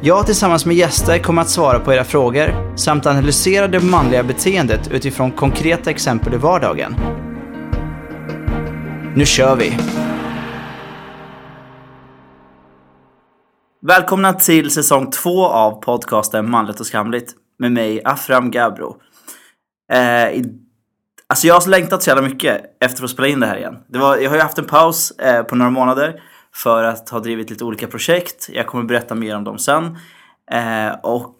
Jag 0.00 0.26
tillsammans 0.26 0.66
med 0.66 0.76
gäster 0.76 1.18
kommer 1.18 1.42
att 1.42 1.48
svara 1.48 1.78
på 1.78 1.92
era 1.92 2.04
frågor 2.04 2.76
samt 2.76 3.06
analysera 3.06 3.68
det 3.68 3.80
manliga 3.80 4.22
beteendet 4.22 4.88
utifrån 4.92 5.30
konkreta 5.30 5.90
exempel 5.90 6.34
i 6.34 6.36
vardagen. 6.36 6.96
Nu 9.14 9.26
kör 9.26 9.56
vi! 9.56 9.78
Välkomna 13.82 14.32
till 14.32 14.70
säsong 14.70 15.10
två 15.10 15.46
av 15.46 15.82
podcasten 15.82 16.50
Manligt 16.50 16.80
och 16.80 16.86
skamligt 16.86 17.34
med 17.58 17.72
mig 17.72 18.00
Afram 18.04 18.50
Gabro. 18.50 18.96
Eh, 19.92 20.28
i, 20.28 20.44
alltså 21.26 21.46
jag 21.46 21.54
har 21.54 21.68
längtat 21.68 22.02
så 22.02 22.10
jävla 22.10 22.28
mycket 22.28 22.60
efter 22.80 23.04
att 23.04 23.10
spela 23.10 23.28
in 23.28 23.40
det 23.40 23.46
här 23.46 23.56
igen. 23.56 23.76
Det 23.88 23.98
var, 23.98 24.16
jag 24.16 24.30
har 24.30 24.36
ju 24.36 24.42
haft 24.42 24.58
en 24.58 24.66
paus 24.66 25.10
eh, 25.10 25.42
på 25.42 25.54
några 25.54 25.70
månader 25.70 26.20
för 26.62 26.82
att 26.84 27.08
ha 27.08 27.20
drivit 27.20 27.50
lite 27.50 27.64
olika 27.64 27.86
projekt. 27.86 28.48
Jag 28.52 28.66
kommer 28.66 28.84
berätta 28.84 29.14
mer 29.14 29.36
om 29.36 29.44
dem 29.44 29.58
sen. 29.58 29.84
Eh, 30.50 30.94
och 31.02 31.36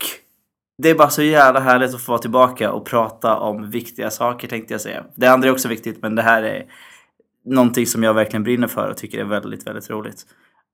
det 0.82 0.90
är 0.90 0.94
bara 0.94 1.10
så 1.10 1.22
jävla 1.22 1.60
härligt 1.60 1.94
att 1.94 2.00
få 2.02 2.12
vara 2.12 2.22
tillbaka 2.22 2.72
och 2.72 2.86
prata 2.86 3.36
om 3.36 3.70
viktiga 3.70 4.10
saker 4.10 4.48
tänkte 4.48 4.74
jag 4.74 4.80
säga. 4.80 5.04
Det 5.14 5.26
andra 5.26 5.48
är 5.48 5.52
också 5.52 5.68
viktigt 5.68 6.02
men 6.02 6.14
det 6.14 6.22
här 6.22 6.42
är 6.42 6.64
någonting 7.44 7.86
som 7.86 8.02
jag 8.02 8.14
verkligen 8.14 8.42
brinner 8.42 8.66
för 8.68 8.90
och 8.90 8.96
tycker 8.96 9.18
är 9.18 9.24
väldigt, 9.24 9.66
väldigt 9.66 9.90
roligt. 9.90 10.22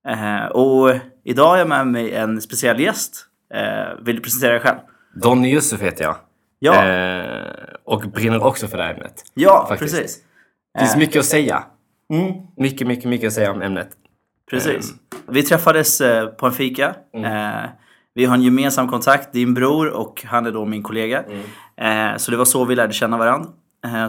Eh, 0.08 0.44
och 0.46 0.94
idag 1.24 1.48
har 1.48 1.56
jag 1.56 1.68
med 1.68 1.86
mig 1.86 2.14
en 2.14 2.40
speciell 2.40 2.80
gäst. 2.80 3.26
Eh, 3.54 4.04
vill 4.04 4.16
du 4.16 4.22
presentera 4.22 4.52
dig 4.52 4.60
själv? 4.60 4.78
Donny 5.22 5.48
Yusuf 5.54 5.80
heter 5.80 6.04
jag. 6.04 6.16
Ja, 6.58 6.84
Eh, 6.84 7.52
och 7.84 8.00
brinner 8.00 8.44
också 8.44 8.68
för 8.68 8.76
det 8.78 8.84
här 8.84 8.94
ämnet. 8.94 9.14
ja 9.34 9.66
faktiskt. 9.68 9.94
precis. 9.96 10.18
Det 10.74 10.80
finns 10.80 10.92
Eh, 10.94 10.98
mycket 10.98 11.20
att 11.20 11.26
säga. 11.26 11.64
Mm, 12.12 12.32
Mycket, 12.56 12.86
mycket, 12.86 13.04
mycket 13.04 13.26
att 13.26 13.32
säga 13.32 13.50
om 13.52 13.62
ämnet. 13.62 13.88
Precis. 14.56 14.94
Vi 15.28 15.42
träffades 15.42 16.00
eh, 16.00 16.26
på 16.26 16.46
en 16.46 16.52
fika. 16.52 16.94
Eh, 17.14 17.68
vi 18.14 18.24
har 18.24 18.34
en 18.34 18.42
gemensam 18.42 18.88
kontakt, 18.88 19.32
din 19.32 19.54
bror 19.54 19.88
och 19.88 20.24
han 20.26 20.46
är 20.46 20.50
då 20.52 20.64
min 20.64 20.82
kollega. 20.82 21.22
Eh, 21.80 22.16
så 22.16 22.30
det 22.30 22.36
var 22.36 22.44
så 22.44 22.64
vi 22.64 22.74
lärde 22.74 22.92
känna 22.92 23.18
varandra. 23.18 23.48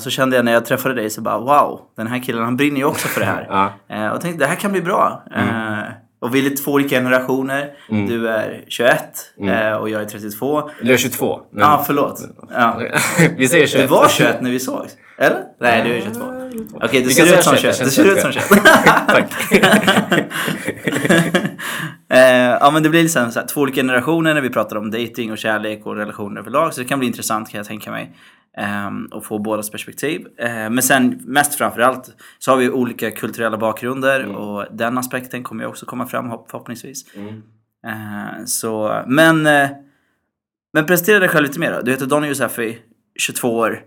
Så 0.01 0.09
kände 0.09 0.35
jag 0.35 0.45
när 0.45 0.51
jag 0.53 0.65
träffade 0.65 0.95
dig 0.95 1.09
så 1.09 1.21
bara 1.21 1.37
wow, 1.37 1.81
den 1.97 2.07
här 2.07 2.19
killen 2.19 2.43
han 2.43 2.57
brinner 2.57 2.77
ju 2.77 2.85
också 2.85 3.07
för 3.07 3.19
det 3.19 3.25
här. 3.25 3.71
Ja. 3.87 4.11
Och 4.11 4.21
tänkte 4.21 4.45
det 4.45 4.49
här 4.49 4.55
kan 4.55 4.71
bli 4.71 4.81
bra. 4.81 5.23
Eh, 5.35 5.83
och 6.19 6.35
vi 6.35 6.39
är 6.39 6.43
lite 6.43 6.63
två 6.63 6.71
olika 6.71 6.95
generationer. 6.95 7.71
Du 7.89 8.29
är 8.29 8.65
21 8.67 9.03
eh, 9.41 9.73
och 9.73 9.89
jag 9.89 10.01
är 10.01 10.05
32. 10.05 10.69
Du 10.81 10.93
är 10.93 10.97
22. 10.97 11.41
Men 11.51 11.61
Ja, 11.61 11.73
ah, 11.73 11.83
förlåt. 11.87 12.21
Ja. 12.53 12.81
vi 13.37 13.47
säger 13.47 13.63
Du 13.63 13.71
21. 13.71 13.89
var 13.89 14.07
21 14.07 14.41
när 14.41 14.51
vi 14.51 14.59
sågs? 14.59 14.93
Eller? 15.17 15.43
Nej, 15.59 15.83
du 15.83 15.93
är 15.93 16.01
22. 16.01 16.42
Okej, 16.73 17.01
du 17.01 17.07
Vi 17.07 17.13
ser 17.13 17.37
ut 17.37 17.43
som 17.43 17.57
säga 17.57 17.73
21. 17.73 17.75
21, 17.75 17.85
Du 17.85 17.91
ser 17.91 18.13
ut 18.15 18.19
som 18.21 18.31
21. 18.31 18.45
Tack. 19.07 19.51
Eh, 22.09 22.57
ja 22.59 22.71
men 22.73 22.83
det 22.83 22.89
blir 22.89 23.01
liksom 23.03 23.31
så 23.31 23.39
här, 23.39 23.47
två 23.47 23.61
olika 23.61 23.75
generationer 23.81 24.33
när 24.33 24.41
vi 24.41 24.49
pratar 24.49 24.75
om 24.75 24.91
dating 24.91 25.31
och 25.31 25.37
kärlek 25.37 25.85
och 25.85 25.95
relationer 25.95 26.39
överlag. 26.41 26.73
Så 26.73 26.81
det 26.81 26.87
kan 26.87 26.99
bli 26.99 27.07
intressant 27.07 27.49
kan 27.49 27.57
jag 27.57 27.67
tänka 27.67 27.91
mig. 27.91 28.15
Och 29.11 29.25
få 29.25 29.39
bådas 29.39 29.69
perspektiv. 29.69 30.27
Eh, 30.39 30.47
men 30.69 30.81
sen 30.83 31.19
mest 31.25 31.55
framförallt 31.55 32.09
så 32.39 32.51
har 32.51 32.57
vi 32.57 32.69
olika 32.69 33.11
kulturella 33.11 33.57
bakgrunder 33.57 34.25
och 34.35 34.65
den 34.71 34.97
aspekten 34.97 35.43
kommer 35.43 35.63
ju 35.63 35.69
också 35.69 35.85
komma 35.85 36.07
fram 36.07 36.29
hopp- 36.29 36.51
förhoppningsvis. 36.51 37.05
Eh, 37.87 38.45
så, 38.45 39.03
men, 39.07 39.43
men 40.73 40.85
presentera 40.87 41.19
dig 41.19 41.29
själv 41.29 41.45
lite 41.47 41.59
mer 41.59 41.71
då. 41.73 41.81
Du 41.81 41.91
heter 41.91 42.05
Donny 42.05 42.27
Josefi, 42.27 42.77
22 43.19 43.57
år. 43.57 43.79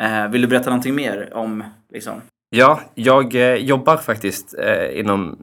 Eh, 0.00 0.28
vill 0.28 0.42
du 0.42 0.48
berätta 0.48 0.70
någonting 0.70 0.94
mer 0.94 1.34
om 1.34 1.64
liksom? 1.92 2.22
Ja, 2.50 2.80
jag 2.94 3.34
eh, 3.34 3.54
jobbar 3.54 3.96
faktiskt 3.96 4.54
eh, 4.58 5.00
inom, 5.00 5.38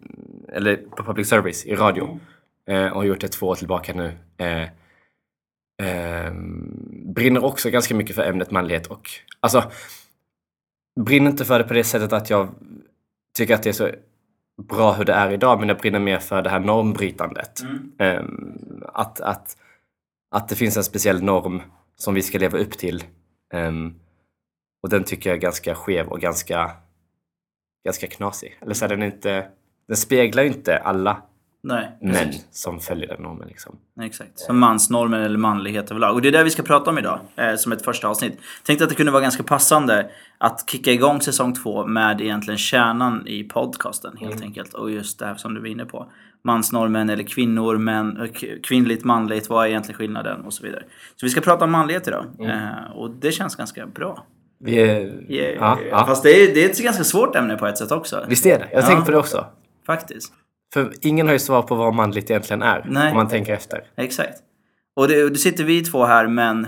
eller 0.54 0.76
på 0.76 1.04
public 1.04 1.30
service 1.30 1.66
i 1.66 1.76
radio. 1.76 2.20
Eh, 2.68 2.86
och 2.86 2.96
har 2.96 3.04
gjort 3.04 3.22
det 3.22 3.28
två 3.28 3.48
år 3.48 3.56
tillbaka 3.56 3.94
nu. 3.94 4.12
Eh, 4.38 4.64
eh, 5.88 6.34
brinner 7.06 7.44
också 7.44 7.70
ganska 7.70 7.96
mycket 7.96 8.16
för 8.16 8.24
ämnet 8.24 8.52
manlighet 8.52 8.88
och 8.88 9.10
alltså 9.40 9.72
brinner 11.00 11.32
inte 11.32 11.46
för 11.46 11.60
det 11.60 11.66
på 11.66 11.74
det 11.74 11.84
sättet 11.84 12.14
att 12.14 12.30
jag 12.30 12.50
tycker 13.38 13.56
att 13.56 13.64
det 13.64 13.70
är 13.70 13.74
så 13.74 13.90
bra 14.62 14.92
hur 14.92 15.06
det 15.06 15.14
är 15.14 15.32
idag 15.32 15.60
men 15.60 15.70
jag 15.70 15.78
brinner 15.78 16.00
mer 16.00 16.20
för 16.20 16.42
det 16.42 16.50
här 16.50 16.60
normbrytandet. 16.60 17.62
Eh, 18.00 18.24
att, 18.94 19.22
att, 19.22 19.58
att 20.32 20.50
det 20.50 20.56
finns 20.56 20.78
en 20.78 20.84
speciell 20.84 21.24
norm 21.24 21.62
som 21.96 22.14
vi 22.14 22.22
ska 22.22 22.38
leva 22.38 22.58
upp 22.58 22.72
till. 22.72 23.04
Ehm, 23.54 23.94
och 24.84 24.90
den 24.90 25.04
tycker 25.04 25.30
jag 25.30 25.38
är 25.38 25.42
ganska 25.42 25.76
skev 25.76 26.08
och 26.08 26.20
ganska, 26.20 26.72
ganska 27.86 28.08
knasig. 28.08 28.58
Eller 28.62 28.74
så 28.74 28.86
är 28.86 28.90
den 28.90 29.04
inte, 29.04 29.48
den 29.88 29.98
speglar 29.98 30.44
ju 30.44 30.50
inte 30.50 30.78
alla 30.78 31.22
Nej, 31.68 31.98
män 32.02 32.34
som 32.52 32.80
följer 32.80 33.08
den 33.08 33.22
normen. 33.22 33.48
Liksom. 33.48 33.76
Exakt, 34.02 34.40
som 34.40 34.60
mansnormen 34.60 35.22
eller 35.22 35.38
manlighet 35.38 35.92
överlag. 35.92 36.16
Och 36.16 36.22
det 36.22 36.28
är 36.28 36.32
det 36.32 36.44
vi 36.44 36.50
ska 36.50 36.64
prata 36.64 36.90
om 36.90 36.98
idag, 36.98 37.20
eh, 37.36 37.56
som 37.56 37.72
ett 37.72 37.86
första 37.86 38.08
avsnitt. 38.08 38.40
Tänkte 38.64 38.84
att 38.84 38.90
det 38.90 38.96
kunde 38.96 39.12
vara 39.12 39.22
ganska 39.22 39.44
passande 39.44 40.10
att 40.38 40.70
kicka 40.70 40.92
igång 40.92 41.22
säsong 41.22 41.54
två 41.54 41.86
med 41.86 42.22
egentligen 42.22 42.58
kärnan 42.58 43.28
i 43.28 43.44
podcasten 43.44 44.18
helt 44.18 44.42
enkelt. 44.42 44.74
Och 44.74 44.92
just 44.92 45.20
det 45.20 45.26
här 45.26 45.36
som 45.36 45.54
du 45.54 45.60
var 45.60 45.68
inne 45.68 45.86
på. 45.86 46.12
Mansnormen 46.44 47.10
eller 47.10 47.24
kvinnor, 47.24 47.78
män, 47.78 48.18
eh, 48.18 48.30
kvinnligt, 48.64 49.04
manligt, 49.04 49.50
vad 49.50 49.66
är 49.66 49.70
egentligen 49.70 49.98
skillnaden 49.98 50.42
och 50.42 50.54
så 50.54 50.64
vidare. 50.64 50.84
Så 51.16 51.26
vi 51.26 51.30
ska 51.30 51.42
prata 51.42 51.66
om 51.66 51.72
manlighet 51.72 52.08
idag. 52.08 52.26
Eh, 52.40 52.92
och 52.96 53.12
det 53.12 53.32
känns 53.32 53.56
ganska 53.56 53.88
bra. 53.88 54.26
Är, 54.66 55.32
Yeah. 55.32 55.56
ja, 55.60 55.80
ja. 55.92 56.06
Fast 56.06 56.24
det 56.24 56.30
är, 56.30 56.54
det 56.54 56.66
är 56.66 56.70
ett 56.70 56.80
ganska 56.84 57.04
svårt 57.04 57.36
ämne 57.36 57.56
på 57.58 57.68
ett 57.68 57.78
sätt 57.78 57.92
också. 57.92 58.26
Visst 58.28 58.46
är 58.46 58.60
det? 58.60 58.68
Jag 58.72 58.84
Ja. 58.84 58.88
tänker 58.88 59.06
på 59.06 59.12
det 59.12 59.18
också. 59.18 59.46
Faktiskt. 59.86 60.34
För 60.74 60.92
ingen 61.02 61.26
har 61.28 61.34
ju 61.34 61.40
svar 61.40 61.62
på 61.62 61.76
vad 61.76 61.94
manligt 61.94 62.30
egentligen 62.30 62.62
är. 62.62 62.86
Nej. 62.90 63.12
Om 63.12 63.18
man 63.18 63.28
tänker 63.28 63.54
efter. 63.54 63.84
Exakt. 63.98 64.34
Och 64.96 65.08
det, 65.08 65.30
det 65.30 65.36
sitter 65.38 65.64
vi 65.64 65.82
två 65.84 66.06
här 66.06 66.28
men 66.28 66.68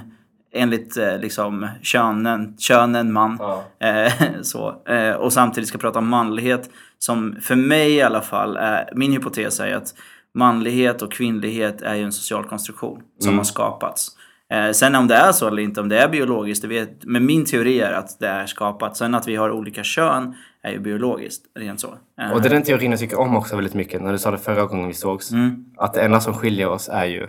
enligt 0.53 0.97
eh, 0.97 1.17
liksom 1.19 1.67
könen, 1.81 2.57
könen 2.57 3.13
man. 3.13 3.37
Ja. 3.39 3.63
Eh, 3.87 4.13
så. 4.41 4.81
Eh, 4.87 5.11
och 5.11 5.33
samtidigt 5.33 5.69
ska 5.69 5.77
prata 5.77 5.99
om 5.99 6.07
manlighet 6.09 6.69
som 6.99 7.35
för 7.41 7.55
mig 7.55 7.91
i 7.95 8.01
alla 8.01 8.21
fall 8.21 8.57
är, 8.57 8.89
min 8.95 9.11
hypotes 9.11 9.59
är 9.59 9.75
att 9.75 9.93
manlighet 10.35 11.01
och 11.01 11.11
kvinnlighet 11.11 11.81
är 11.81 11.95
ju 11.95 12.03
en 12.03 12.11
social 12.11 12.43
konstruktion 12.43 13.01
som 13.19 13.37
har 13.37 13.43
skapats. 13.43 14.07
Eh, 14.53 14.71
sen 14.71 14.95
om 14.95 15.07
det 15.07 15.15
är 15.15 15.31
så 15.31 15.47
eller 15.47 15.61
inte, 15.61 15.81
om 15.81 15.89
det 15.89 15.99
är 15.99 16.09
biologiskt, 16.09 16.61
det 16.61 16.67
vet, 16.67 17.05
men 17.05 17.25
min 17.25 17.45
teori 17.45 17.79
är 17.79 17.91
att 17.91 18.19
det 18.19 18.27
är 18.27 18.45
skapat. 18.45 18.97
Sen 18.97 19.15
att 19.15 19.27
vi 19.27 19.35
har 19.35 19.51
olika 19.51 19.83
kön 19.83 20.35
är 20.63 20.71
ju 20.71 20.79
biologiskt, 20.79 21.45
rent 21.59 21.79
så. 21.79 21.93
Eh, 22.21 22.31
Och 22.31 22.41
det 22.41 22.47
är 22.47 22.53
den 22.53 22.63
teorin 22.63 22.91
jag 22.91 22.99
tycker 22.99 23.19
om 23.19 23.35
också 23.37 23.55
väldigt 23.55 23.73
mycket. 23.73 24.01
När 24.01 24.11
du 24.11 24.17
sa 24.17 24.31
det 24.31 24.37
förra 24.37 24.65
gången 24.65 24.87
vi 24.87 24.93
sågs. 24.93 25.31
Mm. 25.31 25.65
Att 25.77 25.93
det 25.93 26.01
enda 26.01 26.19
som 26.19 26.33
skiljer 26.33 26.69
oss 26.69 26.89
är 26.89 27.05
ju 27.05 27.27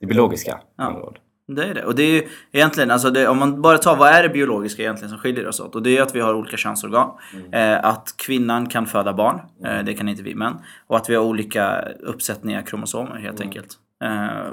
det 0.00 0.06
biologiska. 0.06 0.58
Ja. 0.76 1.12
Det 1.48 1.64
är 1.64 1.74
det. 1.74 1.84
Och 1.84 1.94
det 1.94 2.02
är 2.02 2.10
ju 2.12 2.28
egentligen, 2.52 2.90
alltså 2.90 3.10
det, 3.10 3.28
om 3.28 3.38
man 3.38 3.62
bara 3.62 3.78
tar 3.78 3.96
vad 3.96 4.08
är 4.08 4.22
det 4.22 4.28
biologiska 4.28 4.82
egentligen 4.82 5.10
som 5.10 5.18
skiljer 5.18 5.46
oss 5.48 5.60
åt? 5.60 5.74
Och 5.74 5.82
det 5.82 5.98
är 5.98 6.02
att 6.02 6.14
vi 6.14 6.20
har 6.20 6.34
olika 6.34 6.56
könsorgan. 6.56 7.10
Eh, 7.52 7.84
att 7.84 8.14
kvinnan 8.16 8.66
kan 8.66 8.86
föda 8.86 9.12
barn, 9.12 9.40
eh, 9.64 9.84
det 9.84 9.94
kan 9.94 10.08
inte 10.08 10.22
vi 10.22 10.34
män. 10.34 10.54
Och 10.86 10.96
att 10.96 11.10
vi 11.10 11.14
har 11.14 11.24
olika 11.24 11.80
uppsättningar 12.00 12.62
kromosomer 12.62 13.16
helt 13.16 13.40
enkelt. 13.40 13.74
Eh, 14.04 14.46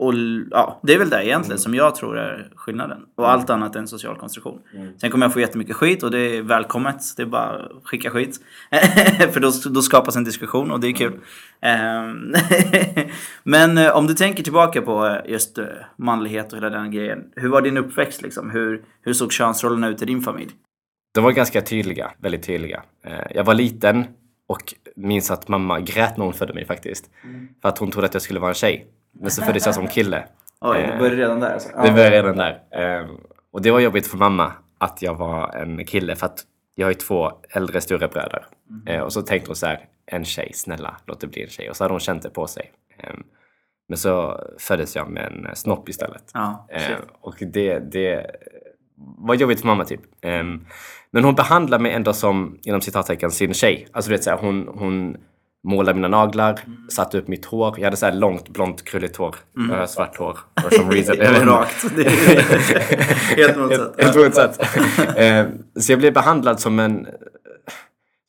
och 0.00 0.14
ja, 0.50 0.80
det 0.82 0.94
är 0.94 0.98
väl 0.98 1.10
det 1.10 1.26
egentligen 1.26 1.58
som 1.58 1.74
jag 1.74 1.94
tror 1.94 2.18
är 2.18 2.52
skillnaden. 2.56 2.98
Och 3.14 3.30
allt 3.30 3.50
annat 3.50 3.76
är 3.76 3.80
en 3.80 3.88
social 3.88 4.16
konstruktion. 4.16 4.60
Sen 5.00 5.10
kommer 5.10 5.26
jag 5.26 5.32
få 5.32 5.40
jättemycket 5.40 5.76
skit 5.76 6.02
och 6.02 6.10
det 6.10 6.18
är 6.18 6.42
välkommet. 6.42 6.96
Det 7.16 7.22
är 7.22 7.26
bara 7.26 7.50
att 7.50 7.70
skicka 7.84 8.10
skit. 8.10 8.40
För 9.32 9.40
då, 9.40 9.52
då 9.70 9.82
skapas 9.82 10.16
en 10.16 10.24
diskussion 10.24 10.70
och 10.70 10.80
det 10.80 10.88
är 10.88 10.92
kul. 10.92 11.20
Ehm, 11.60 12.34
Men 13.42 13.78
eh, 13.78 13.96
om 13.96 14.06
du 14.06 14.14
tänker 14.14 14.42
tillbaka 14.42 14.82
på 14.82 15.06
eh, 15.06 15.30
just 15.30 15.58
eh, 15.58 15.64
manlighet 15.96 16.52
och 16.52 16.58
hela 16.58 16.70
den 16.70 16.90
grejen. 16.90 17.24
Hur 17.36 17.48
var 17.48 17.62
din 17.62 17.76
uppväxt 17.76 18.22
liksom? 18.22 18.50
Hur, 18.50 18.82
hur 19.02 19.12
såg 19.12 19.32
könsrollerna 19.32 19.88
ut 19.88 20.02
i 20.02 20.04
din 20.04 20.20
familj? 20.20 20.50
De 21.14 21.24
var 21.24 21.32
ganska 21.32 21.62
tydliga, 21.62 22.10
väldigt 22.18 22.42
tydliga. 22.42 22.82
Jag 23.30 23.44
var 23.44 23.54
liten 23.54 24.04
och 24.46 24.74
minns 24.96 25.30
att 25.30 25.48
mamma 25.48 25.80
grät 25.80 26.16
när 26.16 26.24
hon 26.24 26.34
födde 26.34 26.54
mig 26.54 26.66
faktiskt. 26.66 27.10
För 27.62 27.68
att 27.68 27.78
hon 27.78 27.90
trodde 27.90 28.06
att 28.06 28.14
jag 28.14 28.22
skulle 28.22 28.40
vara 28.40 28.50
en 28.50 28.54
tjej. 28.54 28.86
Men 29.12 29.30
så 29.30 29.42
föddes 29.42 29.66
jag 29.66 29.74
som 29.74 29.86
kille. 29.88 30.24
Oj, 30.60 30.78
Eh, 30.78 30.90
det 30.92 30.98
började 30.98 31.16
redan 31.16 31.40
där 31.40 31.52
alltså. 31.52 31.68
Det 31.82 31.92
började 31.92 32.16
redan 32.16 32.36
där. 32.36 32.60
Eh, 33.00 33.06
Och 33.52 33.62
det 33.62 33.70
var 33.70 33.80
jobbigt 33.80 34.06
för 34.06 34.16
mamma 34.18 34.52
att 34.78 35.02
jag 35.02 35.14
var 35.14 35.54
en 35.56 35.84
kille 35.84 36.16
för 36.16 36.26
att 36.26 36.38
jag 36.74 36.86
har 36.86 36.90
ju 36.90 36.94
två 36.98 37.32
äldre 37.50 37.80
storebröder. 37.80 38.46
Eh, 38.86 39.00
Och 39.00 39.12
så 39.12 39.22
tänkte 39.22 39.48
hon 39.50 39.56
så 39.56 39.66
här, 39.66 39.84
en 40.06 40.24
tjej, 40.24 40.50
snälla 40.54 40.96
låt 41.06 41.20
det 41.20 41.26
bli 41.26 41.42
en 41.42 41.48
tjej. 41.48 41.70
Och 41.70 41.76
så 41.76 41.84
hade 41.84 41.92
hon 41.94 42.00
känt 42.00 42.22
det 42.22 42.30
på 42.30 42.46
sig. 42.46 42.72
Eh, 42.98 43.14
Men 43.88 43.98
så 43.98 44.40
föddes 44.58 44.96
jag 44.96 45.10
med 45.10 45.24
en 45.26 45.56
snopp 45.56 45.88
istället. 45.88 46.24
Ja, 46.34 46.66
Eh, 46.70 46.96
och 47.20 47.34
det, 47.40 47.78
det 47.78 48.26
var 49.18 49.34
jobbigt 49.34 49.60
för 49.60 49.66
mamma 49.66 49.84
typ. 49.84 50.00
Ehm, 50.22 50.66
men 51.10 51.24
hon 51.24 51.34
behandlar 51.34 51.78
mig 51.78 51.92
ändå 51.92 52.12
som, 52.12 52.58
inom 52.62 52.80
citattecken, 52.80 53.30
sin 53.30 53.54
tjej. 53.54 53.86
Alltså 53.92 54.10
du 54.10 54.14
vet, 54.16 54.24
så 54.24 54.30
här, 54.30 54.38
hon, 54.38 54.68
hon 54.74 55.16
målade 55.64 55.94
mina 55.94 56.08
naglar, 56.08 56.60
satte 56.88 57.18
upp 57.18 57.28
mitt 57.28 57.44
hår. 57.44 57.74
Jag 57.78 57.84
hade 57.84 57.96
så 57.96 58.06
här 58.06 58.12
långt, 58.12 58.48
blont, 58.48 58.84
krulligt 58.84 59.16
hår. 59.16 59.36
Har 59.70 59.86
svart 59.86 60.16
hår. 60.16 60.38
For 60.62 60.70
some 60.70 60.90
reason. 60.94 61.16
Rakt. 61.46 61.82
Helt 63.36 63.56
motsatt. 63.58 63.94
Helt 64.00 64.16
motsatt. 64.16 64.60
Eh, 65.16 65.46
Så 65.80 65.92
jag 65.92 65.98
blev 65.98 66.12
behandlad 66.12 66.60
som 66.60 66.78
en, 66.78 67.06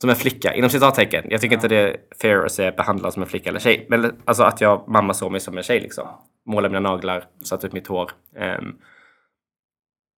som 0.02 0.10
en 0.10 0.16
flicka, 0.16 0.54
inom 0.54 0.70
citattecken. 0.70 1.26
Jag 1.30 1.42
tycker 1.42 1.56
inte 1.56 1.68
det 1.68 1.76
är 1.78 1.98
fair 2.22 2.46
att 2.46 2.52
säga 2.52 2.72
behandlad 2.72 3.14
som 3.14 3.24
en 3.24 3.30
flicka 3.30 3.50
eller 3.50 3.60
tjej. 3.60 3.86
Men 3.90 4.16
alltså 4.26 4.44
att 4.44 4.62
jag, 4.62 4.84
mamma 4.88 5.14
såg 5.14 5.32
mig 5.32 5.42
som 5.42 5.58
en 5.58 5.64
tjej 5.64 5.80
liksom. 5.80 6.08
Målade 6.46 6.74
mina 6.74 6.90
naglar, 6.90 7.24
satte 7.44 7.68
upp 7.68 7.74
mitt 7.74 7.88
hår. 7.88 8.12
Ehm, 8.38 8.76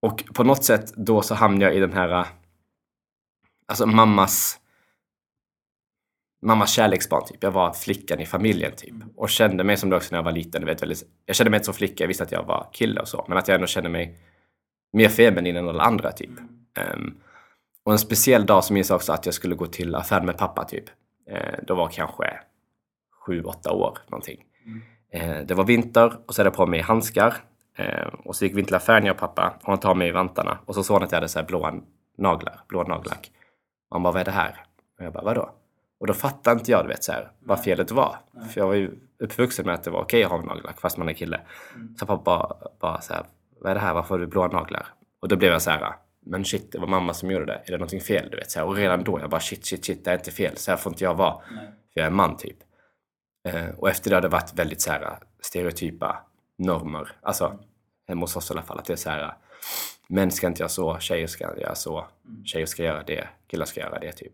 och 0.02 0.24
på 0.34 0.44
något 0.44 0.64
sätt 0.64 0.94
då 0.96 1.22
så 1.22 1.36
hamnade 1.36 1.66
jag 1.66 1.76
i 1.76 1.80
den 1.80 1.94
här, 1.94 2.10
eh, 2.10 2.26
alltså 3.68 3.86
mammas 3.86 4.60
mammas 6.44 6.72
kärleksbarn 6.72 7.26
typ. 7.26 7.44
Jag 7.44 7.52
var 7.52 7.74
flickan 7.74 8.20
i 8.20 8.26
familjen 8.26 8.72
typ. 8.76 8.94
Och 9.16 9.30
kände 9.30 9.64
mig 9.64 9.78
som 9.78 9.90
det 9.90 9.96
också 9.96 10.08
när 10.12 10.18
jag 10.18 10.24
var 10.24 10.32
liten. 10.32 10.62
Du 10.62 10.68
vet, 10.68 10.82
väldigt, 10.82 11.04
jag 11.26 11.36
kände 11.36 11.50
mig 11.50 11.58
inte 11.58 11.66
som 11.66 11.74
flicka, 11.74 12.04
jag 12.04 12.08
visste 12.08 12.24
att 12.24 12.32
jag 12.32 12.44
var 12.44 12.68
kille 12.72 13.02
och 13.02 13.08
så. 13.08 13.26
Men 13.28 13.38
att 13.38 13.48
jag 13.48 13.56
ändå 13.56 13.68
kände 13.68 13.90
mig 13.90 14.18
mer 14.94 15.10
feminin 15.10 15.56
än 15.56 15.70
alla 15.70 15.84
andra 15.84 16.12
typ. 16.12 16.30
Ehm, 16.78 17.14
och 17.86 17.92
en 17.92 18.00
speciell 18.00 18.46
dag 18.46 18.64
så 18.64 18.74
minns 18.74 18.90
jag 18.90 18.96
också 18.96 19.14
att 19.14 19.26
jag 19.26 19.36
skulle 19.36 19.56
gå 19.56 19.66
till 19.66 19.96
affären 19.96 20.26
med 20.26 20.38
pappa 20.38 20.64
typ. 20.64 20.86
Uh, 21.32 21.66
då 21.68 21.76
var 21.76 21.88
kanske 21.88 22.40
sju, 23.26 23.44
åtta 23.44 23.72
år 23.72 23.98
någonting. 24.08 24.44
Eh, 25.14 25.38
det 25.46 25.54
var 25.54 25.64
vinter 25.64 26.14
och 26.28 26.36
så 26.36 26.42
hade 26.42 26.48
jag 26.48 26.56
på 26.56 26.66
mig 26.66 26.82
handskar. 26.82 27.36
Eh, 27.78 28.08
och 28.26 28.36
så 28.36 28.46
gick 28.46 28.58
vi 28.58 28.64
till 28.64 28.76
affären 28.76 29.06
jag 29.06 29.14
och 29.14 29.20
pappa 29.20 29.54
och 29.62 29.70
han 29.70 29.80
tar 29.80 29.96
mig 29.96 30.08
i 30.08 30.12
vantarna. 30.12 30.58
Och 30.66 30.76
så 30.76 30.84
såg 30.84 30.96
han 30.96 31.04
att 31.04 31.12
jag 31.12 31.18
hade 31.18 31.30
så 31.30 31.40
här 31.40 31.46
blåa 31.46 31.74
naglar, 32.18 32.62
blå 32.68 32.84
nagellack. 32.84 33.32
Och 33.90 33.96
han 33.96 34.04
bara, 34.04 34.14
vad 34.14 34.22
är 34.22 34.26
det 34.26 34.32
här? 34.32 34.64
Och 35.00 35.06
jag 35.06 35.14
bara, 35.14 35.24
vadå? 35.24 35.50
Och 36.04 36.08
då 36.08 36.14
fattade 36.14 36.60
inte 36.60 36.72
jag, 36.72 36.86
du 36.86 36.88
vet, 36.88 37.04
så 37.04 37.12
här, 37.12 37.32
vad 37.40 37.64
felet 37.64 37.92
var. 37.92 38.18
För 38.50 38.62
jag 38.62 38.68
var 38.68 38.74
ju 38.74 38.92
uppvuxen 39.20 39.66
med 39.66 39.76
att 39.76 39.84
det 39.84 39.92
var 39.92 40.02
okej 40.02 40.24
att 40.24 40.32
ha 40.32 40.42
nagellack 40.42 40.82
fast 40.82 40.98
man 40.98 41.10
är 41.10 41.14
kille. 41.14 41.42
Så 42.00 42.06
pappa 42.06 42.24
bara, 42.24 42.56
bara 42.80 43.02
så 43.02 43.14
här, 43.14 43.24
vad 43.60 43.72
är 43.72 43.76
det 43.76 43.82
här? 43.82 43.94
Varför 43.94 44.10
har 44.10 44.20
du 44.20 44.28
blåa 44.28 44.48
naglar? 44.48 44.88
Och 45.20 45.28
då 45.28 45.36
blev 45.36 45.52
jag 45.52 45.62
så 45.62 45.70
här, 45.70 45.96
men 46.26 46.46
shit, 46.46 46.72
det 46.72 46.80
var 46.80 46.88
mamma 46.88 47.14
som 47.14 47.32
gjorde 47.32 47.46
det. 47.46 47.62
Är 47.66 47.72
det 47.72 47.78
någonting 47.78 48.02
fel? 48.02 48.28
Du 48.32 48.38
vet, 48.38 48.52
så 48.52 48.60
här, 48.60 48.68
och 48.68 48.76
redan 48.76 49.04
då, 49.04 49.20
jag 49.20 49.30
bara 49.30 49.42
shit, 49.42 49.66
shit, 49.66 49.86
shit, 49.86 50.06
det 50.06 50.12
är 50.12 50.16
inte 50.16 50.32
fel. 50.32 50.58
Så 50.58 50.72
här 50.72 50.78
får 50.78 50.92
inte 50.92 51.04
jag 51.04 51.16
vara. 51.16 51.42
För 51.94 52.00
jag 52.00 52.06
är 52.06 52.12
man 52.12 52.38
typ. 52.38 52.58
Eh, 53.48 53.70
och 53.78 53.90
efter 53.90 54.10
det 54.10 54.16
har 54.16 54.22
det 54.22 54.28
varit 54.28 54.54
väldigt 54.54 54.82
så 54.82 54.92
här, 54.92 55.18
stereotypa 55.42 56.26
normer. 56.58 57.12
Alltså, 57.22 57.60
hemma 58.08 58.22
hos 58.22 58.36
oss 58.36 58.50
i 58.50 58.54
alla 58.54 58.64
fall. 58.64 58.80
Att 58.80 58.86
det 58.86 58.94
är 58.94 58.98
så 58.98 59.10
här, 59.10 59.34
män 60.08 60.32
ska 60.32 60.48
inte 60.48 60.60
göra 60.60 60.70
så, 60.70 61.00
tjejer 61.00 61.28
ska 61.28 61.60
göra 61.60 61.76
så, 61.76 62.06
tjejer 62.46 62.66
ska 62.66 62.84
göra 62.84 63.04
det, 63.04 63.28
killar 63.48 63.66
ska 63.66 63.80
göra 63.80 64.00
det 64.00 64.12
typ. 64.12 64.34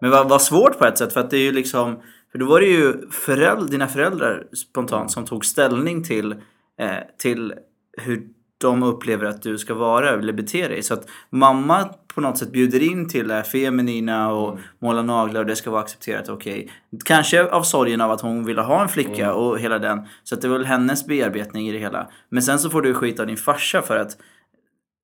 Men 0.00 0.10
vad, 0.10 0.28
vad 0.28 0.42
svårt 0.42 0.78
på 0.78 0.86
ett 0.86 0.98
sätt 0.98 1.12
för 1.12 1.20
att 1.20 1.30
det 1.30 1.36
är 1.36 1.42
ju 1.42 1.52
liksom 1.52 2.02
För 2.32 2.38
då 2.38 2.46
var 2.46 2.60
det 2.60 2.66
ju 2.66 3.10
föräld, 3.10 3.70
dina 3.70 3.88
föräldrar 3.88 4.46
spontant 4.52 5.12
som 5.12 5.24
tog 5.24 5.44
ställning 5.44 6.04
till 6.04 6.32
eh, 6.80 6.98
Till 7.18 7.54
hur 7.98 8.22
de 8.58 8.82
upplever 8.82 9.26
att 9.26 9.42
du 9.42 9.58
ska 9.58 9.74
vara 9.74 10.10
eller 10.10 10.32
bete 10.32 10.68
dig. 10.68 10.82
Så 10.82 10.94
att 10.94 11.08
mamma 11.30 11.90
på 12.14 12.20
något 12.20 12.38
sätt 12.38 12.52
bjuder 12.52 12.82
in 12.82 13.08
till 13.08 13.28
det 13.28 13.44
feminina 13.44 14.32
och 14.32 14.58
måla 14.78 15.02
naglar 15.02 15.40
och 15.40 15.46
det 15.46 15.56
ska 15.56 15.70
vara 15.70 15.82
accepterat. 15.82 16.28
Okej. 16.28 16.70
Kanske 17.04 17.50
av 17.50 17.62
sorgen 17.62 18.00
av 18.00 18.10
att 18.10 18.20
hon 18.20 18.44
ville 18.44 18.62
ha 18.62 18.82
en 18.82 18.88
flicka 18.88 19.34
och 19.34 19.58
hela 19.58 19.78
den. 19.78 20.06
Så 20.24 20.34
att 20.34 20.42
det 20.42 20.48
var 20.48 20.58
väl 20.58 20.66
hennes 20.66 21.06
bearbetning 21.06 21.68
i 21.68 21.72
det 21.72 21.78
hela. 21.78 22.08
Men 22.28 22.42
sen 22.42 22.58
så 22.58 22.70
får 22.70 22.82
du 22.82 22.94
skit 22.94 23.20
av 23.20 23.26
din 23.26 23.36
farsa 23.36 23.82
för 23.82 23.96
att 23.96 24.16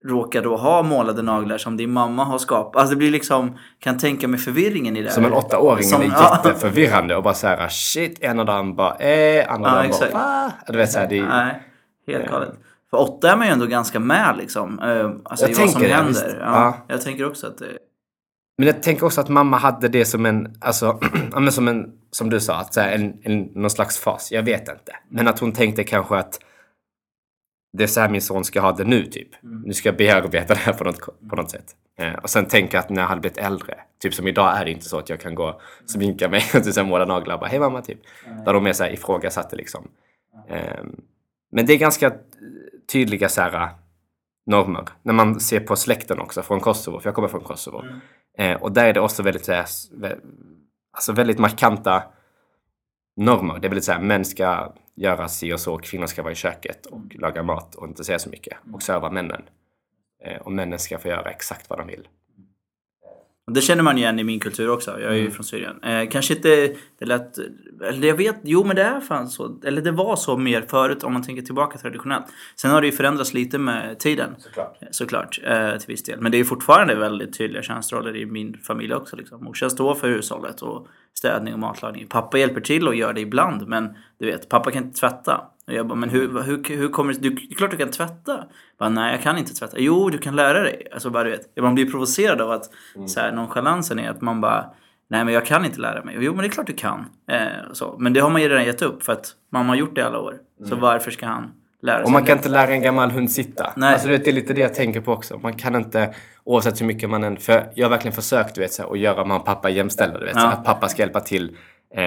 råkar 0.05 0.43
då 0.43 0.57
ha 0.57 0.83
målade 0.83 1.23
naglar 1.23 1.59
som 1.59 1.77
din 1.77 1.93
mamma 1.93 2.25
har 2.25 2.39
skapat. 2.39 2.77
Alltså 2.81 2.91
det 2.95 2.99
blir 2.99 3.11
liksom, 3.11 3.59
kan 3.79 3.99
tänka 3.99 4.29
mig 4.29 4.41
förvirringen 4.41 4.97
i 4.97 5.03
det. 5.03 5.11
Som 5.11 5.25
en 5.25 5.33
åttaåring 5.33 5.85
Som- 5.85 6.03
är 6.03 6.07
ja. 6.07 6.41
jätteförvirrande 6.45 7.17
och 7.17 7.23
bara 7.23 7.35
så 7.35 7.47
här 7.47 7.69
shit, 7.69 8.19
ena 8.23 8.45
dagen 8.45 8.77
bara 8.77 8.95
eh, 8.97 9.53
andra 9.53 9.69
Ja, 9.71 9.75
dagen 9.77 9.87
exakt. 9.87 10.13
bara 10.13 10.23
va? 10.23 10.53
Du 10.67 10.79
vet 10.79 10.93
så 10.93 10.99
här, 10.99 11.07
det 11.09 11.19
är, 11.19 11.27
Nej, 11.27 11.63
helt 12.07 12.29
galet. 12.31 12.51
För 12.91 13.01
åtta 13.01 13.33
är 13.33 13.37
man 13.37 13.47
ju 13.47 13.53
ändå 13.53 13.67
ganska 13.67 14.01
med 14.01 14.35
liksom. 14.39 14.79
eh, 14.79 15.11
Alltså 15.25 15.45
Jag 15.47 15.51
i 15.59 15.61
vad 15.61 15.71
som 15.71 15.83
det, 15.83 15.89
händer. 15.89 16.39
Ja, 16.41 16.47
Ja. 16.47 16.77
Jag 16.89 17.03
tänker 17.03 17.27
också 17.27 17.47
att 17.47 17.59
det... 17.59 17.67
Men 18.59 18.67
jag 18.67 18.83
tänker 18.83 19.07
också 19.07 19.21
att 19.21 19.29
mamma 19.29 19.57
hade 19.57 19.89
det 19.89 20.05
som 20.05 20.27
en, 20.27 20.55
alltså, 20.61 21.01
som 21.51 21.69
en, 21.69 21.87
som 22.11 22.31
du 22.31 22.41
sa, 22.41 22.55
att 22.55 22.75
så 22.75 22.81
här, 22.81 22.93
en, 22.93 23.15
en, 23.23 23.41
någon 23.43 23.71
slags 23.71 23.99
fas. 23.99 24.33
Jag 24.33 24.43
vet 24.43 24.61
inte. 24.61 24.93
Men 25.11 25.29
att 25.29 25.39
hon 25.39 25.53
tänkte 25.53 25.85
kanske 25.85 26.17
att 26.17 26.39
det 27.73 27.83
är 27.83 27.87
så 27.87 28.01
här 28.01 28.09
min 28.09 28.23
son 28.23 28.45
ska 28.45 28.61
ha 28.61 28.73
det 28.73 28.85
nu, 28.85 29.07
typ. 29.07 29.29
Nu 29.43 29.73
ska 29.73 29.89
jag 29.89 29.97
bearbeta 29.97 30.55
det 30.55 30.61
här 30.61 30.73
på 30.73 30.85
något, 30.85 31.29
på 31.31 31.37
något 31.37 31.51
sätt. 31.51 31.77
Eh, 31.99 32.15
och 32.15 32.31
sen 32.31 32.47
tänka 32.47 32.79
att 32.79 32.91
när 32.91 33.03
jag 33.03 33.09
hade 33.09 33.21
blivit 33.21 33.39
äldre, 33.39 33.75
typ 34.03 34.15
som 34.15 34.29
idag 34.29 34.57
är 34.57 34.65
det 34.65 34.71
inte 34.71 34.85
så 34.85 34.99
att 34.99 35.09
jag 35.09 35.21
kan 35.21 35.35
gå 35.35 35.49
och 35.49 35.61
sminka 35.87 36.29
mig 36.29 36.43
och 36.55 36.65
typ 36.65 36.77
här 36.77 36.85
måla 36.85 37.05
naglar 37.05 37.35
och 37.35 37.41
bara 37.41 37.51
hej 37.51 37.61
mamma, 37.61 37.83
typ. 37.83 37.99
Där 38.45 38.53
de 38.53 38.65
mer 38.65 38.73
så 38.73 38.85
här 38.85 38.91
ifrågasatte 38.91 39.57
liksom. 39.57 39.89
Eh, 40.49 40.85
men 41.53 41.67
det 41.67 41.73
är 41.73 41.79
ganska 41.79 42.13
tydliga 42.93 43.29
så 43.29 43.41
här, 43.41 43.71
normer. 44.47 44.85
När 45.03 45.13
man 45.13 45.41
ser 45.41 45.61
på 45.61 45.77
släkten 45.77 46.21
också 46.21 46.43
från 46.43 46.61
Kosovo, 46.61 47.01
för 47.01 47.09
jag 47.09 47.15
kommer 47.15 47.29
från 47.29 47.45
Kosovo. 47.45 47.85
Eh, 48.39 48.63
och 48.63 48.73
där 48.73 48.85
är 48.85 48.93
det 48.93 49.01
också 49.01 49.23
väldigt, 49.23 49.45
så 49.45 49.53
här, 49.53 49.67
alltså 50.93 51.13
väldigt 51.13 51.39
markanta 51.39 52.03
normer. 53.17 53.59
Det 53.59 53.67
är 53.67 53.69
väldigt 53.69 53.85
så 53.85 53.93
här, 53.93 54.01
män 54.01 54.25
ska 54.25 54.73
göra 54.95 55.29
si 55.29 55.53
och 55.53 55.61
så, 55.61 55.79
kvinnor 55.79 56.07
ska 56.07 56.23
vara 56.23 56.33
i 56.33 56.37
köket 56.37 56.87
och 56.87 57.15
laga 57.15 57.43
mat 57.43 57.75
och 57.75 57.87
inte 57.87 58.05
säga 58.05 58.19
så 58.19 58.31
mycket. 58.31 58.59
Och 58.73 58.83
serva 58.83 59.11
männen. 59.11 59.43
Eh, 60.25 60.37
och 60.37 60.53
männen 60.53 60.79
ska 60.79 60.99
få 60.99 61.09
göra 61.09 61.31
exakt 61.31 61.71
vad 61.71 61.79
de 61.79 61.87
vill. 61.87 62.09
Det 63.51 63.61
känner 63.61 63.83
man 63.83 63.99
igen 63.99 64.19
i 64.19 64.25
min 64.25 64.41
kultur 64.41 64.71
också. 64.71 64.91
Jag 64.91 65.11
är 65.11 65.15
ju 65.15 65.21
Mm. 65.21 65.33
från 65.33 65.45
Syrien. 65.45 65.83
Eh, 65.83 66.09
kanske 66.11 66.35
inte 66.35 66.75
det 66.99 67.05
lät... 67.07 67.39
Eller 67.85 68.09
jag 68.09 68.17
vet, 68.17 68.37
jo 68.43 68.65
men 68.65 68.77
det 68.77 68.83
är 68.83 69.01
fan 69.01 69.29
så. 69.29 69.61
Eller 69.65 69.83
det 69.83 69.91
var 69.91 70.17
så 70.17 70.37
mer 70.37 70.63
förut 70.69 71.05
om 71.05 71.13
man 71.13 71.23
tänker 71.23 71.43
tillbaka 71.43 71.79
traditionellt. 71.79 72.25
Sen 72.57 72.71
har 72.71 72.81
det 72.81 72.87
ju 72.87 72.93
förändrats 72.93 73.35
lite 73.35 73.59
med 73.59 73.99
tiden. 73.99 74.35
Såklart. 74.39 74.79
Såklart, 74.91 75.41
eh, 75.45 75.77
till 75.77 75.87
viss 75.89 76.03
del. 76.03 76.21
Men 76.21 76.33
det 76.33 76.39
är 76.39 76.45
fortfarande 76.45 76.95
väldigt 76.95 77.39
tydliga 77.39 77.63
könsroller 77.63 78.17
i 78.17 78.27
min 78.27 78.59
familj 78.59 78.95
också. 78.95 79.17
Liksom. 79.17 79.45
Morsan 79.45 79.71
står 79.71 79.95
för 79.95 80.09
hushållet 80.09 80.63
och 80.63 80.87
städning 81.15 81.55
och 81.55 81.61
matlagning. 81.61 82.07
Pappa 82.09 82.39
hjälper 82.39 82.61
till 82.61 82.89
och 82.89 82.95
gör 82.95 83.13
det 83.13 83.21
ibland. 83.21 83.69
Men 83.69 83.89
du 84.19 84.27
vet, 84.27 84.49
pappa 84.49 84.71
kan 84.71 84.85
inte 84.85 85.01
tvätta. 85.01 85.41
Och 85.73 85.79
jag 85.79 85.87
bara, 85.87 85.95
men 85.95 86.11
hur, 86.11 86.43
hur, 86.43 86.77
hur 86.77 86.89
kommer 86.89 87.13
du... 87.15 87.31
Det 87.31 87.43
är 87.51 87.55
klart 87.55 87.71
du 87.71 87.77
kan 87.77 87.91
tvätta. 87.91 88.33
Jag 88.33 88.47
Bara, 88.79 88.89
nej, 88.89 89.13
jag 89.13 89.23
kan 89.23 89.39
inte 89.39 89.55
tvätta. 89.55 89.77
Jo, 89.79 90.11
du 90.11 90.19
kan 90.19 90.37
lära 90.37 90.61
dig. 90.61 90.89
Alltså 90.93 91.11
bara 91.11 91.25
du 91.25 91.31
vet. 91.31 91.57
Man 91.61 91.75
blir 91.75 91.91
provocerad 91.91 92.41
av 92.41 92.51
att 92.51 92.71
så 93.07 93.21
här, 93.21 93.33
nonchalansen 93.33 93.99
är 93.99 94.11
att 94.11 94.21
man 94.21 94.41
bara 94.41 94.67
Nej 95.11 95.25
men 95.25 95.35
jag 95.35 95.47
kan 95.47 95.65
inte 95.65 95.81
lära 95.81 96.05
mig. 96.05 96.17
Jo 96.21 96.33
men 96.33 96.43
det 96.43 96.47
är 96.49 96.51
klart 96.51 96.67
du 96.67 96.73
kan. 96.73 97.05
Eh, 97.31 97.73
så. 97.73 97.97
Men 97.99 98.13
det 98.13 98.21
har 98.21 98.31
man 98.31 98.43
ju 98.43 98.49
redan 98.49 98.65
gett 98.65 98.83
upp 98.83 99.03
för 99.03 99.13
att 99.13 99.35
mamma 99.53 99.69
har 99.69 99.77
gjort 99.77 99.95
det 99.95 100.01
i 100.01 100.05
alla 100.05 100.19
år. 100.19 100.35
Så 100.69 100.77
varför 100.77 101.11
ska 101.11 101.27
han 101.27 101.51
lära 101.83 101.97
sig? 101.97 102.05
Och 102.05 102.11
man 102.11 102.25
kan 102.25 102.37
det? 102.37 102.41
inte 102.41 102.49
lära 102.49 102.71
en 102.71 102.83
gammal 102.83 103.11
hund 103.11 103.31
sitta. 103.31 103.73
Nej. 103.77 103.93
Alltså, 103.93 104.09
vet, 104.09 104.25
det 104.25 104.31
är 104.31 104.35
lite 104.35 104.53
det 104.53 104.61
jag 104.61 104.75
tänker 104.75 105.01
på 105.01 105.13
också. 105.13 105.39
Man 105.39 105.53
kan 105.55 105.75
inte, 105.77 106.15
oavsett 106.45 106.81
hur 106.81 106.87
mycket 106.87 107.11
man 107.11 107.25
än... 107.25 107.37
För 107.37 107.73
jag 107.75 107.85
har 107.87 107.91
verkligen 107.91 108.15
försökt 108.15 108.55
du 108.55 108.61
vet, 108.61 108.73
så 108.73 108.83
här, 108.83 108.91
att 108.93 108.99
göra 108.99 109.25
mamma 109.25 109.41
och 109.41 109.47
pappa 109.47 109.71
jämställda. 109.71 110.19
Du 110.19 110.25
vet, 110.25 110.35
så 110.35 110.41
Ja. 110.41 110.47
här, 110.47 110.53
att 110.53 110.65
pappa 110.65 110.89
ska 110.89 111.03
hjälpa 111.03 111.21
till 111.21 111.57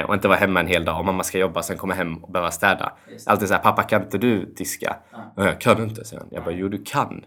och 0.07 0.13
inte 0.13 0.27
vara 0.27 0.37
hemma 0.37 0.59
en 0.59 0.67
hel 0.67 0.85
dag. 0.85 0.99
Och 0.99 1.05
mamma 1.05 1.23
ska 1.23 1.37
jobba, 1.37 1.61
sen 1.63 1.77
komma 1.77 1.93
hem 1.93 2.17
och 2.23 2.31
behöva 2.31 2.51
städa. 2.51 2.91
Alltid 3.25 3.47
så 3.47 3.53
här, 3.53 3.61
pappa 3.61 3.83
kan 3.83 4.01
inte 4.03 4.17
du 4.17 4.45
diska? 4.57 4.95
Ja. 5.35 5.45
Jag 5.45 5.61
kan 5.61 5.83
inte, 5.83 6.05
säger 6.05 6.19
han. 6.21 6.29
Jag 6.31 6.43
bara, 6.43 6.53
jo 6.55 6.67
du 6.67 6.83
kan. 6.85 7.21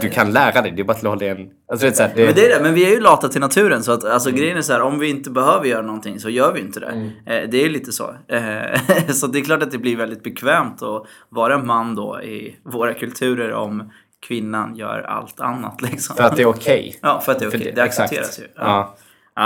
Du 0.00 0.08
kan 0.08 0.32
lära 0.32 0.62
dig, 0.62 0.70
det 0.70 0.82
är 0.82 0.84
bara 0.84 0.92
att 0.92 1.02
hålla 1.02 1.26
en... 1.26 1.50
Alltså, 1.70 1.86
du 1.86 1.90
vet, 1.90 1.96
så 1.96 2.02
här, 2.02 2.12
det, 2.16 2.24
Men 2.26 2.34
det 2.34 2.46
är 2.52 2.56
det, 2.58 2.62
men 2.64 2.74
vi 2.74 2.84
är 2.84 2.90
ju 2.90 3.00
lata 3.00 3.28
till 3.28 3.40
naturen 3.40 3.82
så 3.82 3.92
att 3.92 4.04
alltså 4.04 4.30
grejen 4.30 4.56
är 4.58 4.62
så 4.62 4.72
här, 4.72 4.80
om 4.80 4.98
vi 4.98 5.10
inte 5.10 5.30
behöver 5.30 5.66
göra 5.66 5.82
någonting 5.82 6.20
så 6.20 6.28
gör 6.30 6.52
vi 6.52 6.60
inte 6.60 6.80
det. 6.80 6.86
Eh, 7.26 7.48
det 7.50 7.64
är 7.64 7.68
lite 7.70 7.92
så. 7.92 8.14
Eh, 8.28 8.80
så 9.08 9.26
det 9.26 9.38
är 9.38 9.44
klart 9.44 9.62
att 9.62 9.70
det 9.70 9.78
blir 9.78 9.96
väldigt 9.96 10.22
bekvämt 10.22 10.82
att 10.82 11.04
vara 11.28 11.58
man 11.58 11.94
då 11.94 12.22
i 12.22 12.56
våra 12.64 12.94
kulturer 12.94 13.52
om 13.52 13.92
kvinnan 14.26 14.76
gör 14.76 15.00
allt 15.02 15.40
annat 15.40 15.82
liksom. 15.82 16.16
För 16.16 16.24
att 16.24 16.36
det 16.36 16.42
är 16.42 16.46
okej. 16.48 16.98
Ja, 17.02 17.20
för 17.20 17.32
att 17.32 17.38
det 17.38 17.44
är 17.44 17.48
okej. 17.48 17.60
det- 17.60 17.72
Det 17.72 17.82
exakt. 17.82 18.12
accepteras 18.12 18.38
ju. 18.40 18.44
Ja. 18.56 18.62
Ja, 18.64 18.96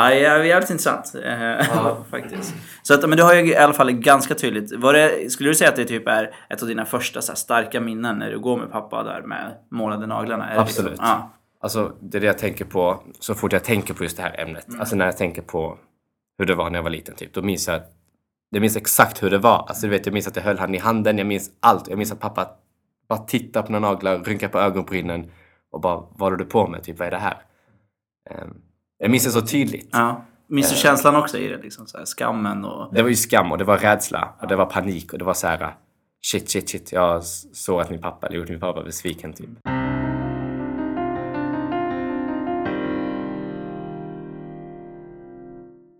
det 0.00 0.26
är 0.26 0.42
jävligt 0.42 0.70
intressant. 0.70 1.14
Eh, 1.24 2.02
faktiskt. 2.10 2.54
Så 2.82 2.94
att, 2.94 3.08
men 3.08 3.18
du 3.18 3.22
har 3.22 3.34
ju 3.34 3.46
i 3.46 3.56
alla 3.56 3.72
fall 3.72 3.92
ganska 3.92 4.34
tydligt. 4.34 4.72
Var 4.72 4.92
det, 4.92 5.32
skulle 5.32 5.50
du 5.50 5.54
säga 5.54 5.70
att 5.70 5.76
det 5.76 5.84
typ 5.84 6.08
är 6.08 6.34
ett 6.50 6.62
av 6.62 6.68
dina 6.68 6.84
första 6.84 7.20
här, 7.28 7.34
starka 7.34 7.80
minnen 7.80 8.18
när 8.18 8.30
du 8.30 8.38
går 8.38 8.56
med 8.56 8.72
pappa 8.72 9.02
där 9.02 9.22
med 9.22 9.54
målade 9.70 10.06
naglarna? 10.06 10.50
Är 10.50 10.54
det 10.54 10.60
Absolut. 10.60 10.90
Liksom, 10.90 11.06
ja. 11.08 11.30
Alltså, 11.60 11.92
det 12.00 12.18
är 12.18 12.20
det 12.20 12.26
jag 12.26 12.38
tänker 12.38 12.64
på 12.64 13.02
så 13.20 13.34
fort 13.34 13.52
jag 13.52 13.64
tänker 13.64 13.94
på 13.94 14.02
just 14.02 14.16
det 14.16 14.22
här 14.22 14.40
ämnet. 14.40 14.66
Alltså 14.78 14.96
när 14.96 15.04
jag 15.04 15.16
tänker 15.16 15.42
på 15.42 15.78
hur 16.38 16.46
det 16.46 16.54
var 16.54 16.70
när 16.70 16.78
jag 16.78 16.82
var 16.82 16.90
liten, 16.90 17.14
typ. 17.14 17.34
Då 17.34 17.42
minns 17.42 17.68
jag, 17.68 17.80
jag 18.50 18.60
minns 18.60 18.76
exakt 18.76 19.22
hur 19.22 19.30
det 19.30 19.38
var. 19.38 19.64
Alltså, 19.68 19.86
du 19.86 19.90
vet, 19.90 20.06
jag 20.06 20.12
minns 20.12 20.28
att 20.28 20.36
jag 20.36 20.42
höll 20.42 20.58
han 20.58 20.74
i 20.74 20.78
handen, 20.78 21.18
jag 21.18 21.26
minns 21.26 21.50
allt. 21.60 21.88
Jag 21.88 21.98
minns 21.98 22.12
att 22.12 22.20
pappa 22.20 22.48
bara 23.08 23.18
tittade 23.18 23.66
på 23.66 23.72
mina 23.72 23.88
naglar, 23.88 24.18
rynkade 24.18 24.52
på 24.52 24.58
ögonbrynen 24.58 25.30
och 25.70 25.80
bara, 25.80 25.96
vad 25.96 26.20
håller 26.20 26.36
du 26.36 26.44
på 26.44 26.66
med? 26.66 26.82
Typ, 26.82 26.98
vad 26.98 27.06
är 27.06 27.10
det 27.10 27.16
här? 27.16 27.42
Ehm, 28.30 28.56
jag 28.98 29.10
minns 29.10 29.24
det 29.24 29.30
så 29.30 29.40
tydligt. 29.40 29.88
Ja. 29.92 30.24
Minns 30.48 30.68
du 30.68 30.74
eh. 30.74 30.80
känslan 30.80 31.16
också 31.16 31.38
i 31.38 31.48
det? 31.48 31.62
Liksom, 31.62 31.86
så 31.86 31.98
här, 31.98 32.04
skammen 32.04 32.64
och... 32.64 32.94
Det 32.94 33.02
var 33.02 33.08
ju 33.08 33.16
skam 33.16 33.52
och 33.52 33.58
det 33.58 33.64
var 33.64 33.78
rädsla 33.78 34.34
och 34.40 34.48
det 34.48 34.56
var 34.56 34.66
panik 34.66 35.12
och 35.12 35.18
det 35.18 35.24
var 35.24 35.34
så 35.34 35.46
här 35.46 35.74
shit, 36.26 36.50
shit, 36.50 36.68
shit. 36.68 36.92
Jag 36.92 37.24
såg 37.24 37.80
att 37.80 37.90
min 37.90 38.00
pappa 38.00 38.26
eller 38.26 38.36
gjorde 38.36 38.50
min 38.50 38.60
pappa 38.60 38.82
besviken 38.82 39.32
typ. 39.32 39.48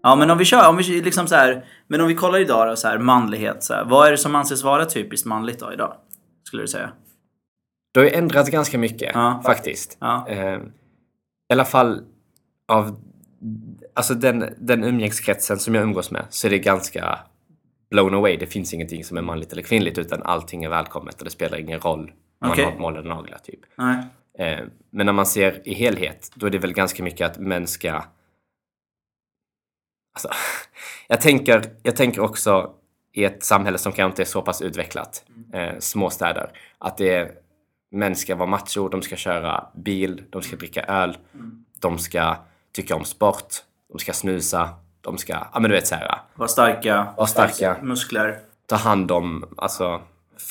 Ja, 0.02 0.16
men 0.16 0.30
om 0.30 0.38
vi 0.38 0.44
kör, 0.44 0.68
om 0.68 0.76
vi 0.76 0.82
liksom 0.82 1.26
så 1.26 1.34
här, 1.34 1.64
men 1.88 2.00
om 2.00 2.08
vi 2.08 2.14
kollar 2.14 2.38
idag 2.38 2.68
då, 2.68 2.76
så 2.76 2.88
här, 2.88 2.98
manlighet. 2.98 3.64
Så 3.64 3.74
här, 3.74 3.84
vad 3.84 4.06
är 4.06 4.10
det 4.10 4.18
som 4.18 4.34
anses 4.34 4.62
vara 4.62 4.84
typiskt 4.84 5.26
manligt 5.26 5.60
då, 5.60 5.72
idag? 5.72 5.94
Skulle 6.46 6.62
du 6.62 6.68
säga? 6.68 6.92
Det 7.94 8.00
har 8.00 8.04
ju 8.04 8.12
ändrats 8.12 8.50
ganska 8.50 8.78
mycket 8.78 9.10
ja. 9.14 9.42
faktiskt. 9.44 9.96
Ja. 10.00 10.26
Eh, 10.28 10.58
I 11.48 11.52
alla 11.52 11.64
fall 11.64 12.02
av 12.68 13.00
alltså 13.94 14.14
den, 14.14 14.54
den 14.59 14.85
umgängskretsen 14.85 15.59
som 15.59 15.75
jag 15.75 15.85
umgås 15.85 16.11
med 16.11 16.26
så 16.30 16.47
är 16.47 16.50
det 16.50 16.59
ganska 16.59 17.18
blown 17.90 18.14
away. 18.14 18.37
Det 18.37 18.47
finns 18.47 18.75
ingenting 18.75 19.04
som 19.04 19.16
är 19.16 19.23
manligt 19.23 19.52
eller 19.52 19.62
kvinnligt 19.62 19.99
utan 19.99 20.23
allting 20.23 20.64
är 20.64 20.68
välkommet 20.68 21.18
och 21.18 21.25
det 21.25 21.30
spelar 21.30 21.59
ingen 21.59 21.80
roll 21.80 22.12
om 22.40 22.50
Okej. 22.50 22.64
man 22.64 22.73
har 22.73 22.80
mål 22.80 22.97
eller 22.97 23.09
naglar. 23.09 23.38
Typ. 23.38 23.61
Nej. 23.76 23.97
Eh, 24.38 24.64
men 24.90 25.06
när 25.06 25.12
man 25.12 25.26
ser 25.26 25.68
i 25.68 25.75
helhet, 25.75 26.30
då 26.35 26.47
är 26.47 26.50
det 26.50 26.59
väl 26.59 26.73
ganska 26.73 27.02
mycket 27.02 27.30
att 27.30 27.38
män 27.38 27.66
ska... 27.66 27.92
Alltså, 30.14 30.28
jag, 31.09 31.21
tänker, 31.21 31.62
jag 31.83 31.97
tänker 31.97 32.21
också 32.21 32.75
i 33.12 33.25
ett 33.25 33.44
samhälle 33.44 33.78
som 33.78 33.92
kanske 33.92 34.12
inte 34.12 34.23
är 34.23 34.33
så 34.33 34.42
pass 34.42 34.62
utvecklat, 34.62 35.25
eh, 35.52 35.78
småstäder, 35.78 36.50
att 36.78 36.97
det 36.97 37.14
är, 37.14 37.33
män 37.90 38.16
ska 38.16 38.37
vara 38.37 38.49
macho, 38.49 38.88
de 38.88 39.02
ska 39.02 39.16
köra 39.16 39.66
bil, 39.75 40.23
de 40.30 40.42
ska 40.42 40.56
dricka 40.56 40.83
öl, 40.83 41.16
de 41.80 41.99
ska 41.99 42.37
tycka 42.74 42.96
om 42.96 43.04
sport, 43.04 43.54
de 43.92 43.98
ska 43.98 44.12
snusa, 44.12 44.70
de 45.00 45.18
ska, 45.18 45.32
ja 45.32 45.60
men 45.60 45.62
du 45.62 45.76
vet 45.76 45.86
så 45.86 45.94
här, 45.94 46.20
Var 46.34 46.46
starka. 46.46 47.14
Var 47.16 47.26
starka. 47.26 47.76
Muskler. 47.82 48.38
ta 48.66 48.76
hand 48.76 49.10
om 49.10 49.44
alltså, 49.56 50.00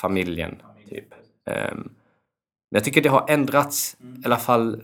familjen. 0.02 0.62
Typ. 0.90 1.14
Ehm, 1.46 1.78
men 2.72 2.80
jag 2.80 2.84
tycker 2.84 3.02
det 3.02 3.10
har 3.10 3.26
ändrats, 3.30 3.98
i 4.00 4.26
alla 4.26 4.38
fall 4.38 4.84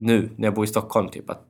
nu 0.00 0.30
när 0.36 0.46
jag 0.46 0.54
bor 0.54 0.64
i 0.64 0.68
Stockholm. 0.68 1.08
Typ, 1.08 1.30
att, 1.30 1.42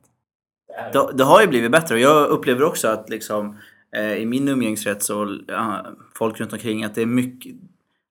Det, 0.93 1.11
det 1.13 1.23
har 1.23 1.41
ju 1.41 1.47
blivit 1.47 1.71
bättre 1.71 1.95
och 1.95 2.01
jag 2.01 2.27
upplever 2.27 2.63
också 2.63 2.87
att 2.87 3.09
liksom 3.09 3.57
eh, 3.95 4.13
i 4.13 4.25
min 4.25 4.47
umgängeskrets 4.47 5.09
och 5.09 5.27
folk 6.15 6.39
runt 6.39 6.53
omkring 6.53 6.83
att 6.83 6.95
det 6.95 7.01
är 7.01 7.05
mycket 7.05 7.55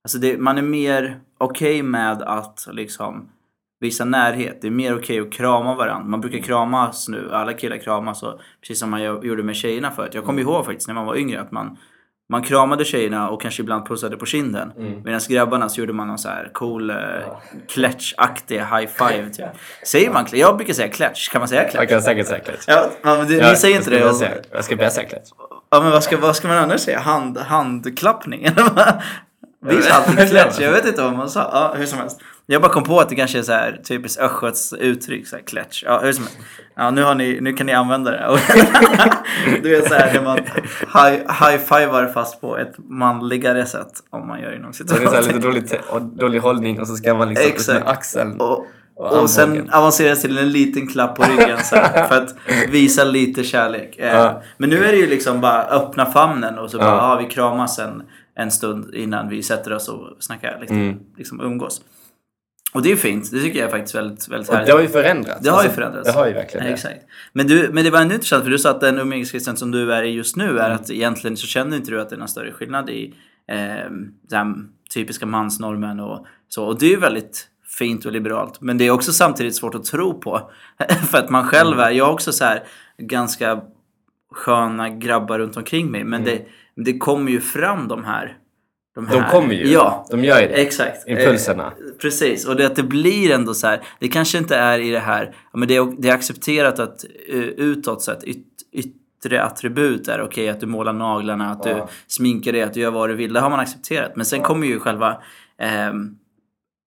Alltså 0.04 0.18
det, 0.18 0.38
man 0.38 0.58
är 0.58 0.62
mer 0.62 1.20
okej 1.38 1.82
med 1.82 2.22
att 2.22 2.68
liksom 2.72 3.28
visa 3.80 4.04
närhet. 4.04 4.58
Det 4.62 4.66
är 4.66 4.70
mer 4.70 4.96
okej 4.98 5.20
att 5.20 5.32
krama 5.32 5.74
varandra. 5.74 6.08
Man 6.08 6.20
brukar 6.20 6.38
kramas 6.38 7.08
nu, 7.08 7.30
alla 7.32 7.52
killar 7.52 7.76
kramas 7.76 8.22
och 8.22 8.40
precis 8.60 8.78
som 8.80 8.90
man 8.90 9.02
gjorde 9.02 9.42
med 9.42 9.56
tjejerna 9.56 9.90
förut. 9.90 10.14
Jag 10.14 10.24
kommer 10.24 10.42
ihåg 10.42 10.64
faktiskt 10.66 10.88
när 10.88 10.94
man 10.94 11.06
var 11.06 11.16
yngre 11.16 11.40
att 11.40 11.52
man 11.52 11.76
man 12.28 12.42
kramade 12.42 12.84
tjejerna 12.84 13.28
och 13.30 13.42
kanske 13.42 13.62
ibland 13.62 13.86
pussade 13.88 14.16
på 14.16 14.26
kinden. 14.26 14.72
Medan 15.04 15.20
grabbarna 15.28 15.68
så 15.68 15.80
gjorde 15.80 15.92
man 15.92 16.08
någon 16.08 16.18
så 16.18 16.28
här 16.28 16.50
cool 16.52 16.90
uh, 16.90 16.96
klatschaktig 17.68 18.56
high 18.58 18.86
five 18.86 19.30
typ. 19.30 19.46
Säger 19.86 20.10
man 20.10 20.24
klatsch? 20.24 20.40
Jag 20.40 20.56
brukar 20.56 20.72
säga 20.74 20.88
klatsch. 20.88 21.32
Kan 21.32 21.38
man 21.40 21.48
säga 21.48 21.62
jag 21.62 21.70
klatsch? 21.70 21.88
kan 21.88 22.02
säkert 22.02 22.26
säga 22.26 22.38
klätt. 22.40 22.64
Ja, 22.66 22.88
men 23.02 23.26
du, 23.26 23.36
Ja, 23.36 23.50
ni 23.50 23.56
säger 23.56 23.74
jag 23.74 23.80
inte 23.80 23.90
det? 23.90 24.08
och- 24.08 24.16
säga- 24.16 24.34
Jag 24.52 24.64
ska 24.64 24.76
börja 24.76 24.90
säga 24.90 25.08
klätt. 25.08 25.24
Ja 25.70 25.80
men 25.80 25.90
vad 25.90 26.02
ska, 26.04 26.16
vad 26.18 26.36
ska 26.36 26.48
man 26.48 26.56
annars 26.58 26.80
säga? 26.80 26.98
Hand, 27.00 27.38
handklappning? 27.38 28.48
Vi 29.66 29.82
sa 29.82 29.94
alltid 29.94 30.30
klatsch, 30.30 30.60
jag 30.60 30.72
vet 30.72 30.86
inte 30.86 31.02
vad 31.02 31.12
man 31.16 31.30
sa. 31.30 31.40
Ja, 31.52 31.74
hur 31.78 31.86
som 31.86 31.98
helst. 31.98 32.20
Jag 32.48 32.62
bara 32.62 32.72
kom 32.72 32.84
på 32.84 33.00
att 33.00 33.08
det 33.08 33.14
kanske 33.16 33.38
är 33.38 33.42
så 33.42 33.52
här 33.52 33.80
typiskt 33.88 34.20
östgötskt 34.22 34.72
uttryck, 34.80 35.26
så 35.28 35.36
här. 35.36 35.44
Ja, 35.84 36.00
hur 36.02 36.12
som. 36.12 36.24
Ja, 36.76 36.90
nu, 36.90 37.02
har 37.02 37.14
ni, 37.14 37.38
nu 37.40 37.52
kan 37.52 37.66
ni 37.66 37.72
använda 37.72 38.10
det. 38.10 38.38
Du 39.62 39.70
vet 39.70 39.88
så 39.88 39.94
här 39.94 40.14
när 40.14 40.22
man 40.22 40.38
high- 40.92 41.28
high-fivar 41.50 42.06
fast 42.14 42.40
på 42.40 42.56
ett 42.58 42.74
manligare 42.78 43.66
sätt 43.66 43.92
om 44.10 44.28
man 44.28 44.40
gör 44.40 44.56
inom 44.56 44.72
Så 44.72 44.84
det 44.84 44.94
är 44.94 45.22
så 45.22 45.28
lite 45.28 45.38
dålig, 45.38 45.64
dålig 46.18 46.38
hållning 46.40 46.80
och 46.80 46.88
så 46.88 46.96
ska 46.96 47.14
man 47.14 47.28
liksom 47.28 47.74
ut 47.74 47.82
med 47.82 47.88
axeln. 47.92 48.40
Och, 48.40 48.66
Och 48.94 49.20
och 49.22 49.30
sen 49.30 49.70
avanceras 49.72 50.22
till 50.22 50.38
en 50.38 50.50
liten 50.52 50.86
klapp 50.86 51.16
på 51.16 51.22
ryggen 51.22 51.58
så 51.64 51.76
här, 51.76 52.06
för 52.08 52.16
att 52.22 52.34
visa 52.70 53.04
lite 53.04 53.44
kärlek. 53.44 53.98
Eh, 53.98 54.14
Ja. 54.14 54.42
Men 54.58 54.70
nu 54.70 54.84
är 54.84 54.92
det 54.92 54.98
ju 54.98 55.06
liksom 55.06 55.40
bara 55.40 55.62
öppna 55.64 56.06
famnen 56.06 56.58
och 56.58 56.70
så 56.70 56.78
bara, 56.78 56.86
Ja. 56.88 57.10
ja. 57.10 57.16
vi 57.24 57.34
kramas 57.34 57.78
en, 57.78 58.02
en 58.36 58.50
stund 58.50 58.94
innan 58.94 59.28
vi 59.28 59.42
sätter 59.42 59.72
oss 59.72 59.88
och 59.88 60.16
snackar, 60.20 60.58
liksom, 60.60 60.76
Mm. 60.76 60.98
liksom 61.16 61.40
umgås. 61.40 61.80
Och 62.76 62.82
det 62.82 62.92
är 62.92 62.96
fint, 62.96 63.30
det 63.30 63.40
tycker 63.42 63.58
jag 63.58 63.66
är 63.66 63.70
faktiskt 63.70 63.94
väldigt, 63.94 64.28
väldigt 64.28 64.50
härligt. 64.50 64.66
det 64.66 64.72
har 64.72 64.80
ju 64.80 64.88
förändrats. 64.88 65.40
Det 65.42 65.50
har 65.50 65.56
ju 65.62 65.62
Alltså, 65.68 65.74
förändrats. 65.74 66.06
Det 66.12 66.18
har 66.18 66.26
ju 66.26 66.32
verkligen 66.32 66.66
Ja. 66.66 66.72
Exakt. 66.72 66.98
Men, 67.32 67.46
du, 67.46 67.70
men 67.72 67.84
det 67.84 67.90
var 67.90 68.00
ändå 68.00 68.14
intressant 68.14 68.44
för 68.44 68.50
du 68.50 68.58
sa 68.58 68.70
att 68.70 68.80
den 68.80 68.98
umgängeskretsen 68.98 69.56
som 69.56 69.70
du 69.70 69.92
är 69.92 70.02
i 70.02 70.08
just 70.10 70.36
nu 70.36 70.44
Mm. 70.44 70.56
är 70.56 70.70
att 70.70 70.90
egentligen 70.90 71.36
så 71.36 71.46
känner 71.46 71.76
inte 71.76 71.90
du 71.90 72.00
att 72.00 72.08
det 72.10 72.16
är 72.16 72.18
någon 72.18 72.28
större 72.28 72.52
skillnad 72.52 72.90
i 72.90 73.14
eh, 73.48 73.90
den 74.30 74.68
typiska 74.94 75.26
mansnormen 75.26 76.00
och 76.00 76.26
så. 76.48 76.64
Och 76.64 76.78
det 76.78 76.86
är 76.86 76.90
ju 76.90 76.96
väldigt 77.00 77.46
fint 77.78 78.04
och 78.04 78.12
liberalt. 78.12 78.60
Men 78.60 78.78
det 78.78 78.86
är 78.86 78.90
också 78.90 79.12
samtidigt 79.12 79.56
svårt 79.56 79.74
att 79.74 79.84
tro 79.84 80.20
på. 80.20 80.50
för 81.10 81.18
att 81.18 81.30
man 81.30 81.44
själv 81.46 81.72
Mm. 81.72 81.84
är, 81.86 81.90
jag 81.90 82.04
har 82.04 82.12
också 82.12 82.32
så 82.32 82.44
här 82.44 82.62
ganska 82.98 83.60
sköna 84.32 84.88
grabbar 84.88 85.38
runt 85.38 85.56
omkring 85.56 85.90
mig. 85.90 86.04
Men 86.04 86.24
det, 86.24 86.46
det 86.76 86.98
kommer 86.98 87.30
ju 87.30 87.40
fram 87.40 87.88
de 87.88 88.04
här. 88.04 88.36
De 88.96 89.06
här- 89.06 89.30
kommer 89.30 89.54
ju. 89.54 89.66
Ja, 89.72 90.06
De 90.10 90.24
gör 90.24 90.40
ju 90.40 90.46
det. 90.48 90.54
Exakt. 90.54 91.08
Impulserna. 91.08 91.64
Eh, 91.66 91.72
Precis, 92.00 92.46
och 92.46 92.56
det 92.56 92.66
att 92.66 92.76
det 92.76 92.82
blir 92.82 93.30
ändå 93.30 93.54
så 93.54 93.66
här. 93.66 93.82
Det 94.00 94.08
kanske 94.08 94.38
inte 94.38 94.56
är 94.56 94.78
i 94.78 94.90
det 94.90 94.98
här, 94.98 95.34
ja, 95.52 95.58
men 95.58 95.68
det 95.68 95.76
är, 95.76 95.94
det 96.02 96.08
är 96.08 96.14
accepterat 96.14 96.78
att 96.78 97.04
uh, 97.32 97.40
utåt 97.42 98.02
sett, 98.02 98.24
yt, 98.24 98.46
yttre 98.72 99.42
attribut 99.42 100.08
är 100.08 100.22
okej 100.22 100.48
att 100.48 100.60
du 100.60 100.66
målar 100.66 100.92
naglarna, 100.92 101.50
att 101.50 101.62
du 101.62 101.70
Ja. 101.70 101.88
sminkar 102.06 102.52
dig, 102.52 102.62
att 102.62 102.74
du 102.74 102.80
gör 102.80 102.90
vad 102.90 103.08
du 103.10 103.14
vill. 103.14 103.32
Det 103.32 103.40
har 103.40 103.50
man 103.50 103.60
accepterat. 103.60 104.16
Men 104.16 104.26
sen 104.26 104.42
kommer 104.42 104.66
ju 104.66 104.78
själva 104.80 105.22
ehm, 105.58 106.16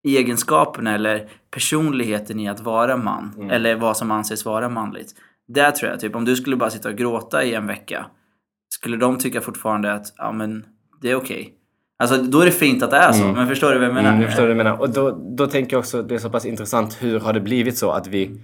egenskaperna 0.08 0.94
eller 0.96 1.30
personligheten 1.52 2.40
i 2.40 2.50
att 2.50 2.60
vara 2.60 2.98
man. 2.98 3.34
Mm. 3.38 3.50
Eller 3.50 3.76
vad 3.76 3.98
som 3.98 4.12
anses 4.12 4.46
vara 4.46 4.70
manligt. 4.70 5.16
Där 5.48 5.72
tror 5.72 5.92
jag, 5.92 6.00
typ 6.00 6.16
om 6.16 6.26
du 6.26 6.36
skulle 6.36 6.56
bara 6.56 6.70
sitta 6.70 6.90
och 6.90 6.96
gråta 6.96 7.44
i 7.44 7.54
en 7.54 7.68
vecka. 7.68 8.06
Skulle 8.74 8.98
de 8.98 9.18
tycka 9.18 9.42
fortfarande 9.42 9.94
att, 9.94 10.14
ja 10.18 10.32
men 10.32 10.66
det 11.02 11.12
är 11.12 11.16
okej. 11.16 11.54
Alltså 12.04 12.22
då 12.22 12.42
är 12.42 12.46
det 12.46 12.52
fint 12.52 12.84
att 12.84 12.92
det 12.92 12.98
är 12.98 13.12
så, 13.12 13.24
men 13.24 13.48
förstår 13.48 13.72
du 13.72 13.78
vad 13.78 13.88
jag 13.88 13.94
menar? 13.94 14.10
Mm, 14.10 14.22
jag 14.22 14.30
förstår 14.30 14.44
vad 14.44 14.52
du 14.52 14.56
menar. 14.56 14.82
Och 14.82 14.90
då, 14.90 15.12
då 15.12 15.48
tänker 15.48 15.74
jag 15.74 15.80
också, 15.80 16.04
det 16.04 16.16
är 16.16 16.20
så 16.20 16.30
pass 16.30 16.46
intressant, 16.46 16.98
hur 17.02 17.20
har 17.20 17.34
det 17.34 17.40
blivit 17.40 17.78
så 17.78 17.92
att 17.92 18.08
vi, 18.08 18.42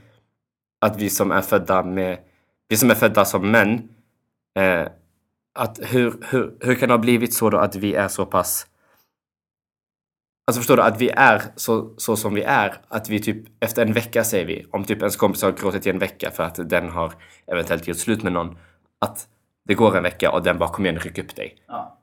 att 0.85 0.97
vi 0.97 1.09
som 1.09 1.31
är 1.31 1.41
födda 1.41 1.83
med, 1.83 2.17
vi 2.69 2.77
som 2.77 2.91
är 2.91 2.95
födda 2.95 3.25
som 3.25 3.51
män, 3.51 3.89
eh, 4.59 4.87
att 5.59 5.79
hur, 5.83 6.13
hur, 6.29 6.53
hur 6.59 6.75
kan 6.75 6.89
det 6.89 6.93
ha 6.93 6.99
blivit 6.99 7.33
så 7.33 7.49
då 7.49 7.57
att 7.57 7.75
vi 7.75 7.93
är 7.95 8.07
så 8.07 8.25
pass 8.25 8.67
Alltså 10.47 10.59
förstår 10.59 10.77
du, 10.77 10.83
att 10.83 11.01
vi 11.01 11.09
är 11.09 11.41
så, 11.55 11.93
så 11.97 12.15
som 12.15 12.33
vi 12.33 12.41
är. 12.41 12.75
Att 12.87 13.09
vi 13.09 13.19
typ 13.19 13.63
efter 13.63 13.85
en 13.85 13.93
vecka 13.93 14.23
säger 14.23 14.45
vi, 14.45 14.65
om 14.71 14.83
typ 14.83 14.97
ens 14.97 15.15
kompis 15.15 15.41
har 15.41 15.51
gråtit 15.51 15.87
i 15.87 15.89
en 15.89 15.99
vecka 15.99 16.31
för 16.31 16.43
att 16.43 16.69
den 16.69 16.89
har 16.89 17.13
eventuellt 17.47 17.87
gjort 17.87 17.97
slut 17.97 18.23
med 18.23 18.33
någon. 18.33 18.57
Att 19.05 19.27
det 19.67 19.73
går 19.73 19.97
en 19.97 20.03
vecka 20.03 20.31
och 20.31 20.43
den 20.43 20.57
bara 20.57 20.69
kom 20.69 20.85
igen, 20.85 20.99
ryck 20.99 21.17
upp 21.17 21.35
dig 21.35 21.55
Ja. 21.67 21.97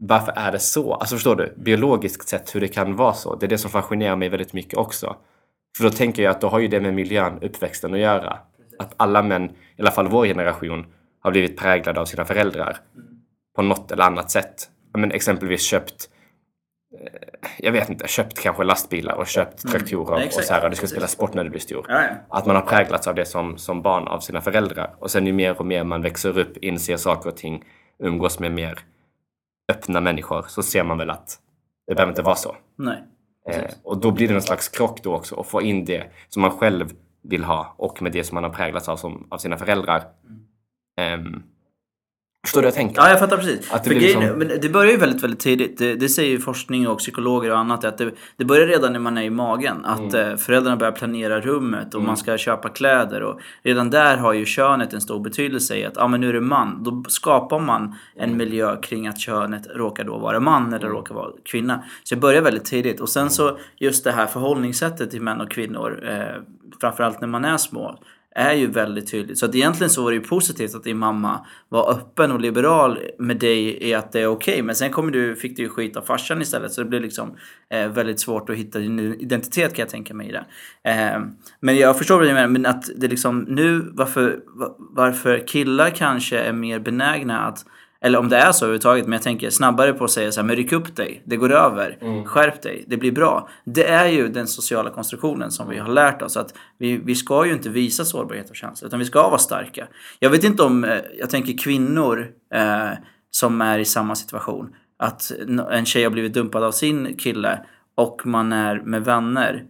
Varför 0.00 0.32
är 0.36 0.52
det 0.52 0.58
så? 0.58 0.94
Alltså 0.94 1.14
förstår 1.14 1.36
du? 1.36 1.54
Biologiskt 1.56 2.28
sett 2.28 2.54
hur 2.54 2.60
det 2.60 2.68
kan 2.68 2.96
vara 2.96 3.12
så. 3.12 3.34
Det 3.34 3.46
är 3.46 3.48
det 3.48 3.58
som 3.58 3.70
fascinerar 3.70 4.16
mig 4.16 4.28
väldigt 4.28 4.52
mycket 4.52 4.78
också. 4.78 5.16
För 5.76 5.84
då 5.84 5.90
tänker 5.90 6.22
jag 6.22 6.30
att 6.30 6.40
då 6.40 6.48
har 6.48 6.58
ju 6.58 6.68
det 6.68 6.80
med 6.80 6.94
miljön, 6.94 7.38
uppväxten 7.42 7.94
att 7.94 8.00
göra. 8.00 8.38
Att 8.78 8.94
alla 8.96 9.22
män, 9.22 9.44
i 9.76 9.80
alla 9.80 9.90
fall 9.90 10.08
vår 10.08 10.26
generation, 10.26 10.86
har 11.20 11.30
blivit 11.30 11.56
präglade 11.56 12.00
av 12.00 12.04
sina 12.04 12.24
föräldrar. 12.24 12.76
På 13.56 13.62
något 13.62 13.92
eller 13.92 14.04
annat 14.04 14.30
sätt. 14.30 14.70
Men 14.94 15.12
exempelvis 15.12 15.62
köpt 15.62 16.08
eh, 17.00 17.50
jag 17.58 17.72
vet 17.72 17.90
inte, 17.90 18.08
köpt 18.08 18.38
kanske 18.38 18.64
lastbilar 18.64 19.14
och 19.14 19.26
köpt 19.26 19.70
traktorer 19.70 20.14
och 20.14 20.20
Exakt. 20.20 20.46
så 20.46 20.54
här 20.54 20.64
och 20.64 20.70
du 20.70 20.76
ska 20.76 20.86
spela 20.86 21.06
sport 21.06 21.34
när 21.34 21.44
du 21.44 21.50
blir 21.50 21.60
stor. 21.60 21.86
Ja, 21.88 22.02
ja. 22.02 22.38
Att 22.38 22.46
man 22.46 22.56
har 22.56 22.62
präglats 22.62 23.08
av 23.08 23.14
det 23.14 23.24
som, 23.24 23.58
som 23.58 23.82
barn 23.82 24.08
av 24.08 24.20
sina 24.20 24.40
föräldrar. 24.40 24.94
Och 24.98 25.10
sen 25.10 25.26
ju 25.26 25.32
mer 25.32 25.58
och 25.60 25.66
mer 25.66 25.84
man 25.84 26.02
växer 26.02 26.38
upp, 26.38 26.56
inser 26.56 26.96
saker 26.96 27.30
och 27.30 27.36
ting, 27.36 27.64
umgås 27.98 28.38
med 28.38 28.52
mer 28.52 28.78
öppna 29.70 30.00
människor, 30.00 30.44
så 30.48 30.62
ser 30.62 30.84
man 30.84 30.98
väl 30.98 31.10
att 31.10 31.38
det 31.86 31.94
behöver 31.94 32.12
inte 32.12 32.22
vara 32.22 32.36
så. 32.36 32.56
Nej. 32.76 33.02
Eh, 33.50 33.70
och 33.82 34.00
då 34.00 34.10
blir 34.10 34.28
det 34.28 34.32
någon 34.32 34.42
slags 34.42 34.68
krock 34.68 35.02
då 35.02 35.14
också, 35.14 35.40
att 35.40 35.46
få 35.46 35.62
in 35.62 35.84
det 35.84 36.10
som 36.28 36.42
man 36.42 36.50
själv 36.50 36.92
vill 37.22 37.44
ha 37.44 37.74
och 37.76 38.02
med 38.02 38.12
det 38.12 38.24
som 38.24 38.34
man 38.34 38.44
har 38.44 38.50
präglats 38.50 38.88
av 38.88 38.96
som, 38.96 39.26
av 39.30 39.38
sina 39.38 39.56
föräldrar. 39.56 40.02
Ehm, 40.96 41.42
förstår 42.44 42.60
du 42.60 42.64
vad 42.64 42.68
jag 42.68 42.74
tänker? 42.74 43.00
Ja, 43.02 43.08
jag 43.08 43.18
fattar 43.18 43.36
precis. 43.36 43.72
Att 43.72 43.84
det 43.84 43.90
blir 43.90 44.00
grejen, 44.00 44.20
liksom- 44.20 44.38
men 44.38 44.48
det 44.62 44.68
börjar 44.68 44.90
ju 44.92 44.96
väldigt, 44.96 45.22
väldigt 45.22 45.40
tidigt. 45.40 45.78
Det, 45.78 45.94
det 45.94 46.08
säger 46.08 46.30
ju 46.30 46.38
forskning 46.40 46.88
och 46.88 46.98
psykologer 46.98 47.50
och 47.50 47.58
annat. 47.58 47.84
Att 47.84 47.98
det, 47.98 48.10
det 48.36 48.44
börjar 48.44 48.66
redan 48.66 48.92
när 48.92 49.00
man 49.00 49.18
är 49.18 49.22
i 49.22 49.30
magen. 49.30 49.84
Att 49.84 50.14
Mm. 50.14 50.30
eh, 50.30 50.36
föräldrarna 50.36 50.76
börjar 50.76 50.92
planera 50.92 51.40
rummet 51.40 51.94
och 51.94 52.02
man 52.02 52.16
ska 52.16 52.38
köpa 52.38 52.68
kläder. 52.68 53.22
Och 53.22 53.40
redan 53.62 53.90
där 53.90 54.16
har 54.16 54.32
ju 54.32 54.44
könet 54.44 54.92
en 54.92 55.00
stor 55.00 55.20
betydelse 55.20 55.76
i 55.76 55.84
att 55.84 55.98
ah, 55.98 56.08
men 56.08 56.20
nu 56.20 56.28
är 56.28 56.32
det 56.32 56.40
man. 56.40 56.82
Då 56.84 57.04
skapar 57.10 57.58
man 57.60 57.82
Mm. 57.82 58.30
en 58.30 58.36
miljö 58.36 58.76
kring 58.80 59.06
att 59.06 59.20
könet 59.20 59.66
råkar 59.74 60.04
då 60.04 60.18
vara 60.18 60.40
man 60.40 60.72
eller 60.72 60.88
råkar 60.88 61.14
vara 61.14 61.30
kvinna. 61.44 61.84
Så 62.04 62.14
det 62.14 62.20
börjar 62.20 62.42
väldigt 62.42 62.64
tidigt. 62.64 63.00
Och 63.00 63.08
sen 63.08 63.30
så 63.30 63.58
just 63.78 64.04
det 64.04 64.12
här 64.12 64.26
förhållningssättet 64.26 65.10
till 65.10 65.22
män 65.22 65.40
och 65.40 65.50
kvinnor. 65.50 66.08
Eh, 66.08 66.42
framförallt 66.80 67.20
när 67.20 67.28
man 67.28 67.44
är 67.44 67.56
små 67.56 67.98
är 68.34 68.52
ju 68.52 68.66
väldigt 68.66 69.10
tydligt. 69.10 69.38
Så 69.38 69.46
att 69.46 69.54
egentligen 69.54 69.90
så 69.90 70.04
var 70.04 70.10
det 70.10 70.16
ju 70.16 70.22
positivt 70.22 70.74
att 70.74 70.84
din 70.84 70.98
mamma 70.98 71.46
var 71.68 71.90
öppen 71.90 72.32
och 72.32 72.40
liberal 72.40 72.98
med 73.18 73.36
dig 73.36 73.88
i 73.88 73.94
att 73.94 74.12
det 74.12 74.20
är 74.20 74.26
okej. 74.26 74.52
Okay. 74.52 74.62
Men 74.62 74.74
sen 74.74 74.90
kom 74.90 75.12
du, 75.12 75.36
fick 75.36 75.56
du 75.56 75.62
ju 75.62 75.68
skit 75.68 75.96
av 75.96 76.02
farsan 76.02 76.42
istället 76.42 76.72
så 76.72 76.82
det 76.82 76.88
blev 76.88 77.02
liksom 77.02 77.36
eh, 77.70 77.88
väldigt 77.88 78.20
svårt 78.20 78.50
att 78.50 78.56
hitta 78.56 78.78
din 78.78 78.98
identitet 78.98 79.74
kan 79.74 79.82
jag 79.82 79.88
tänka 79.88 80.14
mig 80.14 80.28
i 80.28 80.32
det. 80.32 80.44
Eh, 80.90 81.20
men 81.60 81.76
jag 81.76 81.98
förstår 81.98 82.18
vad 82.18 82.26
du 82.26 82.32
menar, 82.32 82.48
men 82.48 82.66
att 82.66 82.90
det 82.96 83.08
liksom 83.08 83.38
nu 83.48 83.90
varför, 83.92 84.40
varför 84.78 85.46
killar 85.46 85.90
kanske 85.90 86.38
är 86.38 86.52
mer 86.52 86.78
benägna 86.78 87.40
att 87.40 87.64
eller 88.00 88.18
om 88.18 88.28
det 88.28 88.36
är 88.36 88.52
så 88.52 88.64
överhuvudtaget, 88.64 89.04
men 89.04 89.12
jag 89.12 89.22
tänker 89.22 89.50
snabbare 89.50 89.92
på 89.92 90.04
att 90.04 90.10
säga 90.10 90.32
så 90.32 90.40
här, 90.40 90.46
men 90.46 90.56
ryck 90.56 90.72
upp 90.72 90.96
dig, 90.96 91.22
det 91.24 91.36
går 91.36 91.52
över, 91.52 91.98
mm. 92.00 92.24
skärp 92.24 92.62
dig, 92.62 92.84
det 92.86 92.96
blir 92.96 93.12
bra. 93.12 93.48
Det 93.64 93.88
är 93.88 94.06
ju 94.06 94.28
den 94.28 94.46
sociala 94.46 94.90
konstruktionen 94.90 95.50
som 95.50 95.68
vi 95.68 95.78
har 95.78 95.88
lärt 95.88 96.22
oss 96.22 96.36
att 96.36 96.54
vi, 96.78 96.96
vi 96.96 97.14
ska 97.14 97.46
ju 97.46 97.52
inte 97.52 97.68
visa 97.68 98.04
sårbarhet 98.04 98.50
och 98.50 98.56
känslor, 98.56 98.86
utan 98.86 98.98
vi 98.98 99.04
ska 99.04 99.28
vara 99.28 99.38
starka. 99.38 99.88
Jag 100.18 100.30
vet 100.30 100.44
inte 100.44 100.62
om, 100.62 100.84
eh, 100.84 101.00
jag 101.18 101.30
tänker 101.30 101.58
kvinnor 101.58 102.28
eh, 102.54 102.90
som 103.30 103.60
är 103.60 103.78
i 103.78 103.84
samma 103.84 104.14
situation, 104.14 104.74
att 104.98 105.32
en 105.70 105.86
tjej 105.86 106.04
har 106.04 106.10
blivit 106.10 106.34
dumpad 106.34 106.64
av 106.64 106.72
sin 106.72 107.16
kille 107.16 107.64
och 107.94 108.22
man 108.24 108.52
är 108.52 108.80
med 108.80 109.04
vänner. 109.04 109.64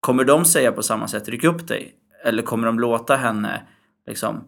Kommer 0.00 0.24
de 0.24 0.44
säga 0.44 0.72
på 0.72 0.82
samma 0.82 1.08
sätt, 1.08 1.28
ryck 1.28 1.44
upp 1.44 1.68
dig? 1.68 1.94
Eller 2.24 2.42
kommer 2.42 2.66
de 2.66 2.78
låta 2.78 3.16
henne 3.16 3.62
liksom 4.06 4.44